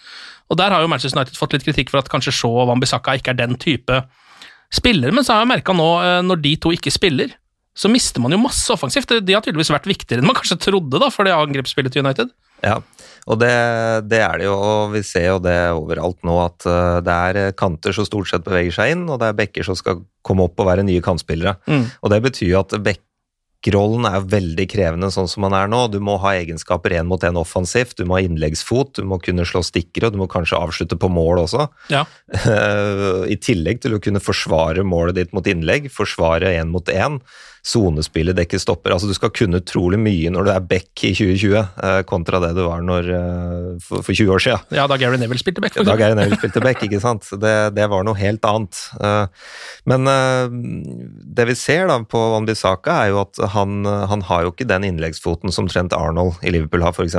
Og 0.52 0.58
Der 0.60 0.74
har 0.74 0.82
jo 0.82 0.90
Manchester 0.90 1.20
United 1.20 1.38
fått 1.38 1.54
litt 1.56 1.64
kritikk 1.64 1.92
for 1.92 2.02
at 2.02 2.10
kanskje 2.12 2.34
Shaw 2.36 2.64
og 2.64 2.68
Wambisaka 2.68 3.14
ikke 3.16 3.32
er 3.32 3.40
den 3.40 3.56
type 3.60 4.02
spillere, 4.72 5.12
men 5.14 5.24
så 5.24 5.36
har 5.36 5.44
jeg 5.44 5.52
merka 5.52 5.74
nå, 5.76 5.88
eh, 6.02 6.20
når 6.24 6.42
de 6.44 6.56
to 6.60 6.72
ikke 6.74 6.92
spiller, 6.92 7.32
så 7.76 7.88
mister 7.92 8.20
man 8.20 8.34
jo 8.34 8.40
masse 8.40 8.72
offensivt. 8.72 9.14
De 9.24 9.36
har 9.36 9.44
tydeligvis 9.44 9.72
vært 9.72 9.88
viktigere 9.88 10.20
enn 10.20 10.28
man 10.28 10.36
kanskje 10.36 10.60
trodde 10.60 11.00
da, 11.00 11.08
for 11.12 11.28
det 11.28 11.32
angrepsspillet 11.36 11.94
til 11.94 12.04
United. 12.04 12.32
Ja, 12.62 12.78
og 13.30 13.38
det, 13.38 13.52
det, 14.10 14.18
er 14.18 14.40
det 14.40 14.48
jo, 14.48 14.56
og 14.56 14.96
vi 14.96 15.04
ser 15.06 15.28
jo 15.28 15.38
det 15.42 15.56
overalt 15.76 16.18
nå, 16.26 16.40
at 16.42 16.66
eh, 16.66 16.98
det 17.06 17.18
er 17.28 17.56
kanter 17.58 17.94
som 17.94 18.08
stort 18.08 18.30
sett 18.30 18.46
beveger 18.46 18.74
seg 18.74 18.96
inn, 18.96 19.06
og 19.10 19.20
det 19.22 19.30
er 19.30 19.38
bekker 19.38 19.66
som 19.66 19.78
skal 19.78 20.02
komme 20.26 20.48
opp 20.48 20.58
og 20.58 20.68
være 20.70 20.86
nye 20.86 21.02
kantspillere. 21.04 21.56
Mm. 21.70 21.86
Og 22.02 22.12
det 22.12 22.20
betyr 22.24 22.48
jo 22.50 22.60
at 22.64 22.74
bekkrollen 22.82 24.08
er 24.10 24.26
veldig 24.32 24.66
krevende 24.70 25.12
sånn 25.14 25.30
som 25.30 25.46
man 25.46 25.54
er 25.54 25.70
nå. 25.70 25.84
Du 25.94 26.00
må 26.02 26.16
ha 26.22 26.34
egenskaper 26.40 26.96
én 26.98 27.06
mot 27.10 27.22
én 27.22 27.38
offensivt, 27.38 27.94
du 28.00 28.10
må 28.10 28.18
ha 28.18 28.24
innleggsfot, 28.26 28.96
du 28.98 29.06
må 29.06 29.20
kunne 29.22 29.46
slå 29.46 29.62
stikkere, 29.66 30.10
og 30.10 30.16
du 30.16 30.22
må 30.24 30.30
kanskje 30.30 30.58
avslutte 30.58 30.98
på 30.98 31.10
mål 31.12 31.44
også. 31.44 31.68
Ja. 31.94 32.02
I 33.34 33.38
tillegg 33.38 33.84
til 33.86 33.94
å 33.94 34.02
kunne 34.02 34.22
forsvare 34.22 34.82
målet 34.86 35.20
ditt 35.20 35.34
mot 35.36 35.46
innlegg, 35.46 35.92
forsvare 35.94 36.56
én 36.58 36.74
mot 36.74 36.90
én 36.90 37.22
sonespillet 37.62 38.34
dekker 38.36 38.58
stopper. 38.58 38.94
Altså 38.94 39.06
Du 39.06 39.14
skal 39.14 39.30
kunne 39.34 39.60
utrolig 39.62 40.00
mye 40.02 40.30
når 40.34 40.48
du 40.48 40.50
er 40.52 40.64
back 40.66 41.04
i 41.06 41.12
2020, 41.14 41.54
eh, 41.60 42.00
kontra 42.08 42.40
det 42.42 42.52
du 42.56 42.64
var 42.66 42.82
når, 42.82 43.10
eh, 43.14 43.68
for, 43.82 44.02
for, 44.02 44.10
20 44.12 44.34
år 44.34 44.42
siden. 44.42 44.74
Ja, 44.74 44.88
da 44.90 44.98
Gary 44.98 45.20
Neville 45.20 45.38
spilte 45.40 45.62
back. 45.62 45.78
Da 45.78 45.96
Gary 45.98 46.18
Neville 46.18 46.40
spilte 46.40 46.62
back, 46.64 46.82
ikke 46.82 47.00
sant. 47.02 47.30
Det, 47.30 47.54
det, 47.76 47.86
var 47.92 48.02
noe 48.06 48.18
helt 48.18 48.42
annet. 48.48 48.82
Eh, 48.98 49.46
men 49.86 50.10
det 51.38 51.48
vi 51.48 51.56
ser 51.58 51.86
da 51.90 52.00
på 52.02 52.26
Van 52.34 52.48
Bissaka, 52.48 52.98
er 53.04 53.14
jo 53.14 53.22
at 53.22 53.42
han, 53.54 53.86
han 53.86 54.26
har 54.26 54.46
jo 54.46 54.54
ikke 54.54 54.68
den 54.68 54.88
innleggsfoten 54.90 55.54
som 55.54 55.70
Trent 55.70 55.94
Arnold 55.96 56.42
i 56.42 56.54
Liverpool 56.54 56.82
har, 56.82 56.96
f.eks. 56.96 57.18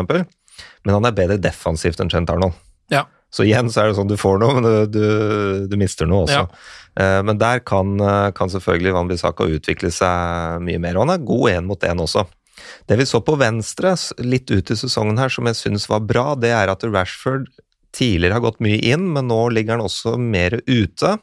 Men 0.83 0.97
han 0.97 1.07
er 1.07 1.15
bedre 1.15 1.39
defensivt 1.39 2.03
enn 2.03 2.11
Trent 2.11 2.31
Arnold. 2.33 2.59
Ja. 2.91 3.05
Så 3.33 3.47
igjen 3.47 3.71
så 3.73 3.81
er 3.81 3.89
det 3.89 3.97
sånn 3.97 4.11
du 4.11 4.17
får 4.19 4.39
noe, 4.43 4.55
men 4.59 4.65
du, 4.65 4.75
du, 4.93 5.67
du 5.71 5.75
mister 5.81 6.09
noe 6.09 6.27
også. 6.27 6.43
Ja. 6.43 6.63
Eh, 7.01 7.19
men 7.25 7.39
der 7.41 7.63
kan, 7.65 7.95
eh, 7.97 8.29
kan 8.37 8.51
selvfølgelig 8.53 8.93
Van 8.93 9.09
Bissaka 9.09 9.47
utvikle 9.49 9.89
seg 9.93 10.61
mye 10.65 10.81
mer, 10.81 10.97
og 10.97 11.07
han 11.07 11.15
er 11.15 11.25
god 11.25 11.49
én 11.55 11.69
mot 11.69 11.89
én 11.89 12.03
også. 12.03 12.27
Det 12.87 12.97
vi 12.99 13.07
så 13.09 13.23
på 13.25 13.35
venstre 13.41 13.95
litt 14.21 14.51
ut 14.53 14.69
i 14.71 14.77
sesongen 14.77 15.17
her 15.17 15.33
som 15.33 15.49
jeg 15.49 15.57
syns 15.57 15.89
var 15.89 16.05
bra, 16.05 16.33
det 16.37 16.53
er 16.53 16.69
at 16.69 16.85
Rashford 16.85 17.49
tidligere 17.93 18.37
har 18.37 18.45
gått 18.45 18.61
mye 18.63 18.77
inn, 18.93 19.09
men 19.15 19.29
nå 19.29 19.41
ligger 19.53 19.77
han 19.77 19.85
også 19.85 20.15
mer 20.21 20.59
ute 20.69 21.17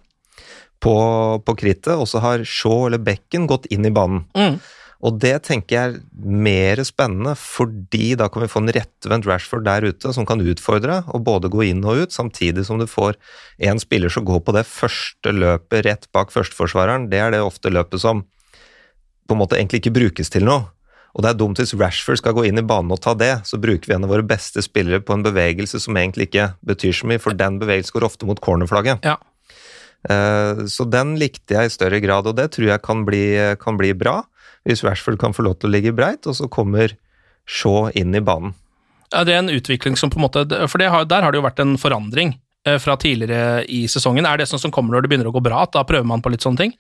på, 0.81 0.97
på 1.45 1.57
krittet, 1.59 1.95
og 1.95 2.09
så 2.09 2.23
har 2.25 2.47
Shaw 2.47 2.89
eller 2.89 3.03
Becken 3.05 3.47
gått 3.51 3.69
inn 3.71 3.87
i 3.87 3.95
banen. 3.95 4.25
Mm. 4.35 4.59
Og 5.01 5.17
det 5.17 5.33
tenker 5.47 5.75
jeg 5.75 5.93
er 5.95 6.01
mer 6.21 6.83
spennende, 6.85 7.33
fordi 7.39 8.13
da 8.21 8.27
kan 8.29 8.45
vi 8.45 8.51
få 8.53 8.61
en 8.61 8.73
rettvendt 8.77 9.29
Rashford 9.29 9.65
der 9.65 9.87
ute 9.89 10.13
som 10.13 10.27
kan 10.29 10.43
utfordre 10.45 11.01
og 11.09 11.25
både 11.25 11.49
gå 11.53 11.65
inn 11.71 11.81
og 11.89 12.05
ut, 12.05 12.13
samtidig 12.13 12.67
som 12.69 12.81
du 12.81 12.85
får 12.91 13.17
en 13.71 13.81
spiller 13.81 14.13
som 14.13 14.27
går 14.29 14.43
på 14.45 14.55
det 14.57 14.67
første 14.69 15.33
løpet 15.33 15.87
rett 15.89 16.05
bak 16.13 16.35
førsteforsvareren. 16.35 17.09
Det 17.13 17.23
er 17.23 17.33
det 17.33 17.41
ofte 17.41 17.73
løpet 17.73 18.05
som 18.05 18.27
på 19.25 19.37
en 19.37 19.41
måte 19.41 19.57
egentlig 19.57 19.81
ikke 19.81 19.97
brukes 19.97 20.33
til 20.33 20.45
noe. 20.45 20.69
Og 21.17 21.25
det 21.25 21.33
er 21.33 21.39
dumt 21.41 21.59
hvis 21.59 21.73
Rashford 21.75 22.21
skal 22.21 22.37
gå 22.37 22.45
inn 22.47 22.61
i 22.61 22.67
banen 22.67 22.93
og 22.95 23.01
ta 23.03 23.17
det, 23.19 23.33
så 23.49 23.59
bruker 23.59 23.89
vi 23.89 23.97
en 23.97 24.05
av 24.07 24.13
våre 24.13 24.27
beste 24.27 24.63
spillere 24.63 25.01
på 25.03 25.17
en 25.17 25.25
bevegelse 25.25 25.81
som 25.83 25.97
egentlig 25.99 26.29
ikke 26.29 26.53
betyr 26.67 26.95
så 26.95 27.09
mye, 27.09 27.23
for 27.23 27.35
den 27.35 27.57
bevegelsen 27.63 27.97
går 27.97 28.07
ofte 28.07 28.29
mot 28.29 28.39
cornerflagget. 28.45 29.01
Ja. 29.09 29.17
Eh, 30.13 30.67
så 30.71 30.87
den 30.87 31.17
likte 31.21 31.57
jeg 31.57 31.71
i 31.71 31.73
større 31.73 31.99
grad, 32.05 32.29
og 32.29 32.37
det 32.39 32.51
tror 32.55 32.69
jeg 32.69 32.85
kan 32.85 33.03
bli, 33.09 33.25
kan 33.65 33.81
bli 33.81 33.95
bra 33.97 34.21
hvis 34.69 34.85
Rashford 34.85 35.19
kan 35.21 35.37
få 35.37 35.45
lov 35.47 35.59
til 35.59 35.71
å 35.71 35.75
ligge 35.75 35.95
breit, 35.97 36.27
og 36.29 36.37
så 36.37 36.49
kommer 36.53 36.97
Shaw 37.51 37.91
inn 37.99 38.15
i 38.15 38.23
banen. 38.25 38.55
Ja, 39.11 39.25
det 39.27 39.35
er 39.35 39.43
en 39.43 39.51
utvikling 39.51 39.97
som 39.99 40.11
på 40.13 40.21
en 40.21 40.27
måte 40.29 40.45
For 40.71 40.79
har, 40.79 41.07
der 41.09 41.25
har 41.25 41.33
det 41.33 41.41
jo 41.41 41.47
vært 41.47 41.63
en 41.65 41.75
forandring 41.81 42.37
eh, 42.69 42.77
fra 42.79 42.95
tidligere 43.01 43.65
i 43.67 43.83
sesongen. 43.91 44.29
Er 44.29 44.39
det 44.39 44.47
sånn 44.47 44.63
som 44.63 44.75
kommer 44.75 44.95
når 44.95 45.03
det 45.05 45.11
begynner 45.11 45.31
å 45.31 45.35
gå 45.35 45.43
bra, 45.43 45.65
at 45.67 45.75
da 45.75 45.83
prøver 45.87 46.07
man 46.07 46.23
på 46.23 46.31
litt 46.31 46.47
sånne 46.47 46.63
ting? 46.63 46.77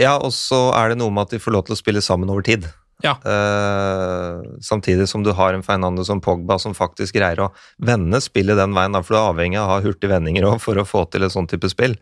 Ja, 0.00 0.16
og 0.16 0.32
så 0.34 0.70
er 0.74 0.90
det 0.90 0.98
noe 1.02 1.12
med 1.14 1.28
at 1.28 1.36
de 1.36 1.42
får 1.42 1.54
lov 1.54 1.66
til 1.68 1.76
å 1.76 1.78
spille 1.78 2.02
sammen 2.02 2.32
over 2.32 2.46
tid. 2.46 2.66
Ja. 3.04 3.18
Uh, 3.20 4.40
samtidig 4.64 5.08
som 5.10 5.24
du 5.26 5.32
har 5.36 5.54
en 5.54 5.62
Fernando 5.66 6.04
som 6.06 6.22
Pogba 6.24 6.56
som 6.62 6.76
faktisk 6.76 7.18
greier 7.18 7.42
å 7.44 7.50
vende 7.76 8.20
spillet 8.22 8.58
den 8.58 8.74
veien, 8.76 8.96
for 9.02 9.14
du 9.14 9.18
er 9.18 9.32
avhengig 9.32 9.60
av 9.60 9.66
å 9.66 9.72
ha 9.74 9.84
hurtige 9.84 10.14
vendinger 10.14 10.46
for 10.62 10.80
å 10.80 10.86
få 10.88 11.04
til 11.12 11.26
et 11.26 11.34
sånt 11.34 11.52
type 11.52 11.68
spill. 11.70 11.98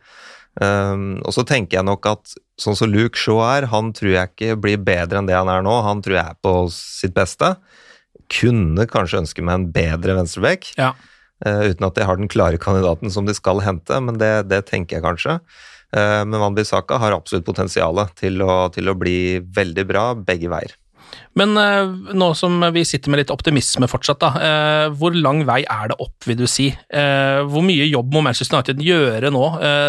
Um, 0.60 1.16
og 1.24 1.32
så 1.32 1.46
tenker 1.48 1.78
jeg 1.78 1.88
nok 1.88 2.06
at 2.10 2.34
sånn 2.60 2.76
som 2.76 2.90
Luke 2.92 3.16
Shaw 3.16 3.40
er, 3.46 3.66
han 3.72 3.88
tror 3.96 4.12
jeg 4.12 4.32
ikke 4.32 4.58
blir 4.60 4.82
bedre 4.84 5.22
enn 5.22 5.30
det 5.30 5.38
han 5.38 5.50
er 5.50 5.64
nå. 5.64 5.78
Han 5.86 6.02
tror 6.04 6.18
jeg 6.18 6.34
er 6.34 6.40
på 6.44 6.54
sitt 6.74 7.14
beste. 7.16 7.54
Kunne 8.32 8.86
kanskje 8.90 9.22
ønske 9.22 9.44
meg 9.44 9.58
en 9.58 9.66
bedre 9.72 10.18
venstreback, 10.20 10.72
ja. 10.80 10.92
uh, 11.46 11.62
uten 11.72 11.88
at 11.88 12.00
jeg 12.00 12.08
har 12.08 12.20
den 12.20 12.32
klare 12.32 12.60
kandidaten 12.60 13.12
som 13.12 13.28
de 13.28 13.36
skal 13.36 13.64
hente, 13.64 14.00
men 14.04 14.20
det, 14.20 14.34
det 14.52 14.64
tenker 14.68 14.98
jeg 14.98 15.06
kanskje. 15.06 15.38
Uh, 15.92 16.22
men 16.28 16.40
Van 16.40 16.56
Bissaka 16.56 17.00
har 17.00 17.16
absolutt 17.16 17.48
potensial 17.48 18.04
til, 18.18 18.44
til 18.76 18.92
å 18.92 18.98
bli 18.98 19.18
veldig 19.56 19.88
bra 19.88 20.06
begge 20.16 20.52
veier. 20.52 20.76
Men 21.38 21.56
eh, 21.56 22.14
nå 22.16 22.28
som 22.36 22.58
vi 22.74 22.84
sitter 22.86 23.12
med 23.12 23.22
litt 23.22 23.32
optimisme 23.32 23.88
fortsatt, 23.90 24.20
da, 24.20 24.30
eh, 24.36 24.86
hvor 24.98 25.16
lang 25.16 25.42
vei 25.48 25.62
er 25.62 25.92
det 25.92 25.98
opp, 26.02 26.16
vil 26.28 26.38
du 26.42 26.46
si? 26.50 26.68
Eh, 26.72 27.40
hvor 27.48 27.64
mye 27.64 27.88
jobb 27.88 28.12
må 28.14 28.24
Manchester 28.24 28.58
United 28.58 28.82
gjøre 28.84 29.32
nå 29.32 29.44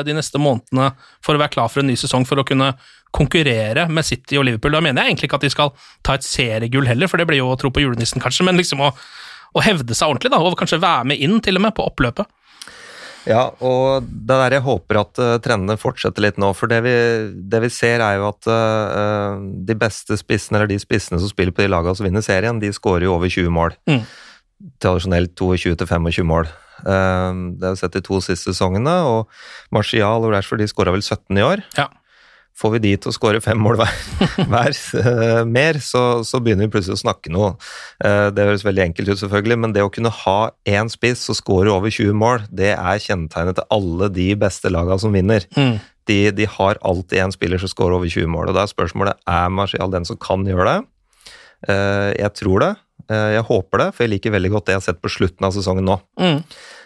de 0.08 0.16
neste 0.16 0.40
månedene 0.42 0.92
for 1.24 1.36
å 1.36 1.42
være 1.42 1.56
klar 1.56 1.72
for 1.72 1.84
en 1.84 1.92
ny 1.92 1.98
sesong, 2.00 2.28
for 2.28 2.40
å 2.40 2.48
kunne 2.48 2.74
konkurrere 3.14 3.86
med 3.92 4.08
City 4.08 4.40
og 4.40 4.48
Liverpool? 4.48 4.76
Da 4.76 4.84
mener 4.84 5.04
jeg 5.04 5.14
egentlig 5.14 5.30
ikke 5.32 5.42
at 5.42 5.48
de 5.48 5.54
skal 5.54 5.74
ta 6.06 6.18
et 6.18 6.28
seriegull 6.28 6.88
heller, 6.90 7.12
for 7.12 7.22
det 7.22 7.28
blir 7.30 7.44
jo 7.44 7.52
å 7.52 7.60
tro 7.60 7.74
på 7.74 7.84
julenissen, 7.84 8.24
kanskje, 8.24 8.48
men 8.48 8.60
liksom 8.60 8.84
å, 8.84 8.94
å 9.54 9.66
hevde 9.66 9.98
seg 9.98 10.14
ordentlig, 10.14 10.34
da, 10.34 10.42
og 10.42 10.58
kanskje 10.60 10.82
være 10.84 11.12
med 11.12 11.24
inn, 11.24 11.40
til 11.44 11.60
og 11.60 11.68
med, 11.68 11.76
på 11.78 11.88
oppløpet. 11.92 12.30
Ja, 13.30 13.44
og 13.64 14.04
det 14.04 14.36
der 14.42 14.58
jeg 14.58 14.66
håper 14.66 15.00
at 15.04 15.22
uh, 15.22 15.36
trendene 15.44 15.80
fortsetter 15.80 16.26
litt 16.26 16.40
nå. 16.42 16.52
For 16.58 16.72
det 16.72 16.82
vi, 16.86 16.96
det 17.52 17.62
vi 17.64 17.72
ser, 17.72 18.04
er 18.04 18.20
jo 18.20 18.28
at 18.30 18.50
uh, 18.50 19.40
de 19.40 19.78
beste 19.80 20.18
spissene, 20.20 20.60
eller 20.60 20.74
de 20.74 20.80
spissene 20.82 21.22
som 21.22 21.32
spiller 21.32 21.56
på 21.56 21.64
de 21.64 21.72
lagene 21.72 21.96
som 21.98 22.08
vinner 22.08 22.26
serien, 22.26 22.60
de 22.60 22.74
skårer 22.76 23.08
jo 23.08 23.16
over 23.16 23.32
20 23.32 23.54
mål. 23.56 23.78
Mm. 23.90 24.04
Tradisjonelt 24.84 25.36
22-25 25.40 26.28
mål. 26.28 26.52
Uh, 26.84 27.56
det 27.56 27.70
har 27.70 27.78
vi 27.78 27.84
sett 27.86 27.96
de 27.96 28.04
to 28.04 28.20
siste 28.24 28.52
sesongene, 28.52 28.96
og 29.08 29.76
Martial 29.76 30.28
og 30.28 30.36
Rashford 30.36 30.64
de 30.64 30.72
skåra 30.72 30.96
vel 30.96 31.06
17 31.06 31.40
i 31.40 31.48
år. 31.48 31.64
Ja. 31.80 31.90
Får 32.60 32.76
vi 32.76 32.82
de 32.84 32.92
til 33.02 33.10
å 33.10 33.16
skåre 33.16 33.42
fem 33.42 33.58
mål 33.58 33.80
hver, 33.80 33.94
hver 34.52 34.76
uh, 35.02 35.42
mer, 35.50 35.80
så, 35.82 36.22
så, 36.28 36.42
begynner 36.44 36.68
vi 36.68 36.76
plutselig 36.76 37.00
å 37.00 37.04
snakke 37.04 37.32
noe. 37.34 37.56
Uh, 37.98 38.30
det 38.34 38.46
høres 38.46 38.66
veldig 38.68 38.84
enkelt 38.86 39.10
ut, 39.10 39.22
selvfølgelig, 39.24 39.58
men 39.64 39.74
det 39.74 39.86
å 39.86 39.92
kunne 39.94 40.14
ha 40.24 40.38
én 40.70 40.92
spiss 40.94 41.26
og 41.34 41.40
skårer 41.40 41.74
over 41.74 41.94
20 41.94 42.14
mål, 42.20 42.46
det 42.54 42.76
er 42.76 43.02
kjennetegnet 43.02 43.58
til 43.58 43.70
alle 43.74 44.12
de 44.14 44.30
beste 44.40 44.70
lagene 44.74 45.02
som 45.02 45.18
vinner. 45.18 45.48
Mm. 45.58 45.82
De, 46.10 46.20
de, 46.36 46.48
har 46.58 46.82
alltid 46.86 47.24
en 47.24 47.34
spiller 47.34 47.62
som 47.62 47.72
skårer 47.72 47.98
over 47.98 48.12
20 48.12 48.30
mål, 48.30 48.52
og 48.52 48.58
da 48.58 48.68
er 48.68 48.74
spørsmålet 48.74 49.22
er 49.34 49.54
Marcial 49.56 49.94
den 49.94 50.06
som 50.06 50.20
kan 50.22 50.46
gjøre 50.48 50.70
det. 50.70 50.80
Uh, 51.64 52.12
jeg 52.20 52.34
tror 52.38 52.66
det. 52.68 52.74
Eh, 53.10 53.34
Jeg 53.38 53.44
håper 53.50 53.78
det, 53.80 53.88
for 53.96 54.04
jeg 54.06 54.14
liker 54.16 54.32
veldig 54.36 54.52
godt 54.54 54.66
det 54.66 54.74
jeg 54.76 54.82
har 54.82 54.88
sett 54.94 55.02
på 55.04 55.12
slutten 55.12 55.46
av 55.48 55.52
sesongen 55.56 55.86
nå. 55.86 55.98
Mm. 56.20 56.44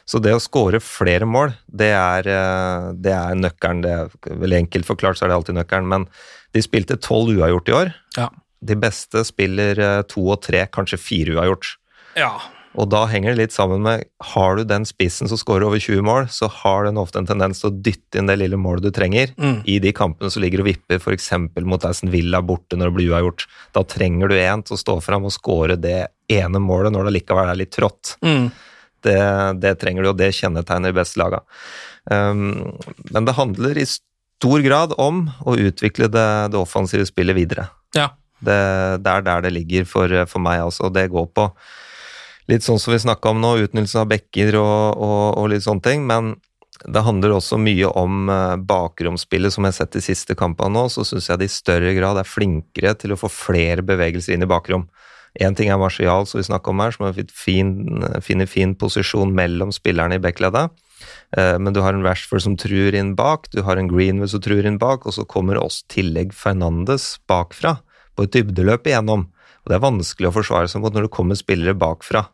Så 0.08 0.22
det 0.24 0.32
å 0.34 0.40
skåre 0.42 0.80
flere 0.80 1.28
mål, 1.28 1.54
det 1.68 1.92
er, 1.94 2.28
eh, 2.32 2.92
det 2.96 3.14
er 3.14 3.36
nøkkelen. 3.36 3.82
Det 3.84 3.92
er 3.92 4.38
veldig 4.40 4.60
enkelt 4.64 4.86
forklart, 4.88 5.18
så 5.20 5.26
er 5.26 5.30
det 5.30 5.38
alltid 5.38 5.56
nøkkelen. 5.60 5.88
Men 5.88 6.08
de 6.54 6.62
spilte 6.64 6.98
tolv 6.98 7.34
uavgjort 7.36 7.70
i 7.70 7.76
år. 7.82 7.94
Ja. 8.18 8.30
De 8.64 8.74
beste 8.76 9.22
spiller 9.28 9.78
eh, 9.78 10.02
to 10.10 10.24
og 10.34 10.42
tre, 10.42 10.66
kanskje 10.74 10.98
fire 10.98 11.36
uavgjort. 11.38 11.76
ja. 12.16 12.32
Og 12.78 12.86
da 12.94 13.00
henger 13.10 13.34
det 13.34 13.40
litt 13.40 13.54
sammen 13.56 13.82
med 13.82 14.04
Har 14.36 14.56
du 14.60 14.64
den 14.70 14.84
spissen 14.86 15.26
som 15.30 15.40
skårer 15.40 15.66
over 15.66 15.80
20 15.82 16.04
mål, 16.06 16.28
så 16.30 16.46
har 16.62 16.86
den 16.86 17.00
ofte 17.02 17.18
en 17.18 17.26
tendens 17.30 17.62
til 17.64 17.72
å 17.72 17.78
dytte 17.82 18.20
inn 18.22 18.30
det 18.30 18.36
lille 18.38 18.60
målet 18.62 18.86
du 18.86 18.92
trenger 18.94 19.34
Mm. 19.38 19.64
i 19.66 19.80
de 19.82 19.92
kampene 19.98 20.30
som 20.32 20.44
ligger 20.44 20.62
og 20.62 20.68
vipper, 20.70 21.02
f.eks. 21.02 21.32
mot 21.66 21.84
Aston 21.90 22.12
Villa 22.14 22.42
borte 22.46 22.78
når 22.78 22.92
det 22.92 22.96
blir 23.00 23.12
uavgjort. 23.14 23.48
Da 23.74 23.84
trenger 23.84 24.30
du 24.30 24.36
en 24.38 24.62
til 24.64 24.78
å 24.78 24.82
stå 24.82 24.98
fram 25.02 25.26
og 25.26 25.34
skåre 25.34 25.76
det 25.80 26.08
ene 26.30 26.60
målet 26.62 26.94
når 26.94 27.10
det 27.10 27.16
likevel 27.18 27.50
er 27.50 27.60
litt 27.60 27.74
trått. 27.74 28.16
Mm. 28.22 28.52
Det, 29.08 29.18
det 29.62 29.74
trenger 29.82 30.04
du, 30.04 30.10
og 30.14 30.18
det 30.20 30.34
kjennetegner 30.36 30.92
de 30.94 30.98
beste 31.00 31.20
laga. 31.22 31.42
Um, 32.12 32.78
men 33.14 33.26
det 33.28 33.36
handler 33.38 33.78
i 33.78 33.86
stor 33.90 34.62
grad 34.66 34.94
om 35.02 35.28
å 35.46 35.58
utvikle 35.58 36.10
det, 36.14 36.28
det 36.54 36.60
offensive 36.62 37.06
spillet 37.10 37.38
videre. 37.38 37.70
ja. 37.98 38.10
Det, 38.38 38.54
det 39.02 39.10
er 39.10 39.24
der 39.26 39.42
det 39.42 39.50
ligger 39.56 39.86
for, 39.90 40.12
for 40.30 40.38
meg, 40.46 40.60
altså. 40.62 40.92
Det 40.94 41.08
går 41.10 41.24
på 41.34 41.48
litt 42.48 42.66
sånn 42.66 42.80
som 42.80 42.94
vi 42.94 43.00
snakka 43.04 43.34
om 43.34 43.42
nå, 43.44 43.56
utnyttelse 43.66 44.04
av 44.04 44.12
bekker 44.12 44.58
og, 44.60 44.98
og, 44.98 45.24
og 45.42 45.50
litt 45.52 45.66
sånne 45.66 45.84
ting. 45.84 46.06
Men 46.10 46.36
det 46.86 47.04
handler 47.04 47.34
også 47.36 47.58
mye 47.60 47.90
om 47.98 48.30
bakromsspillet, 48.70 49.54
som 49.54 49.66
jeg 49.66 49.74
har 49.74 49.78
sett 49.80 49.98
de 49.98 50.04
siste 50.06 50.36
kampene 50.38 50.76
nå. 50.76 50.86
Så 50.94 51.06
syns 51.10 51.30
jeg 51.32 51.42
de 51.42 51.50
i 51.50 51.52
større 51.52 51.94
grad 51.98 52.20
er 52.22 52.30
flinkere 52.30 52.94
til 53.02 53.16
å 53.16 53.20
få 53.20 53.32
flere 53.34 53.86
bevegelser 53.86 54.38
inn 54.38 54.46
i 54.46 54.50
bakrom. 54.50 54.86
Én 55.38 55.56
ting 55.58 55.70
er 55.70 55.78
Martial, 55.78 56.26
som 56.26 56.40
vi 56.40 56.48
snakka 56.48 56.72
om 56.72 56.80
her, 56.82 56.94
som 56.96 57.06
har 57.06 57.18
fin, 57.34 57.72
finner 58.26 58.50
fin 58.50 58.74
posisjon 58.80 59.34
mellom 59.38 59.74
spillerne 59.76 60.18
i 60.18 60.24
backleddet. 60.24 60.72
Eh, 61.38 61.58
Men 61.60 61.74
du 61.74 61.82
har 61.82 61.94
en 61.94 62.06
Rashford 62.06 62.42
som 62.42 62.56
truer 62.58 62.96
inn 62.96 63.14
bak, 63.16 63.50
du 63.52 63.62
har 63.62 63.78
en 63.78 63.90
Greenwood 63.90 64.32
som 64.32 64.42
truer 64.42 64.66
inn 64.66 64.80
bak, 64.82 65.06
og 65.06 65.14
så 65.14 65.28
kommer 65.28 65.60
oss 65.62 65.84
tillegg 65.90 66.34
Fernandes 66.34 67.20
bakfra, 67.28 67.80
på 68.16 68.26
et 68.26 68.34
dybdeløp 68.34 68.88
igjennom. 68.88 69.28
Og 69.64 69.70
Det 69.70 69.76
er 69.76 69.84
vanskelig 69.84 70.30
å 70.30 70.34
forsvare 70.34 70.68
seg 70.72 70.82
mot 70.82 70.94
når 70.94 71.06
det 71.06 71.14
kommer 71.14 71.36
spillere 71.36 71.78
bakfra. 71.78 72.26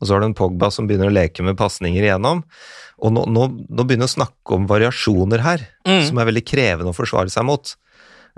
Og 0.00 0.06
så 0.06 0.14
har 0.14 0.22
du 0.22 0.30
en 0.30 0.36
Pogba 0.36 0.70
som 0.72 0.88
begynner 0.88 1.10
å 1.10 1.14
leke 1.14 1.44
med 1.44 1.58
pasninger 1.60 2.02
igjennom. 2.02 2.42
Og 3.00 3.12
nå, 3.16 3.26
nå, 3.28 3.46
nå 3.68 3.84
begynner 3.84 4.08
vi 4.08 4.12
å 4.12 4.16
snakke 4.18 4.56
om 4.56 4.66
variasjoner 4.70 5.44
her, 5.44 5.68
Mm. 5.86 6.02
som 6.06 6.18
er 6.18 6.28
veldig 6.28 6.44
krevende 6.44 6.92
å 6.92 6.96
forsvare 6.96 7.32
seg 7.32 7.46
mot. 7.48 7.74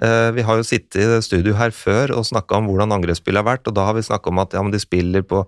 Uh, 0.03 0.31
vi 0.33 0.43
har 0.47 0.57
jo 0.57 0.65
sittet 0.65 1.03
i 1.03 1.23
studio 1.23 1.55
her 1.59 1.71
før 1.71 2.15
og 2.17 2.25
snakka 2.25 2.57
om 2.57 2.71
hvordan 2.71 2.95
angrepsspillet 2.97 3.43
har 3.43 3.49
vært, 3.59 3.67
og 3.69 3.75
da 3.77 3.85
har 3.91 3.95
vi 3.99 4.07
snakka 4.07 4.31
om 4.31 4.41
at 4.41 4.55
ja, 4.57 4.63
men 4.63 4.73
de 4.73 4.81
spiller 4.81 5.23
på 5.27 5.43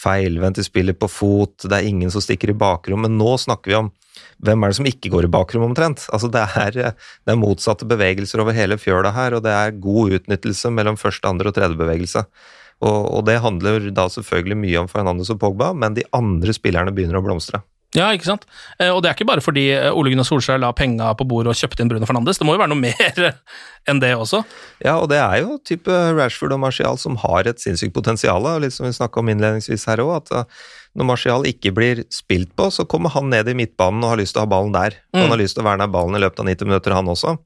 feilvendt, 0.00 0.56
de 0.56 0.64
spiller 0.64 0.96
på 0.96 1.10
fot, 1.10 1.66
det 1.68 1.76
er 1.76 1.88
ingen 1.90 2.10
som 2.10 2.22
stikker 2.24 2.50
i 2.50 2.56
bakrom. 2.56 3.04
Men 3.04 3.18
nå 3.20 3.34
snakker 3.38 3.70
vi 3.70 3.76
om 3.78 3.90
hvem 4.42 4.64
er 4.64 4.72
det 4.72 4.78
som 4.78 4.88
ikke 4.88 5.10
går 5.12 5.26
i 5.28 5.32
bakrom, 5.32 5.66
omtrent? 5.68 6.06
Altså 6.14 6.30
det 6.32 6.42
er, 6.58 6.78
det 6.96 7.34
er 7.34 7.38
motsatte 7.38 7.86
bevegelser 7.88 8.42
over 8.42 8.56
hele 8.56 8.78
fjøla 8.80 9.12
her, 9.14 9.36
og 9.36 9.44
det 9.44 9.52
er 9.54 9.76
god 9.82 10.16
utnyttelse 10.18 10.72
mellom 10.74 10.98
første, 10.98 11.28
andre 11.28 11.52
og 11.52 11.58
tredje 11.58 11.78
bevegelse. 11.78 12.24
Og, 12.82 13.00
og 13.18 13.26
det 13.28 13.40
handler 13.44 13.90
da 13.94 14.08
selvfølgelig 14.10 14.58
mye 14.58 14.80
om 14.82 14.90
Fernandes 14.90 15.30
og 15.32 15.38
Pogba, 15.42 15.70
men 15.76 15.94
de 15.98 16.06
andre 16.16 16.54
spillerne 16.56 16.94
begynner 16.94 17.20
å 17.20 17.24
blomstre. 17.24 17.62
Ja, 17.92 18.06
ikke 18.16 18.24
sant? 18.24 18.46
Eh, 18.80 18.88
Og 18.88 19.02
det 19.04 19.10
er 19.10 19.16
ikke 19.18 19.28
bare 19.28 19.42
fordi 19.44 19.66
eh, 19.74 19.90
Ole 19.92 20.12
Gunnar 20.12 20.24
Solskjær 20.24 20.60
la 20.62 20.70
penga 20.76 21.10
på 21.18 21.26
bordet 21.28 21.52
og 21.52 21.58
kjøpte 21.58 21.84
inn 21.84 21.90
Bruno 21.92 22.08
Fernandes, 22.08 22.40
det 22.40 22.46
må 22.48 22.54
jo 22.56 22.62
være 22.62 22.72
noe 22.72 22.80
mer 22.80 23.26
enn 23.90 24.00
det 24.00 24.14
også. 24.16 24.40
Ja, 24.80 24.96
og 24.96 25.10
det 25.12 25.18
er 25.20 25.42
jo 25.42 25.58
type 25.68 25.92
Rashford 26.16 26.56
og 26.56 26.62
Martial 26.64 26.96
som 27.00 27.18
har 27.20 27.50
et 27.50 27.60
sinnssykt 27.60 27.92
potensial, 27.94 28.48
litt 28.64 28.72
som 28.72 28.88
vi 28.88 28.94
snakka 28.96 29.20
om 29.20 29.28
innledningsvis 29.34 29.84
her 29.90 30.00
òg, 30.06 30.14
at 30.22 30.32
uh, 30.32 30.64
når 30.96 31.08
Martial 31.12 31.46
ikke 31.48 31.74
blir 31.76 32.04
spilt 32.12 32.54
på, 32.56 32.70
så 32.72 32.88
kommer 32.88 33.12
han 33.12 33.28
ned 33.32 33.50
i 33.52 33.56
midtbanen 33.58 34.04
og 34.04 34.14
har 34.14 34.22
lyst 34.22 34.36
til 34.36 34.42
å 34.42 34.46
ha 34.46 34.52
ballen 34.54 34.72
der. 34.76 34.96
Mm. 35.12 35.24
Han 35.24 35.34
har 35.34 35.42
lyst 35.42 35.58
til 35.58 35.64
å 35.64 35.68
verne 35.68 35.90
ballen 35.92 36.16
i 36.16 36.22
løpet 36.22 36.40
av 36.40 36.48
90 36.48 36.70
minutter, 36.70 36.96
han 36.96 37.12
også. 37.12 37.36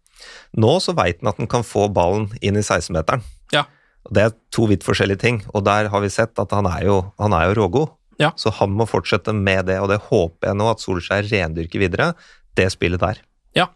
Nå 0.62 0.76
så 0.82 0.94
veit 0.98 1.22
han 1.22 1.30
at 1.32 1.42
han 1.42 1.50
kan 1.50 1.66
få 1.66 1.88
ballen 1.94 2.30
inn 2.40 2.58
i 2.58 2.62
16-meteren. 2.64 3.22
Ja. 3.54 3.66
Det 4.12 4.22
er 4.22 4.34
to 4.54 4.66
vidt 4.70 4.84
forskjellige 4.86 5.22
ting, 5.22 5.42
og 5.54 5.64
der 5.66 5.88
har 5.92 6.02
vi 6.04 6.10
sett 6.12 6.38
at 6.38 6.52
han 6.54 6.66
er 6.70 6.84
jo, 6.86 6.98
han 7.18 7.34
er 7.36 7.48
jo 7.50 7.56
rågod. 7.62 7.94
Ja. 8.22 8.30
Så 8.40 8.52
han 8.60 8.72
må 8.72 8.86
fortsette 8.88 9.34
med 9.36 9.66
det, 9.68 9.80
og 9.82 9.90
det 9.92 9.98
håper 10.08 10.48
jeg 10.52 10.56
nå 10.56 10.70
at 10.70 10.80
Solskjær 10.80 11.26
rendyrker 11.28 11.82
videre, 11.82 12.12
det 12.56 12.70
spillet 12.72 13.02
der. 13.02 13.18
Ja, 13.56 13.66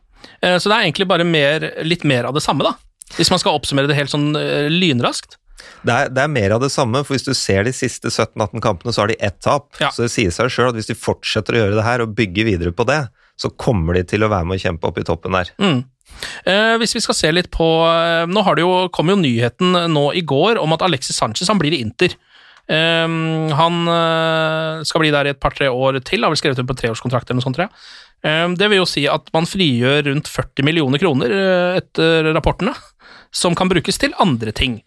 Eh, 0.43 0.59
Så 0.59 0.69
det 0.69 0.77
er 0.77 0.87
egentlig 0.87 1.09
bare 1.09 1.25
mer, 1.25 1.65
litt 1.85 2.05
mer 2.05 2.25
av 2.29 2.35
det 2.37 2.43
samme, 2.45 2.65
da. 2.67 2.75
Hvis 3.17 3.31
man 3.33 3.41
skal 3.43 3.57
oppsummere 3.59 3.89
det 3.91 3.97
helt 3.99 4.13
sånn 4.13 4.35
eh, 4.39 4.69
lynraskt. 4.69 5.37
Det 5.85 5.93
er, 5.93 6.11
det 6.13 6.23
er 6.23 6.33
mer 6.33 6.55
av 6.57 6.61
det 6.61 6.71
samme, 6.73 7.03
for 7.05 7.17
hvis 7.17 7.27
du 7.27 7.35
ser 7.37 7.65
de 7.65 7.73
siste 7.77 8.09
17-18 8.09 8.61
kampene, 8.65 8.93
så 8.93 9.03
har 9.03 9.09
de 9.13 9.17
ett 9.21 9.41
tap. 9.45 9.71
Ja. 9.81 9.91
Så 9.93 10.07
det 10.07 10.13
sier 10.15 10.33
seg 10.33 10.53
sjøl 10.53 10.71
at 10.71 10.79
hvis 10.79 10.89
de 10.89 10.97
fortsetter 10.97 11.57
å 11.57 11.63
gjøre 11.63 11.79
det 11.79 11.87
her 11.87 12.05
og 12.05 12.15
bygge 12.17 12.47
videre 12.49 12.73
på 12.77 12.87
det, 12.89 13.03
så 13.41 13.51
kommer 13.57 13.97
de 13.97 14.05
til 14.09 14.25
å 14.25 14.29
være 14.33 14.49
med 14.49 14.61
å 14.61 14.63
kjempe 14.63 14.89
opp 14.89 15.01
i 15.01 15.05
toppen 15.09 15.37
der. 15.37 15.53
Mm. 15.61 15.83
Eh, 16.45 16.75
hvis 16.81 16.97
vi 16.97 17.03
skal 17.05 17.17
se 17.17 17.31
litt 17.33 17.51
på 17.53 17.67
eh, 17.87 18.25
Nå 18.31 18.43
har 18.47 18.57
det 18.57 18.65
jo, 18.65 18.89
kom 18.95 19.13
jo 19.13 19.19
nyheten 19.21 19.77
nå 19.93 20.11
i 20.17 20.25
går 20.25 20.61
om 20.61 20.77
at 20.77 20.85
Alexis 20.87 21.19
Sanchez 21.21 21.51
han 21.53 21.61
blir 21.61 21.77
i 21.77 21.83
Inter. 21.85 22.17
Eh, 22.71 23.09
han 23.61 23.81
eh, 23.95 24.85
skal 24.87 25.05
bli 25.05 25.15
der 25.15 25.31
i 25.31 25.35
et 25.35 25.43
par-tre 25.43 25.71
år 25.71 26.01
til, 26.07 26.25
har 26.25 26.33
vel 26.33 26.41
skrevet 26.41 26.61
under 26.61 26.71
på 26.73 26.81
treårskontrakt 26.83 27.31
eller 27.31 27.41
noe 27.41 27.49
sånt, 27.49 27.59
tror 27.59 27.69
jeg. 27.69 27.77
Eh, 28.27 28.47
det 28.61 28.69
vil 28.71 28.83
jo 28.83 28.89
si 28.89 29.07
at 29.11 29.31
man 29.37 29.49
frigjør 29.49 30.05
rundt 30.11 30.31
40 30.31 30.67
millioner 30.67 31.03
kroner 31.03 31.35
eh, 31.35 31.81
etter 31.81 32.33
rapportene, 32.35 32.75
som 33.31 33.55
kan 33.55 33.71
brukes 33.71 33.99
til 34.01 34.15
andre 34.23 34.53
ting. 34.55 34.81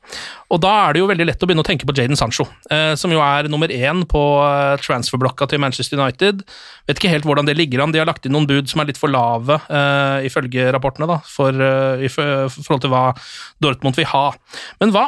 Og 0.51 0.59
da 0.63 0.71
er 0.83 0.93
det 0.93 1.01
jo 1.01 1.07
veldig 1.09 1.27
lett 1.29 1.43
å 1.43 1.47
begynne 1.47 1.63
å 1.63 1.67
tenke 1.67 1.87
på 1.87 1.95
Jaden 1.95 2.19
Sancho, 2.19 2.45
eh, 2.73 2.93
som 2.99 3.11
jo 3.13 3.21
er 3.23 3.47
nummer 3.51 3.71
én 3.71 4.03
på 4.09 4.21
eh, 4.43 4.75
transferblokka 4.83 5.47
til 5.49 5.61
Manchester 5.63 5.99
United. 5.99 6.43
Vet 6.89 6.99
ikke 6.99 7.13
helt 7.13 7.27
hvordan 7.27 7.47
det 7.47 7.55
ligger 7.57 7.83
an. 7.83 7.95
De 7.95 8.01
har 8.01 8.09
lagt 8.09 8.27
inn 8.27 8.35
noen 8.35 8.47
bud 8.49 8.69
som 8.69 8.83
er 8.83 8.91
litt 8.91 8.99
for 8.99 9.11
lave, 9.13 9.59
eh, 9.71 10.27
ifølge 10.27 10.67
rapportene, 10.75 11.07
da, 11.09 11.19
for, 11.23 11.55
eh, 11.55 12.03
i 12.03 12.11
forhold 12.11 12.83
til 12.83 12.93
hva 12.93 13.05
Dortmund 13.63 13.99
vil 13.99 14.09
ha. 14.11 14.25
Men 14.83 14.91
hva, 14.95 15.05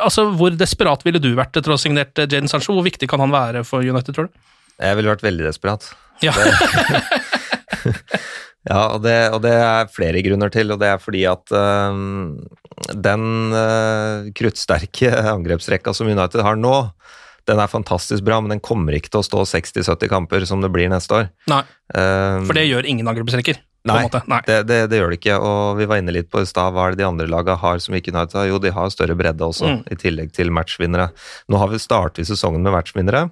altså, 0.00 0.30
hvor 0.36 0.56
desperat 0.56 1.04
ville 1.06 1.20
du 1.22 1.34
vært 1.36 1.56
etter 1.60 1.72
å 1.72 1.76
ha 1.76 1.82
signert 1.82 2.16
Jaden 2.16 2.48
Sancho? 2.50 2.74
Hvor 2.76 2.86
viktig 2.86 3.10
kan 3.10 3.20
han 3.22 3.34
være 3.34 3.64
for 3.68 3.84
United, 3.84 4.16
tror 4.16 4.30
du? 4.30 4.46
Jeg 4.80 4.96
ville 4.96 5.12
vært 5.12 5.26
veldig 5.26 5.50
desperat. 5.50 5.92
Ja. 6.24 6.32
Ja, 8.68 8.80
og 8.94 9.00
det, 9.06 9.14
og 9.32 9.40
det 9.44 9.54
er 9.56 9.86
flere 9.88 10.20
grunner 10.26 10.50
til, 10.52 10.68
og 10.74 10.80
det 10.82 10.88
er 10.92 10.98
fordi 11.00 11.22
at 11.30 11.48
øhm, 11.56 12.34
den 13.00 13.22
øh, 13.56 14.26
kruttsterke 14.36 15.08
angrepsrekka 15.34 15.94
som 15.96 16.10
United 16.12 16.42
har 16.44 16.58
nå, 16.60 16.74
den 17.48 17.58
er 17.58 17.70
fantastisk 17.72 18.22
bra, 18.26 18.36
men 18.44 18.52
den 18.52 18.60
kommer 18.60 18.92
ikke 18.94 19.08
til 19.14 19.22
å 19.22 19.26
stå 19.26 19.46
60-70 19.48 20.10
kamper 20.12 20.44
som 20.46 20.60
det 20.62 20.68
blir 20.74 20.90
neste 20.92 21.22
år. 21.22 21.30
Nei, 21.52 21.62
Um, 21.90 22.44
for 22.46 22.54
det 22.54 22.68
gjør 22.68 22.86
ingen 22.86 23.08
angrepsrekker. 23.10 23.56
Nei. 23.88 24.04
Nei. 24.30 24.36
Det, 24.46 24.60
det, 24.68 24.76
det 24.92 24.98
gjør 25.00 25.10
det 25.10 25.16
ikke, 25.18 25.38
og 25.42 25.78
vi 25.80 25.86
var 25.90 25.98
inne 25.98 26.12
litt 26.14 26.28
på 26.30 26.38
i 26.44 26.46
stad, 26.46 26.70
hva 26.76 26.84
er 26.86 26.94
det 26.94 27.00
de 27.00 27.06
andre 27.08 27.26
laga 27.26 27.56
har 27.58 27.80
som 27.82 27.96
ikke 27.98 28.12
United 28.14 28.36
har? 28.38 28.44
Jo, 28.46 28.60
de 28.62 28.70
har 28.76 28.92
større 28.94 29.16
bredde 29.18 29.42
også, 29.42 29.66
Mm. 29.72 29.80
i 29.90 29.96
tillegg 29.98 30.30
til 30.36 30.52
matchvinnere. 30.54 31.08
Nå 31.50 31.58
har 31.58 31.72
vi 31.72 31.80
startet 31.82 32.28
sesongen 32.30 32.62
med 32.62 32.76
matchvinnere, 32.76 33.24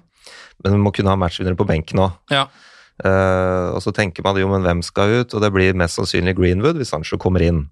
men 0.65 0.75
vi 0.75 0.81
må 0.83 0.91
kunne 0.91 1.13
ha 1.13 1.21
matchvinnere 1.21 1.55
på 1.55 1.69
benken 1.69 2.01
òg. 2.03 2.17
Ja. 2.35 2.47
Eh, 2.99 3.67
og 3.71 3.79
så 3.83 3.93
tenker 3.95 4.25
man 4.25 4.39
jo, 4.39 4.49
men 4.51 4.65
hvem 4.65 4.81
skal 4.83 5.21
ut? 5.21 5.35
Og 5.35 5.43
det 5.43 5.51
blir 5.55 5.77
mest 5.77 5.99
sannsynlig 5.99 6.35
Greenwood 6.39 6.79
hvis 6.79 6.91
Sancho 6.93 7.19
kommer 7.21 7.43
inn. 7.45 7.67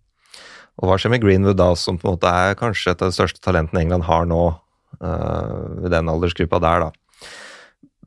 Og 0.78 0.90
hva 0.90 1.00
skjer 1.00 1.16
med 1.16 1.24
Greenwood 1.24 1.58
da, 1.60 1.72
som 1.80 1.98
på 1.98 2.08
en 2.08 2.16
måte 2.16 2.32
er 2.32 2.58
kanskje 2.60 2.94
et 2.94 3.02
av 3.02 3.10
de 3.10 3.18
største 3.18 3.42
talentene 3.44 3.82
England 3.82 4.06
har 4.08 4.28
nå, 4.30 4.44
uh, 5.02 5.84
i 5.84 5.90
den 5.90 6.12
aldersgruppa 6.12 6.62
der, 6.62 6.86
da. 6.86 7.32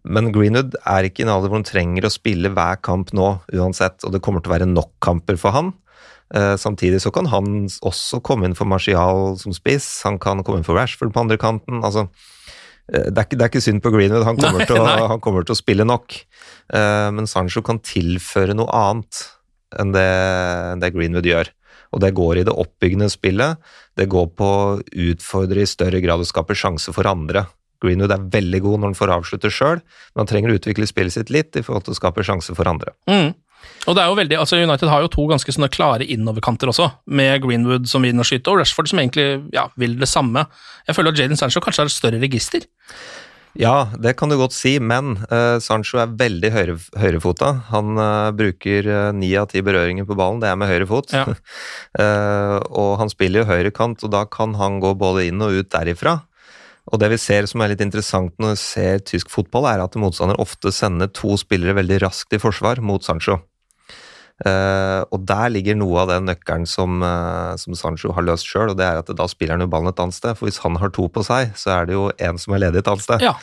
Men 0.06 0.30
Greenwood 0.32 0.78
er 0.88 1.08
ikke 1.08 1.24
i 1.24 1.26
en 1.26 1.32
alder 1.34 1.50
hvor 1.50 1.58
han 1.58 1.66
trenger 1.66 2.06
å 2.06 2.12
spille 2.14 2.52
hver 2.54 2.78
kamp 2.86 3.10
nå, 3.16 3.32
uansett, 3.58 3.98
og 4.06 4.14
det 4.14 4.22
kommer 4.24 4.40
til 4.40 4.52
å 4.52 4.54
være 4.54 4.70
nok 4.70 4.94
kamper 5.02 5.36
for 5.40 5.56
han. 5.56 5.74
Uh, 6.30 6.54
samtidig 6.54 7.02
så 7.02 7.10
kan 7.10 7.26
han 7.26 7.66
også 7.66 8.22
komme 8.22 8.46
inn 8.46 8.54
for 8.54 8.70
Martial 8.70 9.34
som 9.40 9.52
spiss, 9.52 9.88
han 10.06 10.20
kan 10.22 10.44
komme 10.46 10.62
inn 10.62 10.68
for 10.68 10.78
Rashford 10.78 11.10
på 11.10 11.24
andre 11.26 11.40
kanten. 11.42 11.82
altså 11.82 12.06
eh, 12.06 12.38
det 12.88 13.12
er, 13.14 13.26
ikke, 13.26 13.36
det 13.38 13.44
er 13.44 13.52
ikke 13.52 13.62
synd 13.62 13.82
på 13.84 13.92
Greenwood, 13.94 14.24
han 14.26 14.38
kommer, 14.40 14.62
Nei, 14.62 14.68
til, 14.70 14.80
å, 14.80 15.08
han 15.12 15.22
kommer 15.22 15.46
til 15.46 15.54
å 15.54 15.60
spille 15.60 15.86
nok. 15.86 16.16
Uh, 16.72 17.10
men 17.14 17.28
Sancho 17.30 17.62
kan 17.66 17.78
tilføre 17.84 18.56
noe 18.56 18.70
annet 18.74 19.24
enn 19.78 19.94
det, 19.94 20.08
enn 20.74 20.82
det 20.82 20.92
Greenwood 20.96 21.28
gjør. 21.28 21.52
Og 21.94 22.02
det 22.02 22.12
går 22.14 22.40
i 22.40 22.44
det 22.46 22.54
oppbyggende 22.54 23.10
spillet. 23.10 23.58
Det 23.98 24.06
går 24.10 24.28
på 24.38 24.50
å 24.50 24.80
utfordre 25.10 25.62
i 25.62 25.70
større 25.70 26.02
grad 26.02 26.22
og 26.22 26.28
skape 26.28 26.56
sjanse 26.58 26.94
for 26.94 27.08
andre. 27.10 27.46
Greenwood 27.80 28.12
er 28.14 28.26
veldig 28.32 28.60
god 28.64 28.80
når 28.80 28.90
han 28.90 28.98
får 28.98 29.12
avslutte 29.14 29.50
sjøl, 29.54 29.80
men 29.80 30.22
han 30.22 30.28
trenger 30.30 30.52
å 30.52 30.58
utvikle 30.58 30.88
spillet 30.88 31.16
sitt 31.16 31.32
litt 31.32 31.56
i 31.56 31.64
forhold 31.64 31.86
til 31.86 31.94
å 31.94 31.98
skape 31.98 32.24
sjanse 32.26 32.54
for 32.56 32.68
andre. 32.70 32.92
Mm. 33.10 33.32
Og 33.88 33.96
det 33.96 34.02
er 34.02 34.10
jo 34.10 34.18
veldig, 34.18 34.36
altså 34.38 34.58
United 34.60 34.90
har 34.92 35.04
jo 35.04 35.12
to 35.12 35.24
ganske 35.30 35.54
sånne 35.54 35.70
klare 35.72 36.04
innoverkanter 36.04 36.70
også, 36.70 36.90
med 37.10 37.40
Greenwood 37.44 37.88
som 37.90 38.04
vinner 38.04 38.26
skyte, 38.26 38.52
og 38.52 38.60
Rashford 38.60 38.90
som 38.92 39.00
egentlig 39.00 39.26
ja, 39.56 39.68
vil 39.80 39.96
det 40.00 40.08
samme. 40.10 40.44
Jeg 40.86 40.98
føler 40.98 41.14
at 41.14 41.22
Jaden 41.22 41.40
Sancho 41.40 41.62
kanskje 41.64 41.84
har 41.84 41.90
et 41.90 41.96
større 41.96 42.20
register. 42.22 42.68
Ja, 43.58 43.90
det 43.98 44.12
kan 44.20 44.30
du 44.30 44.36
godt 44.38 44.54
si, 44.54 44.76
men 44.78 45.16
uh, 45.26 45.58
Sancho 45.62 45.98
er 45.98 46.12
veldig 46.14 46.50
høyre, 46.54 46.76
høyrefota. 47.00 47.50
Han 47.72 47.98
uh, 47.98 48.30
bruker 48.36 48.86
ni 49.16 49.32
uh, 49.34 49.42
av 49.42 49.50
ti 49.50 49.62
berøringer 49.66 50.06
på 50.06 50.14
ballen, 50.18 50.38
det 50.42 50.52
er 50.52 50.60
med 50.60 50.70
høyre 50.70 50.88
fot. 50.90 51.14
Ja. 51.14 51.26
Eh, 52.00 52.56
og 52.78 53.00
han 53.00 53.10
spiller 53.10 53.42
jo 53.42 53.48
høyrekant, 53.48 54.04
og 54.06 54.12
da 54.14 54.20
kan 54.30 54.52
han 54.56 54.76
gå 54.80 54.92
både 54.96 55.24
inn 55.26 55.42
og 55.42 55.56
ut 55.58 55.68
derifra. 55.74 56.12
Og 56.94 57.00
det 57.02 57.10
vi 57.12 57.18
ser 57.20 57.48
som 57.50 57.60
er 57.60 57.72
litt 57.72 57.82
interessant 57.82 58.32
når 58.40 58.54
vi 58.54 58.60
ser 58.62 59.02
tysk 59.10 59.32
fotball, 59.32 59.66
er 59.68 59.82
at 59.82 59.98
motstander 60.00 60.38
ofte 60.40 60.70
sender 60.72 61.10
to 61.12 61.34
spillere 61.40 61.74
veldig 61.80 61.98
raskt 62.06 62.38
i 62.38 62.40
forsvar 62.40 62.80
mot 62.84 63.04
Sancho. 63.04 63.40
Eh, 64.40 65.00
og 65.12 65.24
der 65.28 65.50
ligger 65.52 65.76
noe 65.76 66.00
av 66.00 66.08
den 66.08 66.28
nøkkelen 66.30 66.66
som, 66.68 67.02
eh, 67.04 67.56
som 67.60 67.76
Sancho 67.76 68.14
har 68.16 68.24
løst 68.24 68.48
sjøl, 68.48 68.72
og 68.72 68.78
det 68.78 68.86
er 68.86 69.00
at 69.02 69.12
da 69.16 69.26
spiller 69.28 69.58
han 69.58 69.66
jo 69.66 69.70
ballen 69.72 69.92
et 69.92 70.00
annet 70.00 70.16
sted. 70.16 70.36
For 70.38 70.48
hvis 70.48 70.62
han 70.64 70.78
har 70.80 70.92
to 70.96 71.08
på 71.12 71.24
seg, 71.26 71.52
så 71.60 71.74
er 71.76 71.90
det 71.90 71.98
jo 71.98 72.06
en 72.16 72.40
som 72.40 72.56
er 72.56 72.64
ledig 72.64 72.80
et 72.80 72.88
annet 72.88 73.04
sted. 73.04 73.24
Ja. 73.26 73.34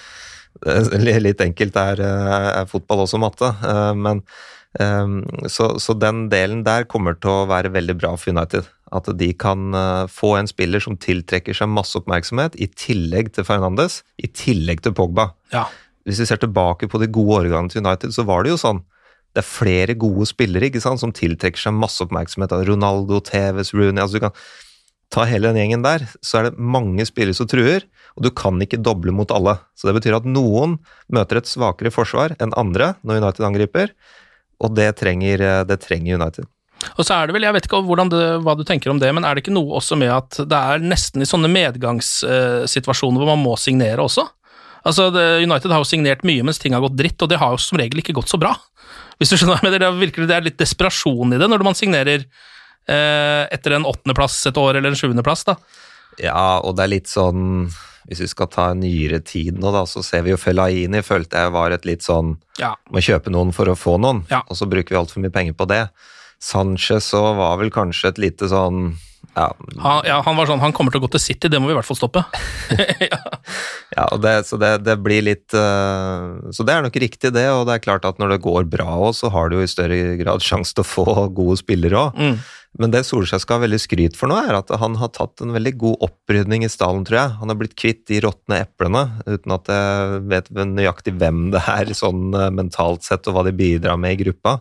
Eh, 0.65 0.89
Litt 1.21 1.43
enkelt 1.43 1.77
er, 1.77 2.01
er 2.01 2.65
fotball 2.65 3.05
også 3.05 3.19
matte, 3.21 3.53
men 3.97 4.23
så, 5.49 5.67
så 5.81 5.93
den 5.97 6.27
delen 6.29 6.59
der 6.65 6.83
kommer 6.85 7.15
til 7.17 7.31
å 7.31 7.45
være 7.49 7.71
veldig 7.73 7.95
bra 7.97 8.11
for 8.17 8.29
United. 8.29 8.67
At 8.93 9.07
de 9.17 9.29
kan 9.33 9.71
få 10.11 10.35
en 10.37 10.49
spiller 10.49 10.83
som 10.83 10.97
tiltrekker 11.01 11.55
seg 11.55 11.71
masse 11.71 11.97
oppmerksomhet, 11.97 12.57
i 12.61 12.67
tillegg 12.67 13.31
til 13.33 13.47
Fernandes, 13.47 14.03
i 14.21 14.27
tillegg 14.29 14.83
til 14.85 14.93
Pogba. 14.97 15.31
ja. 15.53 15.65
Hvis 16.07 16.21
vi 16.21 16.27
ser 16.29 16.39
tilbake 16.39 16.87
på 16.87 17.01
de 17.01 17.09
gode 17.11 17.41
årgangene 17.41 17.73
til 17.73 17.81
United, 17.83 18.13
så 18.15 18.23
var 18.23 18.45
det 18.45 18.53
jo 18.53 18.59
sånn. 18.61 18.77
Det 19.37 19.43
er 19.43 19.45
flere 19.45 19.93
gode 19.93 20.25
spillere 20.25 20.71
ikke 20.71 20.81
sant, 20.81 20.97
som 20.97 21.13
tiltrekker 21.13 21.61
seg 21.61 21.75
masse 21.77 22.01
oppmerksomhet. 22.01 22.55
Ronaldo, 22.65 23.19
Tevez, 23.21 23.69
Rooney 23.77 24.01
altså 24.01 24.17
Du 24.17 24.25
kan 24.25 24.33
ta 25.13 25.23
hele 25.29 25.51
den 25.51 25.61
gjengen 25.61 25.85
der, 25.85 26.03
så 26.25 26.39
er 26.39 26.49
det 26.49 26.59
mange 26.59 27.05
spillere 27.07 27.37
som 27.37 27.47
truer, 27.47 27.85
og 28.17 28.25
du 28.25 28.31
kan 28.35 28.57
ikke 28.63 28.81
doble 28.81 29.13
mot 29.15 29.29
alle. 29.31 29.53
Så 29.77 29.87
det 29.87 29.95
betyr 29.99 30.17
at 30.17 30.27
noen 30.27 30.79
møter 31.13 31.39
et 31.39 31.47
svakere 31.47 31.93
forsvar 31.93 32.33
enn 32.41 32.55
andre 32.59 32.95
når 33.07 33.21
United 33.21 33.47
angriper, 33.47 33.93
og 34.59 34.73
det 34.75 34.89
trenger, 34.99 35.45
det 35.69 35.77
trenger 35.85 36.17
United. 36.17 36.49
Og 36.97 37.05
så 37.05 37.15
er 37.15 37.29
det 37.29 37.37
vel, 37.37 37.45
jeg 37.47 37.55
vet 37.55 37.69
ikke 37.69 37.79
det, 38.11 38.25
hva 38.43 38.55
du 38.57 38.65
tenker 38.67 38.91
om 38.91 38.99
det, 39.01 39.13
men 39.15 39.25
er 39.25 39.37
det 39.37 39.45
ikke 39.45 39.55
noe 39.55 39.77
også 39.79 39.97
med 40.01 40.11
at 40.13 40.41
det 40.49 40.57
er 40.73 40.83
nesten 40.83 41.23
i 41.23 41.29
sånne 41.29 41.49
medgangssituasjoner 41.53 43.21
hvor 43.21 43.31
man 43.31 43.45
må 43.45 43.55
signere 43.61 44.03
også? 44.03 44.27
Altså, 44.87 45.09
United 45.43 45.71
har 45.73 45.81
jo 45.81 45.87
signert 45.87 46.23
mye 46.27 46.45
mens 46.45 46.61
ting 46.61 46.75
har 46.75 46.83
gått 46.83 46.97
dritt, 46.99 47.21
og 47.23 47.31
det 47.31 47.39
har 47.41 47.53
jo 47.53 47.61
som 47.61 47.79
regel 47.79 48.03
ikke 48.03 48.15
gått 48.17 48.31
så 48.31 48.39
bra. 48.41 48.53
Hvis 49.17 49.31
du 49.31 49.37
skjønner 49.37 49.55
hva 49.57 49.59
jeg 49.61 49.71
mener, 49.71 49.83
det 50.13 50.27
det 50.29 50.35
er 50.37 50.45
litt 50.45 50.59
desperasjon 50.61 51.33
i 51.33 51.39
det 51.41 51.49
når 51.49 51.63
man 51.65 51.77
signerer 51.77 52.23
eh, 52.87 53.43
etter 53.51 53.75
en 53.77 53.87
åttendeplass 53.89 54.39
et 54.49 54.57
år, 54.61 54.77
eller 54.77 54.93
en 54.93 54.99
sjuendeplass, 54.99 55.43
da. 55.47 55.57
Ja, 56.21 56.59
og 56.63 56.77
det 56.77 56.85
er 56.85 56.93
litt 56.95 57.09
sånn 57.11 57.67
Hvis 58.07 58.21
vi 58.23 58.27
skal 58.31 58.47
ta 58.47 58.69
nyere 58.73 59.19
tid 59.21 59.57
nå, 59.59 59.69
da, 59.75 59.83
så 59.85 60.01
ser 60.05 60.23
vi 60.25 60.31
jo 60.31 60.37
Felaini 60.39 61.01
følte 61.05 61.43
jeg 61.43 61.51
var 61.53 61.75
et 61.75 61.85
litt 61.85 62.05
sånn 62.05 62.37
Ja. 62.57 62.71
Må 62.89 63.03
kjøpe 63.03 63.29
noen 63.33 63.51
for 63.53 63.67
å 63.69 63.75
få 63.77 63.97
noen, 63.99 64.23
Ja. 64.31 64.43
og 64.47 64.55
så 64.57 64.65
bruker 64.69 64.95
vi 64.95 65.01
altfor 65.01 65.21
mye 65.21 65.33
penger 65.33 65.53
på 65.53 65.67
det. 65.67 65.83
Sanchez 66.39 67.09
så 67.11 67.21
var 67.37 67.57
vel 67.59 67.69
kanskje 67.73 68.13
et 68.13 68.17
lite 68.21 68.47
sånn 68.49 68.95
ja, 69.37 69.47
Han, 69.77 70.01
ja, 70.07 70.17
han 70.25 70.37
var 70.37 70.49
sånn, 70.49 70.61
han 70.63 70.73
kommer 70.73 70.93
til 70.93 71.01
å 71.01 71.05
gå 71.05 71.11
til 71.13 71.21
City, 71.21 71.49
det 71.51 71.59
må 71.61 71.69
vi 71.69 71.75
i 71.75 71.77
hvert 71.77 71.87
fall 71.87 71.99
stoppe. 71.99 72.23
ja 73.97 74.07
og 74.11 74.21
det, 74.23 74.33
så 74.49 74.57
det, 74.61 74.71
det 74.85 74.97
blir 74.99 75.23
litt 75.23 75.53
uh, 75.55 76.49
Så 76.53 76.65
det 76.67 76.73
er 76.73 76.85
nok 76.85 76.97
riktig, 76.99 77.31
det. 77.35 77.45
Og 77.53 77.67
det 77.69 77.77
er 77.77 77.83
klart 77.85 78.07
at 78.09 78.17
når 78.21 78.35
det 78.35 78.43
går 78.45 78.65
bra 78.71 78.89
òg, 78.97 79.13
så 79.17 79.29
har 79.33 79.49
du 79.49 79.59
jo 79.59 79.65
i 79.65 79.69
større 79.69 80.17
grad 80.21 80.45
sjanse 80.47 80.73
til 80.77 80.85
å 80.85 80.89
få 80.89 81.27
gode 81.37 81.59
spillere 81.61 82.07
òg. 82.07 82.17
Mm. 82.17 82.39
Men 82.77 82.91
det 82.93 83.01
Solskjær 83.07 83.41
skal 83.41 83.57
ha 83.57 83.63
veldig 83.65 83.79
skryt 83.81 84.17
for 84.19 84.29
nå, 84.29 84.37
er 84.37 84.57
at 84.59 84.69
han 84.81 84.97
har 85.01 85.09
tatt 85.15 85.41
en 85.41 85.53
veldig 85.55 85.73
god 85.81 86.03
opprydning 86.07 86.65
i 86.65 86.69
stallen, 86.69 87.05
tror 87.07 87.17
jeg. 87.17 87.35
Han 87.39 87.49
har 87.49 87.57
blitt 87.57 87.75
kvitt 87.79 88.03
de 88.09 88.19
råtne 88.21 88.59
eplene, 88.67 89.01
uten 89.25 89.55
at 89.55 89.71
jeg 89.73 90.19
vet 90.29 90.51
nøyaktig 90.53 91.15
hvem 91.17 91.47
det 91.55 91.63
er, 91.73 91.93
sånn 91.97 92.29
eh, 92.37 92.51
mentalt 92.53 93.07
sett, 93.07 93.25
og 93.27 93.37
hva 93.37 93.45
de 93.47 93.55
bidrar 93.57 93.97
med 94.01 94.17
i 94.17 94.21
gruppa. 94.25 94.59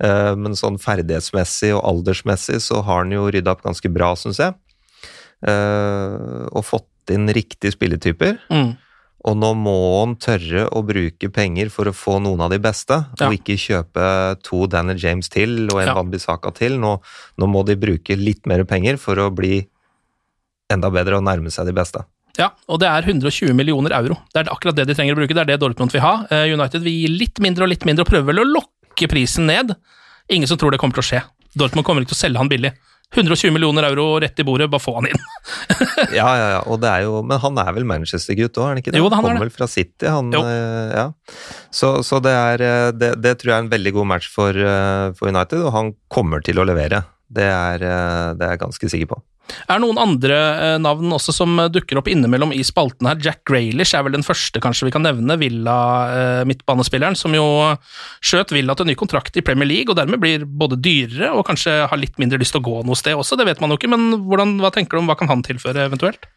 Eh, 0.00 0.32
Men 0.36 0.56
sånn 0.58 0.80
ferdighetsmessig 0.80 1.74
og 1.76 1.84
aldersmessig 1.92 2.60
så 2.64 2.80
har 2.86 3.04
han 3.04 3.12
jo 3.12 3.28
rydda 3.28 3.52
opp 3.52 3.66
ganske 3.66 3.92
bra, 3.92 4.14
syns 4.16 4.40
jeg. 4.40 4.56
Eh, 5.46 6.48
Og 6.52 6.64
fått 6.64 6.88
inn 7.12 7.28
riktige 7.34 7.74
spilletyper. 7.74 8.38
Mm. 8.48 8.72
Og 9.24 9.36
nå 9.38 9.52
må 9.54 9.74
han 10.00 10.16
tørre 10.18 10.64
å 10.74 10.80
bruke 10.86 11.28
penger 11.32 11.68
for 11.70 11.86
å 11.86 11.94
få 11.94 12.16
noen 12.22 12.40
av 12.42 12.50
de 12.50 12.58
beste, 12.58 12.96
Ja. 13.20 13.28
og 13.28 13.36
ikke 13.36 13.54
kjøpe 13.54 14.40
to 14.42 14.66
Danny 14.66 14.96
James 14.98 15.28
til 15.28 15.68
og 15.70 15.80
en 15.80 15.86
Ja. 15.92 16.02
Bissaka 16.02 16.50
til. 16.54 16.78
Nå, 16.78 17.00
nå 17.38 17.46
må 17.46 17.64
de 17.64 17.76
bruke 17.76 18.16
litt 18.18 18.46
mer 18.46 18.64
penger 18.64 18.96
for 18.98 19.14
å 19.16 19.30
bli 19.34 19.66
enda 20.70 20.90
bedre 20.90 21.18
og 21.20 21.22
nærme 21.24 21.50
seg 21.52 21.66
de 21.66 21.72
beste. 21.72 22.04
Ja, 22.38 22.48
og 22.66 22.80
det 22.80 22.88
er 22.88 23.02
120 23.02 23.52
millioner 23.54 23.92
euro. 23.92 24.16
Det 24.32 24.46
er 24.46 24.50
akkurat 24.50 24.74
det 24.74 24.86
de 24.88 24.94
trenger 24.94 25.14
å 25.14 25.18
bruke, 25.20 25.34
det 25.36 25.42
er 25.44 25.50
det 25.52 25.60
Dortmund 25.60 25.92
vil 25.92 26.00
ha. 26.00 26.26
Eh, 26.30 26.52
United 26.54 26.82
vil 26.82 26.92
gi 26.92 27.08
litt 27.12 27.38
mindre 27.44 27.64
og 27.64 27.68
litt 27.68 27.84
mindre, 27.84 28.00
og 28.06 28.08
prøver 28.08 28.24
vel 28.32 28.40
å 28.44 28.48
lokke 28.56 29.06
prisen 29.08 29.46
ned. 29.46 29.76
Ingen 30.30 30.48
som 30.48 30.56
tror 30.56 30.70
det 30.72 30.80
kommer 30.80 30.94
til 30.94 31.02
å 31.04 31.10
skje. 31.10 31.22
Dortmund 31.54 31.84
kommer 31.84 32.00
ikke 32.02 32.14
til 32.14 32.16
å 32.16 32.24
selge 32.24 32.38
han 32.38 32.48
billig. 32.48 32.72
120 33.12 33.52
millioner 33.52 33.84
euro 33.90 34.06
rett 34.22 34.38
i 34.40 34.44
bordet, 34.46 34.70
bare 34.72 34.80
få 34.82 34.94
han 34.98 35.10
inn. 35.10 35.22
Ja, 36.16 36.28
ja, 36.36 36.46
ja, 36.56 36.60
og 36.68 36.80
det 36.82 36.88
er 36.90 37.04
jo, 37.06 37.20
men 37.26 37.40
han 37.42 37.58
er 37.60 37.72
vel 37.76 37.86
Manchester-gutt 37.88 38.56
òg, 38.58 38.64
er 38.64 38.72
han 38.72 38.80
ikke 38.82 38.92
det? 38.94 39.00
Jo, 39.00 39.08
han 39.12 39.18
er 39.20 39.28
Kommer 39.28 39.44
vel 39.46 39.54
fra 39.54 39.68
City, 39.70 40.08
han. 40.08 40.32
Eh, 40.32 40.92
Ja. 40.92 41.06
Så, 41.72 41.94
så 42.06 42.20
det, 42.24 42.32
er, 42.36 42.64
eh, 42.66 42.90
det, 42.96 43.14
det 43.24 43.36
tror 43.40 43.52
jeg 43.52 43.58
er 43.58 43.66
en 43.66 43.72
veldig 43.72 43.92
god 43.96 44.08
match 44.14 44.28
for, 44.32 44.56
eh, 44.56 45.08
for 45.18 45.32
United, 45.32 45.60
og 45.64 45.72
han 45.76 45.92
kommer 46.12 46.44
til 46.44 46.60
å 46.60 46.66
levere. 46.68 47.04
Det 47.32 47.48
det 47.48 47.88
er 47.88 48.50
jeg 48.52 48.60
ganske 48.60 48.90
sikker 48.92 49.14
på. 49.14 49.22
Er 49.68 49.76
det 49.76 49.82
noen 49.84 49.98
andre 50.00 50.36
eh, 50.38 50.76
navn 50.80 51.10
også 51.12 51.32
som 51.34 51.58
eh, 51.60 51.68
dukker 51.74 51.98
opp 52.00 52.08
innimellom 52.08 52.52
i 52.56 52.62
spalten 52.64 53.08
her? 53.10 53.18
Jack 53.20 53.42
Graylish 53.48 53.92
er 53.98 54.04
vel 54.06 54.14
den 54.16 54.24
første 54.24 54.60
kanskje 54.62 54.86
vi 54.88 54.92
kan 54.94 55.04
nevne, 55.04 55.36
Villa-midtbanespilleren, 55.40 57.16
som 57.18 57.34
jo 57.36 57.44
skjøt 58.24 58.54
Villa 58.54 58.76
til 58.78 58.86
en 58.86 58.92
ny 58.92 58.96
kontrakt 58.98 59.36
i 59.36 59.44
Premier 59.44 59.68
League, 59.68 59.90
og 59.92 59.98
dermed 59.98 60.22
blir 60.22 60.44
både 60.46 60.78
dyrere 60.82 61.32
og 61.36 61.44
kanskje 61.50 61.74
har 61.90 62.00
litt 62.00 62.18
mindre 62.22 62.40
lyst 62.40 62.54
til 62.56 62.62
å 62.62 62.68
gå 62.70 62.78
noe 62.86 62.98
sted 62.98 63.18
også, 63.18 63.36
det 63.40 63.48
vet 63.50 63.60
man 63.62 63.74
jo 63.74 63.80
ikke, 63.80 63.90
men 63.92 64.08
hvordan, 64.28 64.56
hva 64.62 64.72
tenker 64.74 64.96
du 64.96 65.02
om 65.02 65.10
hva 65.10 65.18
kan 65.20 65.30
han 65.32 65.44
tilføre 65.46 65.88
eventuelt? 65.90 66.28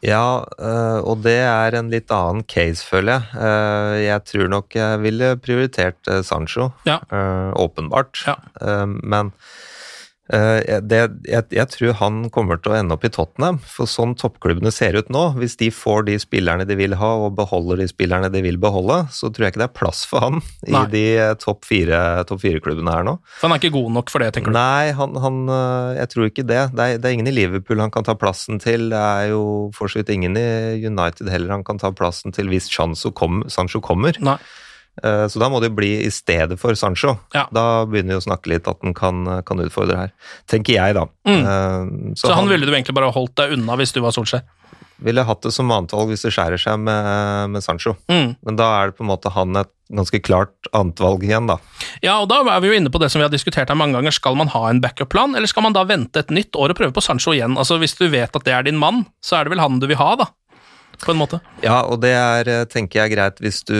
Ja, 0.00 0.46
eh, 0.56 0.98
og 1.04 1.20
det 1.26 1.38
er 1.44 1.74
en 1.76 1.90
litt 1.92 2.08
annen 2.16 2.40
case, 2.48 2.80
føler 2.88 3.18
jeg. 3.18 3.34
Eh, 3.36 3.96
Jeg 4.06 4.24
tror 4.30 4.48
nok 4.48 4.72
jeg 4.78 5.00
ville 5.02 5.34
prioritert 5.44 6.08
eh, 6.08 6.22
Sancho, 6.24 6.70
Ja. 6.88 7.00
eh, 7.12 7.50
åpenbart. 7.60 8.22
Ja. 8.26 8.38
Eh, 8.64 8.86
Men 8.88 9.28
eh, 9.36 9.69
det, 10.30 10.98
jeg, 11.26 11.44
jeg 11.56 11.66
tror 11.72 11.96
han 11.98 12.18
kommer 12.30 12.60
til 12.62 12.72
å 12.72 12.76
ende 12.78 12.94
opp 12.94 13.04
i 13.06 13.10
Tottenham, 13.12 13.58
for 13.66 13.88
sånn 13.90 14.12
toppklubbene 14.20 14.70
ser 14.74 14.94
ut 14.98 15.08
nå, 15.10 15.24
hvis 15.40 15.56
de 15.58 15.70
får 15.74 16.04
de 16.06 16.14
spillerne 16.22 16.66
de 16.68 16.76
vil 16.78 16.94
ha 17.00 17.10
og 17.24 17.34
beholder 17.38 17.82
de 17.82 17.88
spillerne 17.90 18.30
de 18.30 18.42
vil 18.44 18.58
beholde, 18.62 19.00
så 19.14 19.30
tror 19.30 19.48
jeg 19.48 19.54
ikke 19.54 19.62
det 19.64 19.68
er 19.70 19.74
plass 19.80 20.04
for 20.08 20.22
han 20.26 20.38
i 20.68 20.74
Nei. 20.76 20.84
de 20.92 21.04
eh, 21.18 21.34
topp 21.42 21.66
fire- 21.66 22.22
topp 22.30 22.44
fire-klubbene 22.44 22.94
her 22.94 23.06
nå. 23.08 23.16
For 23.40 23.48
han 23.48 23.56
er 23.56 23.62
ikke 23.62 23.74
god 23.74 23.90
nok 23.98 24.12
for 24.14 24.22
det, 24.22 24.30
tenker 24.36 24.54
du? 24.54 24.58
Nei, 24.60 24.92
han, 24.96 25.18
han, 25.24 25.42
øh, 25.50 25.90
jeg 25.98 26.12
tror 26.14 26.30
ikke 26.30 26.46
det. 26.46 26.62
Det 26.78 26.86
er, 26.86 27.02
det 27.02 27.10
er 27.10 27.18
ingen 27.18 27.30
i 27.32 27.36
Liverpool 27.36 27.82
han 27.82 27.92
kan 27.94 28.06
ta 28.06 28.14
plassen 28.18 28.62
til. 28.62 28.88
Det 28.94 29.00
er 29.02 29.32
jo 29.34 29.42
for 29.76 29.90
så 29.90 30.00
vidt 30.00 30.14
ingen 30.14 30.38
i 30.38 30.46
United 30.86 31.30
heller 31.32 31.56
han 31.56 31.66
kan 31.66 31.80
ta 31.82 31.90
plassen 31.96 32.34
til 32.36 32.50
hvis 32.52 32.70
Sancho, 32.70 33.10
kom, 33.16 33.42
Sancho 33.50 33.82
kommer. 33.84 34.16
Nei. 34.22 34.38
Eh, 35.02 35.26
Så 35.28 35.40
da 35.40 35.48
må 35.48 35.60
det 35.62 35.70
jo 35.70 35.78
bli 35.78 35.92
i 36.04 36.10
stedet 36.10 36.58
for 36.60 36.74
Sancho. 36.74 37.16
Ja. 37.34 37.46
Da 37.54 37.84
begynner 37.86 38.16
vi 38.16 38.20
å 38.20 38.26
snakke 38.28 38.52
litt 38.52 38.68
at 38.68 38.80
han 38.82 38.94
kan, 38.94 39.42
kan 39.46 39.62
utfordre 39.62 39.96
her. 39.96 40.14
Tenker 40.50 40.76
jeg, 40.76 40.98
da. 40.98 41.06
Mm. 41.28 42.14
Så, 42.14 42.28
Så, 42.28 42.34
han, 42.34 42.48
ville 42.50 42.66
du 42.66 42.72
egentlig 42.74 42.96
bare 42.96 43.12
holdt 43.14 43.36
deg 43.40 43.56
unna 43.58 43.78
hvis 43.80 43.94
du 43.96 44.02
var 44.04 44.16
Solskjær? 44.16 44.46
ville 45.00 45.24
hatt 45.24 45.42
det 45.44 45.52
som 45.54 45.70
annetvalg 45.72 46.12
hvis 46.12 46.24
det 46.26 46.32
skjærer 46.34 46.60
seg 46.60 46.80
med, 46.84 47.52
med 47.54 47.64
Sancho. 47.64 47.94
Mm. 48.10 48.34
Men 48.46 48.58
da 48.58 48.66
er 48.78 48.90
det 48.90 48.98
på 48.98 49.04
en 49.04 49.10
måte 49.10 49.32
han 49.32 49.56
et 49.56 49.70
ganske 49.90 50.20
klart 50.22 50.68
annetvalg 50.76 51.24
igjen, 51.26 51.48
da. 51.50 51.56
Ja, 52.04 52.18
og 52.22 52.28
da 52.30 52.42
er 52.44 52.62
vi 52.62 52.70
jo 52.70 52.76
inne 52.78 52.92
på 52.92 53.00
det 53.02 53.10
som 53.12 53.20
vi 53.22 53.26
har 53.26 53.32
diskutert 53.32 53.72
her 53.72 53.78
mange 53.78 53.96
ganger. 53.98 54.14
Skal 54.14 54.36
man 54.38 54.52
ha 54.52 54.66
en 54.68 54.82
backup-plan, 54.84 55.34
eller 55.38 55.50
skal 55.50 55.66
man 55.66 55.76
da 55.76 55.86
vente 55.88 56.22
et 56.22 56.34
nytt 56.34 56.58
år 56.58 56.74
og 56.74 56.80
prøve 56.80 56.94
på 56.96 57.04
Sancho 57.04 57.34
igjen? 57.34 57.56
Altså, 57.58 57.80
Hvis 57.82 57.96
du 57.98 58.06
vet 58.12 58.36
at 58.36 58.46
det 58.46 58.54
er 58.54 58.68
din 58.68 58.78
mann, 58.80 59.06
så 59.24 59.40
er 59.40 59.46
det 59.48 59.56
vel 59.56 59.64
han 59.64 59.80
du 59.82 59.88
vil 59.90 59.98
ha, 60.00 60.12
da? 60.20 60.28
På 61.00 61.14
en 61.14 61.18
måte. 61.20 61.38
Ja, 61.64 61.78
og 61.88 62.00
det 62.02 62.10
er, 62.12 62.48
eh, 62.48 62.64
tenker 62.68 63.00
jeg, 63.02 63.14
greit 63.14 63.38
hvis 63.40 63.62
du, 63.64 63.76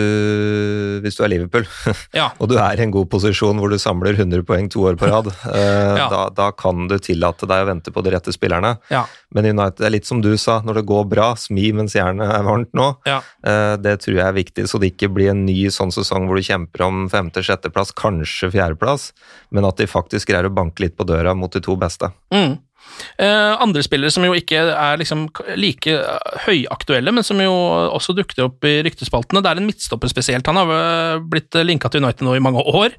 hvis 1.04 1.16
du 1.18 1.24
er 1.24 1.32
Liverpool. 1.34 1.66
Ja. 2.16 2.30
og 2.40 2.48
du 2.50 2.56
er 2.58 2.80
i 2.80 2.82
en 2.84 2.92
god 2.94 3.06
posisjon 3.12 3.58
hvor 3.60 3.70
du 3.70 3.76
samler 3.80 4.16
100 4.16 4.42
poeng 4.48 4.68
to 4.72 4.82
år 4.88 4.96
på 5.00 5.08
rad. 5.10 5.28
Eh, 5.52 5.96
Ja. 6.00 6.06
da, 6.12 6.20
da 6.32 6.46
kan 6.56 6.86
du 6.88 6.96
tillate 7.02 7.46
deg 7.50 7.64
å 7.64 7.68
vente 7.68 7.92
på 7.92 8.02
de 8.04 8.12
rette 8.14 8.32
spillerne. 8.32 8.76
Ja. 8.92 9.04
Men 9.34 9.46
United 9.52 9.84
er 9.86 9.92
litt 9.94 10.08
som 10.08 10.22
du 10.24 10.32
sa, 10.40 10.60
når 10.64 10.80
det 10.80 10.86
går 10.88 11.04
bra, 11.10 11.28
smi 11.38 11.68
mens 11.76 11.94
jernet 11.98 12.30
er 12.32 12.46
varmt 12.46 12.72
nå. 12.76 12.88
Ja. 13.08 13.20
Eh, 13.44 13.74
det 13.82 13.98
tror 14.04 14.16
jeg 14.16 14.26
er 14.26 14.36
viktig, 14.38 14.66
så 14.70 14.80
det 14.80 14.94
ikke 14.94 15.10
blir 15.12 15.32
en 15.34 15.44
ny 15.46 15.58
sånn 15.74 15.92
sesong 15.94 16.26
hvor 16.28 16.40
du 16.40 16.46
kjemper 16.46 16.86
om 16.88 17.04
femte-sjetteplass, 17.12 17.92
kanskje 17.98 18.50
fjerdeplass, 18.54 19.10
men 19.54 19.66
at 19.68 19.78
de 19.80 19.86
faktisk 19.90 20.30
greier 20.32 20.48
å 20.48 20.54
banke 20.54 20.84
litt 20.86 20.96
på 20.98 21.06
døra 21.08 21.34
mot 21.36 21.52
de 21.52 21.62
to 21.64 21.76
beste. 21.80 22.10
Mm. 22.34 22.58
Eh, 23.20 23.52
andre 23.60 23.82
spillere 23.84 24.12
som 24.12 24.24
jo 24.24 24.36
ikke 24.36 24.60
er 24.72 25.00
liksom 25.00 25.26
like 25.60 25.92
eh, 25.92 26.36
høyaktuelle, 26.46 27.12
men 27.14 27.26
som 27.26 27.40
jo 27.42 27.52
også 27.52 28.14
dukket 28.16 28.42
opp 28.44 28.64
i 28.68 28.80
ryktespaltene. 28.86 29.42
Det 29.44 29.52
er 29.52 29.60
en 29.60 29.68
midtstopper 29.68 30.12
spesielt. 30.12 30.46
Han 30.50 30.60
har 30.60 30.74
eh, 30.76 31.24
blitt 31.32 31.58
linka 31.66 31.90
til 31.90 32.04
United 32.04 32.26
nå 32.26 32.36
i 32.36 32.44
mange 32.44 32.64
år. 32.64 32.96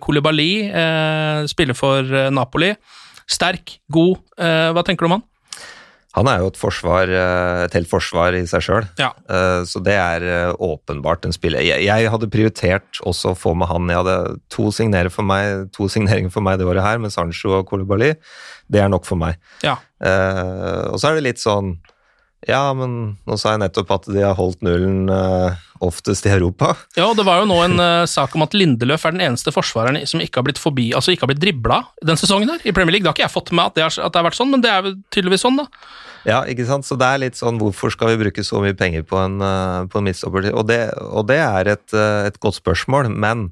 Koulibaly 0.00 0.50
eh, 0.72 1.42
spiller 1.50 1.76
for 1.76 2.06
Napoli. 2.32 2.70
Sterk, 3.30 3.76
god. 3.92 4.22
Hva 4.40 4.82
tenker 4.86 5.04
du 5.04 5.10
om 5.10 5.18
han? 5.18 5.26
Han 6.18 6.26
er 6.26 6.40
jo 6.42 6.48
et 6.50 6.58
forsvar, 6.58 7.06
eh, 7.14 7.64
et 7.68 7.74
helt 7.76 7.90
forsvar 7.90 8.34
i 8.34 8.42
seg 8.50 8.64
sjøl. 8.66 8.86
Ja. 8.98 9.12
Eh, 9.30 9.62
Så 9.68 9.82
det 9.86 9.94
er 9.94 10.24
eh, 10.26 10.54
åpenbart 10.58 11.24
en 11.28 11.32
spiller. 11.36 11.62
Jeg, 11.62 11.84
jeg 11.86 12.10
hadde 12.10 12.30
prioritert 12.32 12.98
også 13.06 13.30
å 13.30 13.38
få 13.38 13.54
med 13.54 13.70
han. 13.70 13.86
Jeg 13.92 14.00
hadde 14.02 14.16
to, 14.50 14.70
for 15.14 15.22
meg, 15.22 15.68
to 15.76 15.86
signeringer 15.88 16.30
for 16.34 16.42
meg 16.42 16.58
det 16.58 16.66
året 16.66 16.82
her, 16.82 16.98
med 16.98 17.14
Sancho 17.14 17.60
og 17.60 17.68
Koulibaly. 17.70 18.14
Det 18.70 18.82
er 18.82 18.90
nok 18.90 19.06
for 19.06 19.16
meg. 19.20 19.38
Ja. 19.62 19.76
Og 20.00 20.98
så 20.98 21.10
er 21.10 21.18
det 21.18 21.26
litt 21.26 21.42
sånn 21.42 21.76
Ja, 22.48 22.70
men 22.72 23.18
nå 23.28 23.36
sa 23.36 23.52
jeg 23.52 23.60
nettopp 23.60 23.90
at 23.98 24.06
de 24.08 24.22
har 24.24 24.36
holdt 24.38 24.62
nullen 24.64 25.10
uh, 25.12 25.58
oftest 25.84 26.24
i 26.24 26.32
Europa. 26.32 26.72
Ja, 26.96 27.10
og 27.10 27.18
det 27.18 27.26
var 27.28 27.42
jo 27.42 27.48
nå 27.50 27.58
en 27.66 27.76
uh, 27.76 28.08
sak 28.08 28.32
om 28.36 28.46
at 28.46 28.56
Lindeløf 28.56 29.04
er 29.04 29.12
den 29.12 29.24
eneste 29.26 29.52
forsvareren 29.52 30.00
som 30.08 30.22
ikke 30.24 30.40
har 30.40 30.46
blitt 30.48 30.60
forbi, 30.60 30.88
altså 30.96 31.12
ikke 31.12 31.26
har 31.26 31.32
blitt 31.34 31.42
dribla 31.42 31.82
den 32.06 32.20
sesongen 32.20 32.54
her 32.54 32.64
i 32.64 32.72
Premier 32.76 32.96
League. 32.96 33.04
Det 33.04 33.12
har 33.12 33.18
ikke 33.18 33.26
jeg 33.26 33.34
fått 33.34 33.52
med 33.52 33.68
at 33.68 33.76
det, 33.76 33.84
har, 33.84 33.96
at 34.06 34.14
det 34.14 34.22
har 34.22 34.28
vært 34.30 34.38
sånn, 34.40 34.54
men 34.54 34.64
det 34.64 34.72
er 34.72 34.88
tydeligvis 35.12 35.44
sånn, 35.44 35.60
da. 35.60 35.68
Ja, 36.28 36.40
ikke 36.48 36.64
sant? 36.68 36.88
Så 36.88 36.96
det 37.00 37.08
er 37.08 37.22
litt 37.26 37.36
sånn 37.36 37.60
hvorfor 37.60 37.92
skal 37.92 38.14
vi 38.14 38.22
bruke 38.24 38.44
så 38.44 38.60
mye 38.64 38.76
penger 38.76 39.04
på 39.08 39.20
en, 39.20 39.36
uh, 39.44 39.84
på 39.92 40.00
en 40.00 40.08
midtstopper? 40.08 40.48
Og 40.54 40.64
det, 40.72 40.80
og 41.12 41.28
det 41.28 41.42
er 41.44 41.74
et, 41.76 41.86
et 41.98 42.40
godt 42.40 42.56
spørsmål, 42.62 43.12
men 43.12 43.50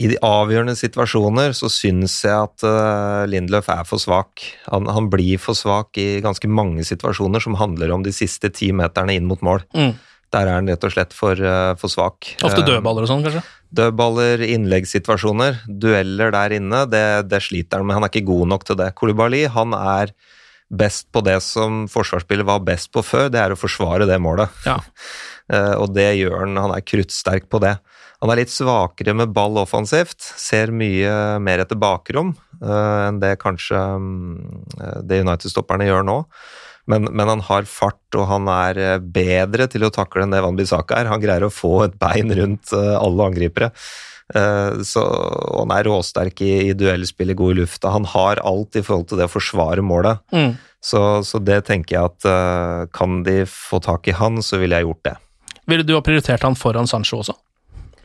i 0.00 0.08
de 0.08 0.16
avgjørende 0.24 0.72
situasjoner 0.78 1.52
så 1.56 1.68
syns 1.72 2.14
jeg 2.24 2.32
at 2.32 2.64
uh, 2.64 3.28
Lindløf 3.28 3.68
er 3.68 3.82
for 3.88 4.00
svak. 4.00 4.46
Han, 4.72 4.88
han, 4.88 5.10
blir 5.12 5.40
for 5.42 5.58
svak 5.58 5.98
i 6.00 6.22
ganske 6.24 6.48
mange 6.48 6.86
situasjoner 6.88 7.42
som 7.44 7.58
handler 7.60 7.92
om 7.92 8.06
de 8.06 8.14
siste 8.14 8.48
ti 8.56 8.70
meterne 8.76 9.18
inn 9.18 9.28
mot 9.28 9.42
mål. 9.44 9.66
Mm. 9.76 9.92
Der 10.32 10.46
er 10.46 10.56
han 10.56 10.70
rett 10.70 10.86
og 10.86 10.94
slett 10.94 11.12
for, 11.16 11.36
uh, 11.36 11.74
for 11.80 11.92
svak. 11.92 12.32
Ofte 12.46 12.64
dødballer 12.64 13.04
og 13.04 13.10
sånn, 13.12 13.26
kanskje? 13.26 13.44
Dødballer, 13.76 14.46
innleggssituasjoner, 14.46 15.60
dueller 15.68 16.32
der 16.32 16.56
inne, 16.56 16.86
det, 16.88 17.04
det, 17.28 17.42
sliter 17.44 17.82
han 17.82 17.90
med. 17.90 17.98
Han 17.98 18.08
er 18.08 18.14
ikke 18.14 18.30
god 18.32 18.54
nok 18.54 18.66
til 18.70 18.80
det. 18.80 18.88
Kolibali 18.96 19.44
han 19.52 19.76
er 19.76 20.14
best 20.70 21.10
på 21.12 21.20
det 21.26 21.36
som 21.44 21.84
forsvarsspillet 21.90 22.46
var 22.46 22.64
best 22.64 22.88
på 22.94 23.02
før, 23.04 23.28
det 23.28 23.42
er 23.42 23.52
å 23.52 23.58
forsvare 23.58 24.08
det 24.08 24.16
målet. 24.22 24.48
Ja. 24.64 24.80
uh, 25.52 25.76
og 25.82 25.92
det 25.92 26.14
gjør 26.22 26.46
han. 26.46 26.56
Han 26.56 26.78
er 26.78 26.88
kruttsterk 26.88 27.52
på 27.52 27.60
det. 27.60 27.76
Han 28.20 28.32
er 28.32 28.42
litt 28.42 28.52
svakere 28.52 29.14
med 29.16 29.32
ball 29.32 29.56
offensivt, 29.62 30.20
ser 30.20 30.72
mye 30.76 31.38
mer 31.40 31.62
etter 31.62 31.78
bakrom 31.80 32.34
uh, 32.60 33.08
enn 33.08 33.20
det 33.22 33.38
kanskje 33.40 33.80
um, 33.96 34.66
det 35.08 35.22
United-stopperne 35.24 35.88
gjør 35.88 36.04
nå. 36.04 36.18
Men, 36.90 37.06
men, 37.06 37.28
han 37.28 37.42
har 37.46 37.68
fart, 37.70 38.02
og 38.18 38.24
han 38.26 38.48
er 38.50 38.78
eh, 38.80 39.02
bedre 39.14 39.68
til 39.70 39.84
å 39.86 39.92
takle 39.94 40.24
enn 40.24 40.32
det 40.32 40.40
Van 40.42 40.56
Bissaka 40.58 40.96
er. 40.96 41.10
Han 41.12 41.20
greier 41.22 41.44
å 41.46 41.52
få 41.52 41.84
et 41.84 41.94
bein 42.00 42.32
rundt 42.34 42.72
uh, 42.74 42.96
alle 42.98 43.28
angripere. 43.30 43.68
Uh, 44.34 44.80
så, 44.86 45.04
og 45.04 45.68
han 45.68 45.74
er 45.76 45.86
råsterk 45.86 46.42
i, 46.42 46.50
i 46.72 46.74
duellspillet, 46.74 47.38
god 47.38 47.54
i 47.54 47.60
lufta. 47.60 47.92
Han 47.94 48.08
har 48.10 48.42
alt 48.42 48.80
i 48.80 48.82
forhold 48.82 49.06
til 49.12 49.20
det 49.20 49.28
å 49.28 49.34
forsvare 49.36 49.84
målet. 49.86 50.18
Mm. 50.34 50.56
Så, 50.82 51.04
så, 51.28 51.38
det 51.44 51.60
tenker 51.68 51.98
jeg 51.98 52.10
at 52.10 52.90
kan 52.96 53.20
de 53.28 53.44
få 53.46 53.78
tak 53.84 54.08
i 54.08 54.16
han, 54.16 54.40
så 54.42 54.58
ville 54.58 54.80
jeg 54.80 54.88
gjort 54.88 55.04
det. 55.12 55.14
Ville 55.70 55.86
du 55.86 55.94
ha 55.94 56.02
prioritert 56.02 56.48
han 56.48 56.58
foran 56.58 56.90
Sancho 56.90 57.20
også? 57.20 57.36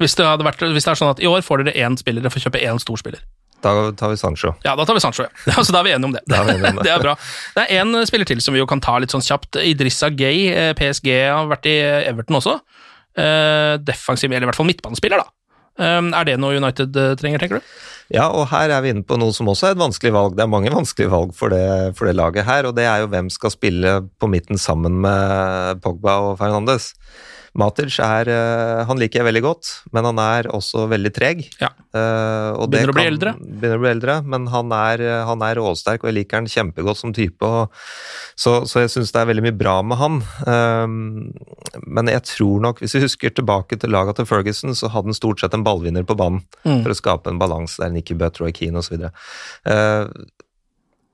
Hvis 0.01 0.17
det, 0.19 0.27
vært, 0.27 0.61
hvis 0.61 0.83
det, 0.83 0.91
er 0.91 0.99
sånn 0.99 1.13
at 1.13 1.23
i 1.23 1.29
år 1.29 1.43
får 1.45 1.63
dere 1.63 1.87
én 1.87 1.95
spiller, 1.99 2.23
dere 2.23 2.33
får 2.33 2.47
kjøpe 2.47 2.61
én 2.63 2.81
stor 2.81 2.99
spiller. 2.99 3.23
Da 3.63 3.91
tar 3.97 4.11
vi 4.11 4.17
Sancho. 4.19 4.51
Ja, 4.65 4.75
da 4.77 4.85
tar 4.85 4.97
vi 4.97 5.01
Sancho, 5.01 5.25
ja. 5.25 5.55
Så 5.63 5.73
da 5.73 5.81
er 5.81 5.87
vi 5.87 5.93
enige 5.95 6.09
om 6.11 6.15
det. 6.15 6.21
Det 6.27 6.37
er, 6.37 6.51
enige 6.53 6.73
om 6.73 6.75
det. 6.81 6.87
det 6.87 6.93
er 6.93 7.01
bra. 7.01 7.15
Det 7.55 7.63
er 7.65 7.81
én 7.81 7.95
spiller 8.09 8.29
til 8.29 8.43
som 8.43 8.55
vi 8.55 8.61
jo 8.61 8.67
kan 8.69 8.83
ta 8.83 8.97
litt 9.01 9.15
sånn 9.15 9.25
kjapt. 9.25 9.57
Idrissa 9.63 10.11
Gay, 10.13 10.49
eh, 10.51 10.73
PSG, 10.77 11.09
har 11.31 11.49
vært 11.49 11.69
i 11.71 11.79
Everton 12.05 12.41
også. 12.41 12.59
Uh, 13.15 13.79
defensiv, 13.79 14.27
eller 14.27 14.43
i 14.43 14.49
hvert 14.49 14.57
fall 14.59 14.67
midtbanespiller, 14.67 15.23
da. 15.23 15.31
Um, 15.75 16.09
er 16.15 16.27
det 16.27 16.35
noe 16.39 16.55
United 16.59 16.95
trenger, 17.19 17.39
tenker 17.39 17.59
du? 17.59 17.75
Ja, 18.13 18.27
og 18.29 18.45
her 18.51 18.69
er 18.69 18.83
vi 18.85 18.91
inne 18.93 19.05
på 19.07 19.17
noe 19.17 19.33
som 19.33 19.47
også 19.49 19.71
er 19.71 19.75
et 19.75 19.81
vanskelig 19.81 20.11
valg. 20.13 20.35
Det 20.37 20.43
er 20.43 20.51
mange 20.51 20.73
vanskelige 20.73 21.09
valg 21.09 21.31
for 21.37 21.53
det, 21.53 21.95
for 21.97 22.07
det 22.07 22.17
laget 22.19 22.45
her, 22.45 22.67
og 22.69 22.75
det 22.77 22.85
er 22.85 23.01
jo 23.01 23.09
hvem 23.09 23.31
skal 23.33 23.53
spille 23.53 23.95
på 24.21 24.29
midten 24.29 24.61
sammen 24.61 24.99
med 25.01 25.81
Pogba 25.81 26.19
og 26.27 26.35
Fernandes. 26.41 26.91
Matic 27.55 27.99
er 28.03 28.29
eh, 28.31 28.83
Han 28.89 28.99
liker 28.99 29.21
jeg 29.21 29.27
veldig 29.29 29.41
godt, 29.45 29.71
men 29.95 30.07
han 30.09 30.19
er 30.21 30.49
også 30.53 30.85
veldig 30.91 31.11
treg. 31.15 31.43
Ja. 31.61 31.71
Uh, 31.95 32.65
begynner 32.67 32.91
å 32.91 32.95
bli 32.97 33.05
eldre. 33.07 33.33
Begynner 33.39 33.79
å 33.79 33.83
bli 33.83 33.91
eldre, 33.93 34.17
men 34.27 34.49
han 34.51 34.73
er, 34.75 35.03
han 35.29 35.43
er 35.47 35.55
råsterk, 35.61 36.03
og 36.03 36.11
jeg 36.11 36.17
liker 36.17 36.41
han 36.41 36.49
kjempegodt 36.51 36.99
som 36.99 37.13
type. 37.15 37.47
Og, 37.47 37.71
så, 38.35 38.57
så, 38.67 38.83
jeg 38.83 38.91
syns 38.91 39.15
det 39.15 39.21
er 39.21 39.29
veldig 39.31 39.45
mye 39.47 39.55
bra 39.55 39.77
med 39.87 40.01
han. 40.01 40.19
Uh, 40.43 41.79
men 41.87 42.11
jeg 42.11 42.25
tror 42.27 42.65
nok, 42.67 42.83
hvis 42.83 42.97
vi 42.97 43.05
husker 43.05 43.35
tilbake 43.35 43.79
til 43.79 43.95
laget 43.95 44.19
til 44.19 44.27
Ferguson, 44.29 44.75
så 44.75 44.91
hadde 44.91 45.13
han 45.13 45.17
stort 45.17 45.43
sett 45.43 45.55
en 45.55 45.63
ballvinner 45.65 46.03
på 46.07 46.17
banen 46.19 46.43
mm. 46.67 46.83
for 46.83 46.91
å 46.91 46.99
skape 46.99 47.31
en 47.31 47.39
balanse 47.41 47.79
der 47.81 47.95
Nikki 47.95 48.19
Butt, 48.19 48.41
Roy 48.43 48.51
Keane 48.55 48.83
osv. 48.83 49.07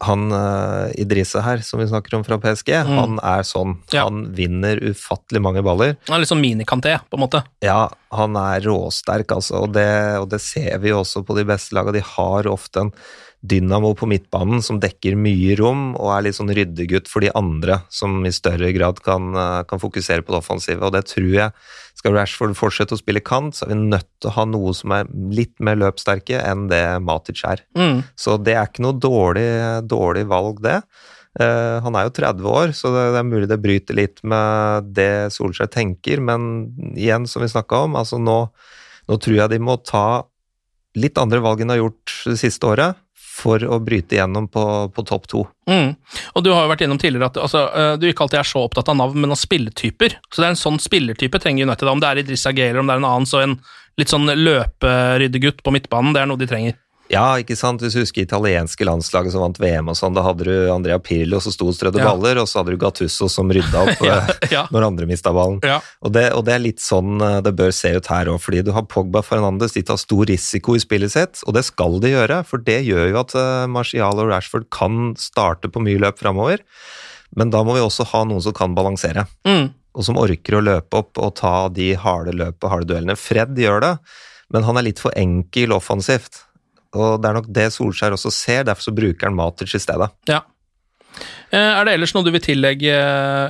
Han 0.07 0.31
uh, 0.33 0.89
Idrise 0.97 1.43
her, 1.45 1.61
som 1.65 1.81
vi 1.81 1.87
snakker 1.89 2.15
om 2.17 2.23
fra 2.25 2.39
PSG, 2.41 2.71
mm. 2.87 2.93
han 2.97 3.19
er 3.21 3.45
sånn. 3.45 3.75
Ja. 3.93 4.07
Han 4.07 4.23
vinner 4.37 4.81
ufattelig 4.81 5.41
mange 5.45 5.61
baller. 5.65 5.95
Han 6.07 6.17
er 6.17 6.23
litt 6.23 6.31
sånn 6.31 6.41
minikanté, 6.41 6.95
på 7.09 7.19
en 7.19 7.25
måte. 7.25 7.43
Ja, 7.61 7.85
han 8.17 8.37
er 8.39 8.65
råsterk, 8.65 9.35
altså. 9.37 9.65
Og 9.67 9.75
det, 9.77 9.89
og 10.21 10.31
det 10.33 10.41
ser 10.43 10.81
vi 10.81 10.95
også 10.95 11.21
på 11.27 11.37
de 11.37 11.45
beste 11.49 11.77
lagene. 11.77 11.99
De 11.99 12.07
har 12.15 12.49
ofte 12.49 12.87
en 12.87 12.95
dynamo 13.41 13.95
på 13.97 14.05
midtbanen 14.05 14.61
som 14.61 14.77
dekker 14.81 15.15
mye 15.17 15.55
rom 15.57 15.95
og 15.95 16.11
er 16.13 16.27
litt 16.27 16.37
sånn 16.37 16.51
ryddegutt 16.53 17.09
for 17.09 17.25
de 17.25 17.31
andre, 17.37 17.79
som 17.89 18.19
i 18.27 18.33
større 18.33 18.69
grad 18.75 19.01
kan, 19.01 19.31
eh, 19.33 19.63
kan 19.69 19.81
fokusere 19.81 20.21
på 20.21 20.33
det 20.33 20.41
offensive. 20.43 20.81
Og 20.85 20.93
det 20.93 21.07
tror 21.09 21.31
jeg 21.33 21.51
skal 21.97 22.13
Rashford 22.13 22.53
fortsette 22.57 22.93
å 22.93 23.01
spille 23.01 23.23
kant, 23.23 23.57
så 23.57 23.65
er 23.65 23.73
vi 23.73 23.79
nødt 23.81 24.09
til 24.21 24.29
å 24.29 24.35
ha 24.37 24.45
noe 24.45 24.73
som 24.77 24.91
er 24.91 25.09
litt 25.09 25.55
mer 25.59 25.75
løpssterke 25.75 26.37
enn 26.37 26.67
det 26.69 27.01
Matic 27.01 27.43
er. 27.43 27.65
Mm. 27.75 28.03
Så 28.15 28.37
det 28.37 28.55
er 28.55 28.69
ikke 28.69 28.85
noe 28.85 28.97
dårlig, 28.97 29.49
dårlig 29.89 30.27
valg, 30.29 30.61
det. 30.61 30.81
Uh, 31.39 31.79
han 31.79 31.95
er 31.95 32.09
jo 32.09 32.11
30 32.11 32.43
år, 32.43 32.73
så 32.75 32.89
det, 32.91 33.03
det, 33.13 33.19
er 33.21 33.29
mulig 33.29 33.47
det 33.47 33.61
bryter 33.63 33.95
litt 33.95 34.17
med 34.27 34.89
det 34.91 35.31
Solskjær 35.31 35.69
tenker, 35.71 36.19
men 36.19 36.73
igjen, 36.91 37.23
som 37.25 37.41
vi 37.41 37.47
snakka 37.47 37.85
om, 37.87 37.95
altså 37.95 38.19
nå, 38.19 38.51
nå 39.07 39.17
tror 39.17 39.37
jeg 39.37 39.53
de 39.53 39.61
må 39.63 39.77
ta 39.79 40.25
litt 40.99 41.15
andre 41.21 41.39
valg 41.39 41.61
enn 41.61 41.71
de 41.71 41.77
har 41.77 41.85
gjort 41.85 42.17
det 42.27 42.35
siste 42.41 42.67
året 42.67 42.99
for 43.31 43.63
å 43.63 43.79
bryte 43.83 44.17
igjennom 44.17 44.47
på, 44.51 44.63
på 44.91 45.03
topp 45.07 45.27
to. 45.31 45.45
Mm. 45.69 45.93
Og 46.35 46.43
Du 46.43 46.51
har 46.51 46.65
jo 46.65 46.71
vært 46.73 46.83
innom 46.85 46.99
tidligere 47.01 47.31
at 47.31 47.39
altså, 47.39 47.63
eh, 47.77 47.93
du 48.01 48.09
ikke 48.09 48.25
alltid 48.27 48.41
er 48.41 48.49
så 48.49 48.65
opptatt 48.65 48.91
av 48.91 48.97
navn, 48.99 49.19
men 49.23 49.33
av 49.33 49.39
spilletyper. 49.39 50.17
Så 50.27 50.41
det 50.41 50.49
er 50.49 50.55
en 50.55 50.59
sånn 50.59 50.81
spillertype 50.83 51.39
trenger 51.41 51.69
United. 51.69 51.87
Om 51.87 52.03
det 52.03 52.09
er 52.09 52.23
Idrissa 52.23 52.53
Gale 52.55 52.73
eller 52.73 52.83
om 52.83 52.91
det 52.91 52.97
er 52.97 53.03
en 53.03 53.09
annen, 53.11 53.29
så 53.29 53.43
en 53.43 53.57
litt 53.99 54.11
sånn 54.11 54.27
løperyddegutt 54.27 55.63
på 55.63 55.73
midtbanen, 55.75 56.15
det 56.15 56.23
er 56.23 56.31
noe 56.31 56.41
de 56.41 56.49
trenger. 56.49 56.77
Ja, 57.11 57.25
ikke 57.41 57.57
sant. 57.59 57.81
Hvis 57.83 57.95
du 57.95 58.01
husker 58.01 58.23
italienske 58.23 58.85
landslaget 58.87 59.33
som 59.33 59.43
vant 59.43 59.59
VM 59.59 59.89
og 59.91 59.97
sånn, 59.99 60.15
da 60.15 60.23
hadde 60.23 60.45
du 60.47 60.53
Andrea 60.71 60.95
Pirlo 61.03 61.41
som 61.43 61.51
sto 61.51 61.67
og 61.67 61.75
strødde 61.75 61.99
ja. 61.99 62.07
baller, 62.07 62.39
og 62.39 62.47
så 62.47 62.61
hadde 62.61 62.75
du 62.75 62.79
Gattusso 62.79 63.27
som 63.31 63.51
rydda 63.51 63.83
opp 63.83 64.03
ja, 64.07 64.19
ja. 64.53 64.63
når 64.71 64.87
andre 64.87 65.07
mista 65.09 65.33
ballen. 65.35 65.59
Og 65.99 66.13
det, 66.15 66.29
og, 66.37 66.45
det, 66.47 66.55
er 66.55 66.63
litt 66.63 66.83
sånn 66.83 67.19
eh, 67.19 67.39
det 67.43 67.53
bør 67.59 67.73
se 67.75 67.91
ut 67.97 68.11
her 68.13 68.31
òg, 68.31 68.39
fordi 68.43 68.63
du 68.67 68.71
har 68.75 68.87
Pogba 68.87 69.23
Fernandes, 69.27 69.75
de 69.75 69.83
tar 69.87 69.99
stor 69.99 70.23
risiko 70.29 70.77
i 70.77 70.83
spillet 70.83 71.11
sitt, 71.13 71.43
og 71.43 71.57
det 71.57 71.65
skal 71.67 71.99
de 72.03 72.13
gjøre, 72.13 72.41
for 72.47 72.63
det 72.63 72.79
gjør 72.87 73.11
jo 73.11 73.19
at 73.25 73.35
uh, 73.35 73.67
Marcial 73.71 74.23
og 74.23 74.31
Rashford 74.31 74.69
kan 74.71 75.11
starte 75.19 75.71
på 75.71 75.83
mye 75.83 75.99
løp 75.99 76.21
framover. 76.21 76.63
Men 77.35 77.51
da 77.51 77.63
må 77.63 77.75
vi 77.75 77.83
også 77.83 78.07
ha 78.11 78.23
noen 78.27 78.43
som 78.43 78.55
kan 78.55 78.75
balansere. 78.75 79.25
Mm. 79.47 79.71
Og 79.95 80.07
som 80.07 80.19
orker 80.19 80.57
å 80.57 80.63
løpe 80.63 81.03
opp 81.03 81.19
og 81.19 81.35
ta 81.39 81.67
de 81.71 81.91
harde 81.99 82.35
løpet, 82.35 82.69
harde 82.71 82.87
duellene. 82.87 83.17
Fred 83.19 83.59
gjør 83.59 83.83
det, 83.83 83.91
men 84.51 84.67
han 84.67 84.79
er 84.79 84.87
litt 84.87 85.03
for 85.03 85.15
enkel 85.19 85.75
offensivt. 85.75 86.45
Og 86.97 87.21
det 87.21 87.29
er 87.29 87.37
nok 87.37 87.51
det 87.53 87.69
Solskjær 87.75 88.17
også 88.17 88.31
ser, 88.35 88.65
derfor 88.67 88.89
så 88.89 88.95
bruker 88.95 89.29
han 89.29 89.37
Matic 89.37 89.75
i 89.77 89.81
stedet. 89.81 90.09
Ja. 90.29 90.41
Eh, 91.51 91.59
er 91.59 91.87
det 91.87 91.93
ellers 91.95 92.13
noe 92.15 92.25
du 92.27 92.31
vil 92.33 92.43
tillegge, 92.43 92.95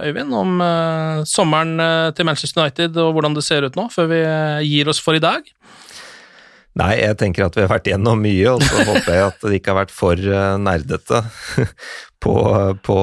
Øyvind, 0.06 0.34
om 0.34 0.62
uh, 0.62 1.22
sommeren 1.30 1.76
til 2.18 2.28
Manchester 2.28 2.64
United 2.64 2.98
og 3.02 3.16
hvordan 3.16 3.38
det 3.38 3.46
ser 3.46 3.66
ut 3.66 3.78
nå, 3.78 3.88
før 3.94 4.10
vi 4.12 4.22
gir 4.70 4.90
oss 4.90 5.02
for 5.02 5.18
i 5.18 5.24
dag? 5.24 5.46
Nei, 6.80 6.94
jeg 7.02 7.18
tenker 7.20 7.44
at 7.50 7.58
vi 7.58 7.66
har 7.66 7.72
vært 7.72 7.90
gjennom 7.90 8.22
mye, 8.24 8.54
og 8.54 8.62
så 8.64 8.86
håper 8.88 9.12
jeg 9.12 9.26
at 9.26 9.42
det 9.44 9.58
ikke 9.58 9.74
har 9.74 9.80
vært 9.82 9.92
for 9.92 10.28
nerdete 10.64 11.20
på, 12.24 12.36
på, 12.88 13.00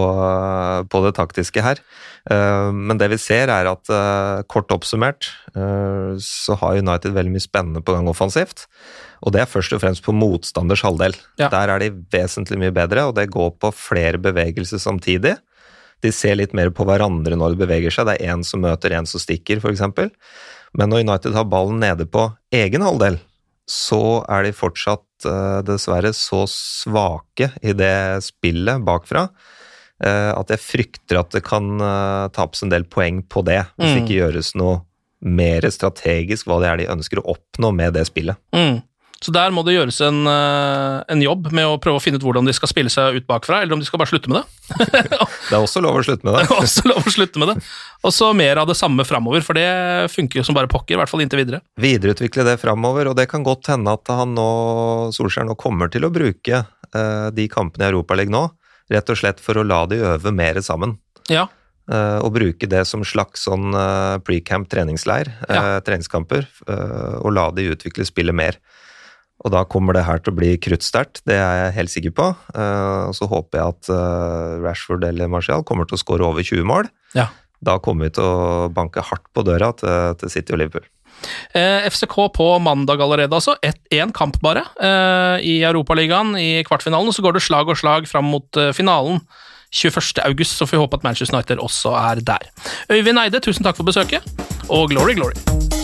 på, 0.89 1.03
det 1.05 1.13
taktiske 1.19 1.65
her. 1.65 1.83
Men 2.29 3.01
det 3.01 3.11
vi 3.13 3.19
ser, 3.21 3.53
er 3.53 3.69
at 3.69 3.93
kort 4.49 4.73
oppsummert 4.73 5.29
så 5.53 6.57
har 6.63 6.81
United 6.81 7.13
veldig 7.17 7.35
mye 7.35 7.45
spennende 7.45 7.85
på 7.85 7.93
gang 7.97 8.09
offensivt. 8.09 8.67
Og 9.21 9.35
det 9.35 9.43
er 9.43 9.51
først 9.51 9.75
og 9.77 9.83
fremst 9.83 10.05
på 10.07 10.15
motstanders 10.17 10.85
halvdel. 10.87 11.17
Ja. 11.41 11.51
Der 11.53 11.75
er 11.75 11.83
de 11.83 11.93
vesentlig 12.13 12.61
mye 12.63 12.75
bedre, 12.75 13.09
og 13.09 13.17
det 13.19 13.29
går 13.35 13.53
på 13.61 13.73
flere 13.75 14.21
bevegelser 14.23 14.81
samtidig. 14.83 15.37
De 16.05 16.13
ser 16.15 16.39
litt 16.39 16.55
mer 16.55 16.71
på 16.71 16.87
hverandre 16.87 17.37
når 17.39 17.55
de 17.55 17.65
beveger 17.65 17.95
seg. 17.95 18.09
Det 18.09 18.19
er 18.19 18.35
én 18.35 18.45
som 18.47 18.63
møter 18.63 18.95
én 18.95 19.09
som 19.09 19.21
stikker, 19.23 19.61
f.eks. 19.61 19.83
Men 20.79 20.93
når 20.93 21.05
United 21.07 21.35
har 21.35 21.49
ballen 21.51 21.81
nede 21.83 22.07
på 22.07 22.29
egen 22.55 22.85
halvdel, 22.85 23.19
så 23.69 24.25
er 24.33 24.47
de 24.47 24.57
fortsatt 24.57 25.29
uh, 25.29 25.61
dessverre 25.67 26.15
så 26.17 26.45
svake 26.49 27.51
i 27.61 27.75
det 27.77 28.25
spillet 28.25 28.85
bakfra 28.87 29.27
uh, 29.29 30.33
at 30.33 30.53
jeg 30.55 30.65
frykter 30.65 31.21
at 31.21 31.35
det 31.37 31.45
kan 31.47 31.75
uh, 31.83 32.29
tapes 32.33 32.65
en 32.65 32.73
del 32.73 32.87
poeng 32.89 33.23
på 33.29 33.45
det, 33.47 33.63
hvis 33.77 33.93
det 33.93 33.99
Mm. 33.99 34.05
ikke 34.07 34.21
gjøres 34.23 34.55
noe 34.57 34.81
mer 35.21 35.67
strategisk 35.75 36.47
hva 36.47 36.61
det 36.63 36.69
er 36.71 36.81
de 36.81 36.93
ønsker 36.95 37.21
å 37.21 37.35
oppnå 37.35 37.73
med 37.75 37.97
det 37.99 38.07
spillet. 38.07 38.39
Mm. 38.55 38.81
Så 39.19 39.33
der 39.35 39.51
må 39.51 39.65
det 39.67 39.75
gjøres 39.75 39.97
en, 40.07 40.21
eh, 40.31 40.97
en, 41.11 41.23
jobb 41.23 41.49
med 41.51 41.67
å 41.67 41.79
prøve 41.83 41.99
å 41.99 42.03
finne 42.03 42.21
ut 42.21 42.25
hvordan 42.25 42.47
de 42.47 42.55
skal 42.55 42.71
spille 42.71 42.93
seg 42.93 43.17
ut 43.19 43.27
bakfra, 43.27 43.65
eller 43.65 43.75
om 43.75 43.81
de 43.83 43.89
skal 43.89 43.99
bare 43.99 44.13
slutte 44.13 44.31
med 44.31 44.39
det. 44.39 44.77
det 45.49 45.57
er 45.57 45.59
også 45.59 45.83
lov 45.83 45.99
å 45.99 46.05
slutte 46.07 46.29
med 46.29 46.37
det. 46.37 46.45
det 46.47 46.55
er 46.55 46.63
også 46.63 46.85
lov 46.87 47.03
å 47.03 47.15
slutte 47.17 47.43
med 47.43 47.51
det. 47.51 47.57
Og 48.07 48.15
så 48.15 48.31
mer 48.39 48.63
av 48.63 48.71
det 48.71 48.79
samme 48.79 49.03
framover, 49.09 49.43
for 49.43 49.59
det 49.59 49.67
funker 50.15 50.39
jo 50.39 50.47
som 50.47 50.55
bare 50.55 50.71
pokker, 50.71 50.95
i 50.95 51.01
hvert 51.01 51.11
fall 51.11 51.25
inntil 51.25 51.43
videre. 51.43 51.63
Videreutvikle 51.83 52.47
det 52.47 52.61
framover, 52.63 53.11
og 53.11 53.19
det 53.19 53.27
kan 53.33 53.47
godt 53.47 53.73
hende 53.75 53.99
at 53.99 54.15
han 54.15 54.39
nå, 54.39 54.49
Solskjær 55.19 55.51
nå 55.51 55.59
kommer 55.59 55.91
til 55.91 56.07
å 56.07 56.15
bruke 56.15 56.63
uh, 56.63 57.29
de 57.35 57.51
kampene 57.51 57.89
i 57.89 57.91
Europaligaen 57.91 58.37
nå, 58.39 58.47
rett 58.95 59.11
og 59.11 59.19
slett 59.19 59.43
for 59.43 59.59
å 59.59 59.67
la 59.67 59.83
de 59.91 59.99
øve 60.15 60.31
mer 60.33 60.63
sammen. 60.65 60.95
Ja. 61.29 61.43
eh, 61.93 62.19
og 62.25 62.31
bruke 62.33 62.65
det 62.65 62.87
som 62.89 63.03
slags 63.05 63.43
sånn 63.45 63.75
eh, 63.77 64.15
pre-camp 64.25 64.71
treningsleir, 64.73 65.29
Ja. 65.45 65.83
treningskamper, 65.85 66.47
og 67.21 67.35
la 67.37 67.51
de 67.53 67.67
utvikle 67.75 68.07
spillet 68.09 68.33
mer. 68.33 68.57
Og 69.47 69.53
da 69.55 69.63
kommer 69.71 69.95
det 69.95 70.07
her 70.07 70.19
til 70.23 70.35
å 70.35 70.39
bli 70.39 70.53
kruttsterkt, 70.59 71.23
det 71.29 71.37
er 71.39 71.61
jeg 71.61 71.77
helt 71.77 71.93
sikker 71.93 72.15
på. 72.19 72.29
Og 72.59 73.15
så 73.15 73.29
håper 73.31 73.61
jeg 73.61 73.75
at 73.77 73.91
eh, 73.95 74.55
Rashford 74.65 75.07
eller 75.07 75.31
Martial 75.31 75.63
kommer 75.67 75.87
til 75.87 75.95
å 75.95 76.03
skåre 76.03 76.27
over 76.27 76.43
20 76.43 76.67
mål. 76.67 76.91
Ja. 77.15 77.29
Da 77.65 77.79
kommer 77.83 78.09
vi 78.09 78.17
til 78.19 78.27
å 78.27 78.69
banke 78.75 79.03
hardt 79.03 79.27
på 79.35 79.47
døra 79.47 79.71
til, 79.79 80.17
til 80.19 80.33
City 80.35 80.55
og 80.55 80.63
Liverpool. 80.63 80.87
Eh, 81.53 81.87
FCK 81.91 82.17
på 82.35 82.47
mandag 82.63 83.03
allerede, 83.03 83.35
altså. 83.35 83.57
Én 83.91 84.13
kamp 84.15 84.39
bare 84.43 84.65
eh, 84.81 85.47
i 85.47 85.57
Europaligaen 85.67 86.37
i 86.39 86.65
kvartfinalen. 86.67 87.13
Så 87.15 87.25
går 87.25 87.39
det 87.39 87.45
slag 87.47 87.71
og 87.71 87.79
slag 87.79 88.09
fram 88.11 88.31
mot 88.31 88.61
eh, 88.61 88.73
finalen 88.77 89.23
21. 89.71 90.23
august, 90.25 90.57
så 90.57 90.67
får 90.67 90.79
vi 90.79 90.85
håpe 90.85 90.97
at 90.97 91.05
Manchester 91.05 91.37
United 91.37 91.61
også 91.61 91.93
er 92.01 92.23
der. 92.25 92.49
Øyvind 92.89 93.21
Eide, 93.21 93.43
tusen 93.45 93.67
takk 93.67 93.77
for 93.77 93.85
besøket, 93.85 94.25
og 94.69 94.89
glory, 94.95 95.19
glory. 95.19 95.78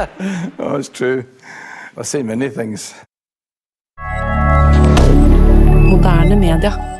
Oh, 0.58 0.76
it's 0.76 0.88
true. 0.88 1.24
I've 1.96 2.06
seen 2.06 2.26
many 2.26 2.48
things. 2.48 2.94
Moderne 5.90 6.40
media. 6.40 6.99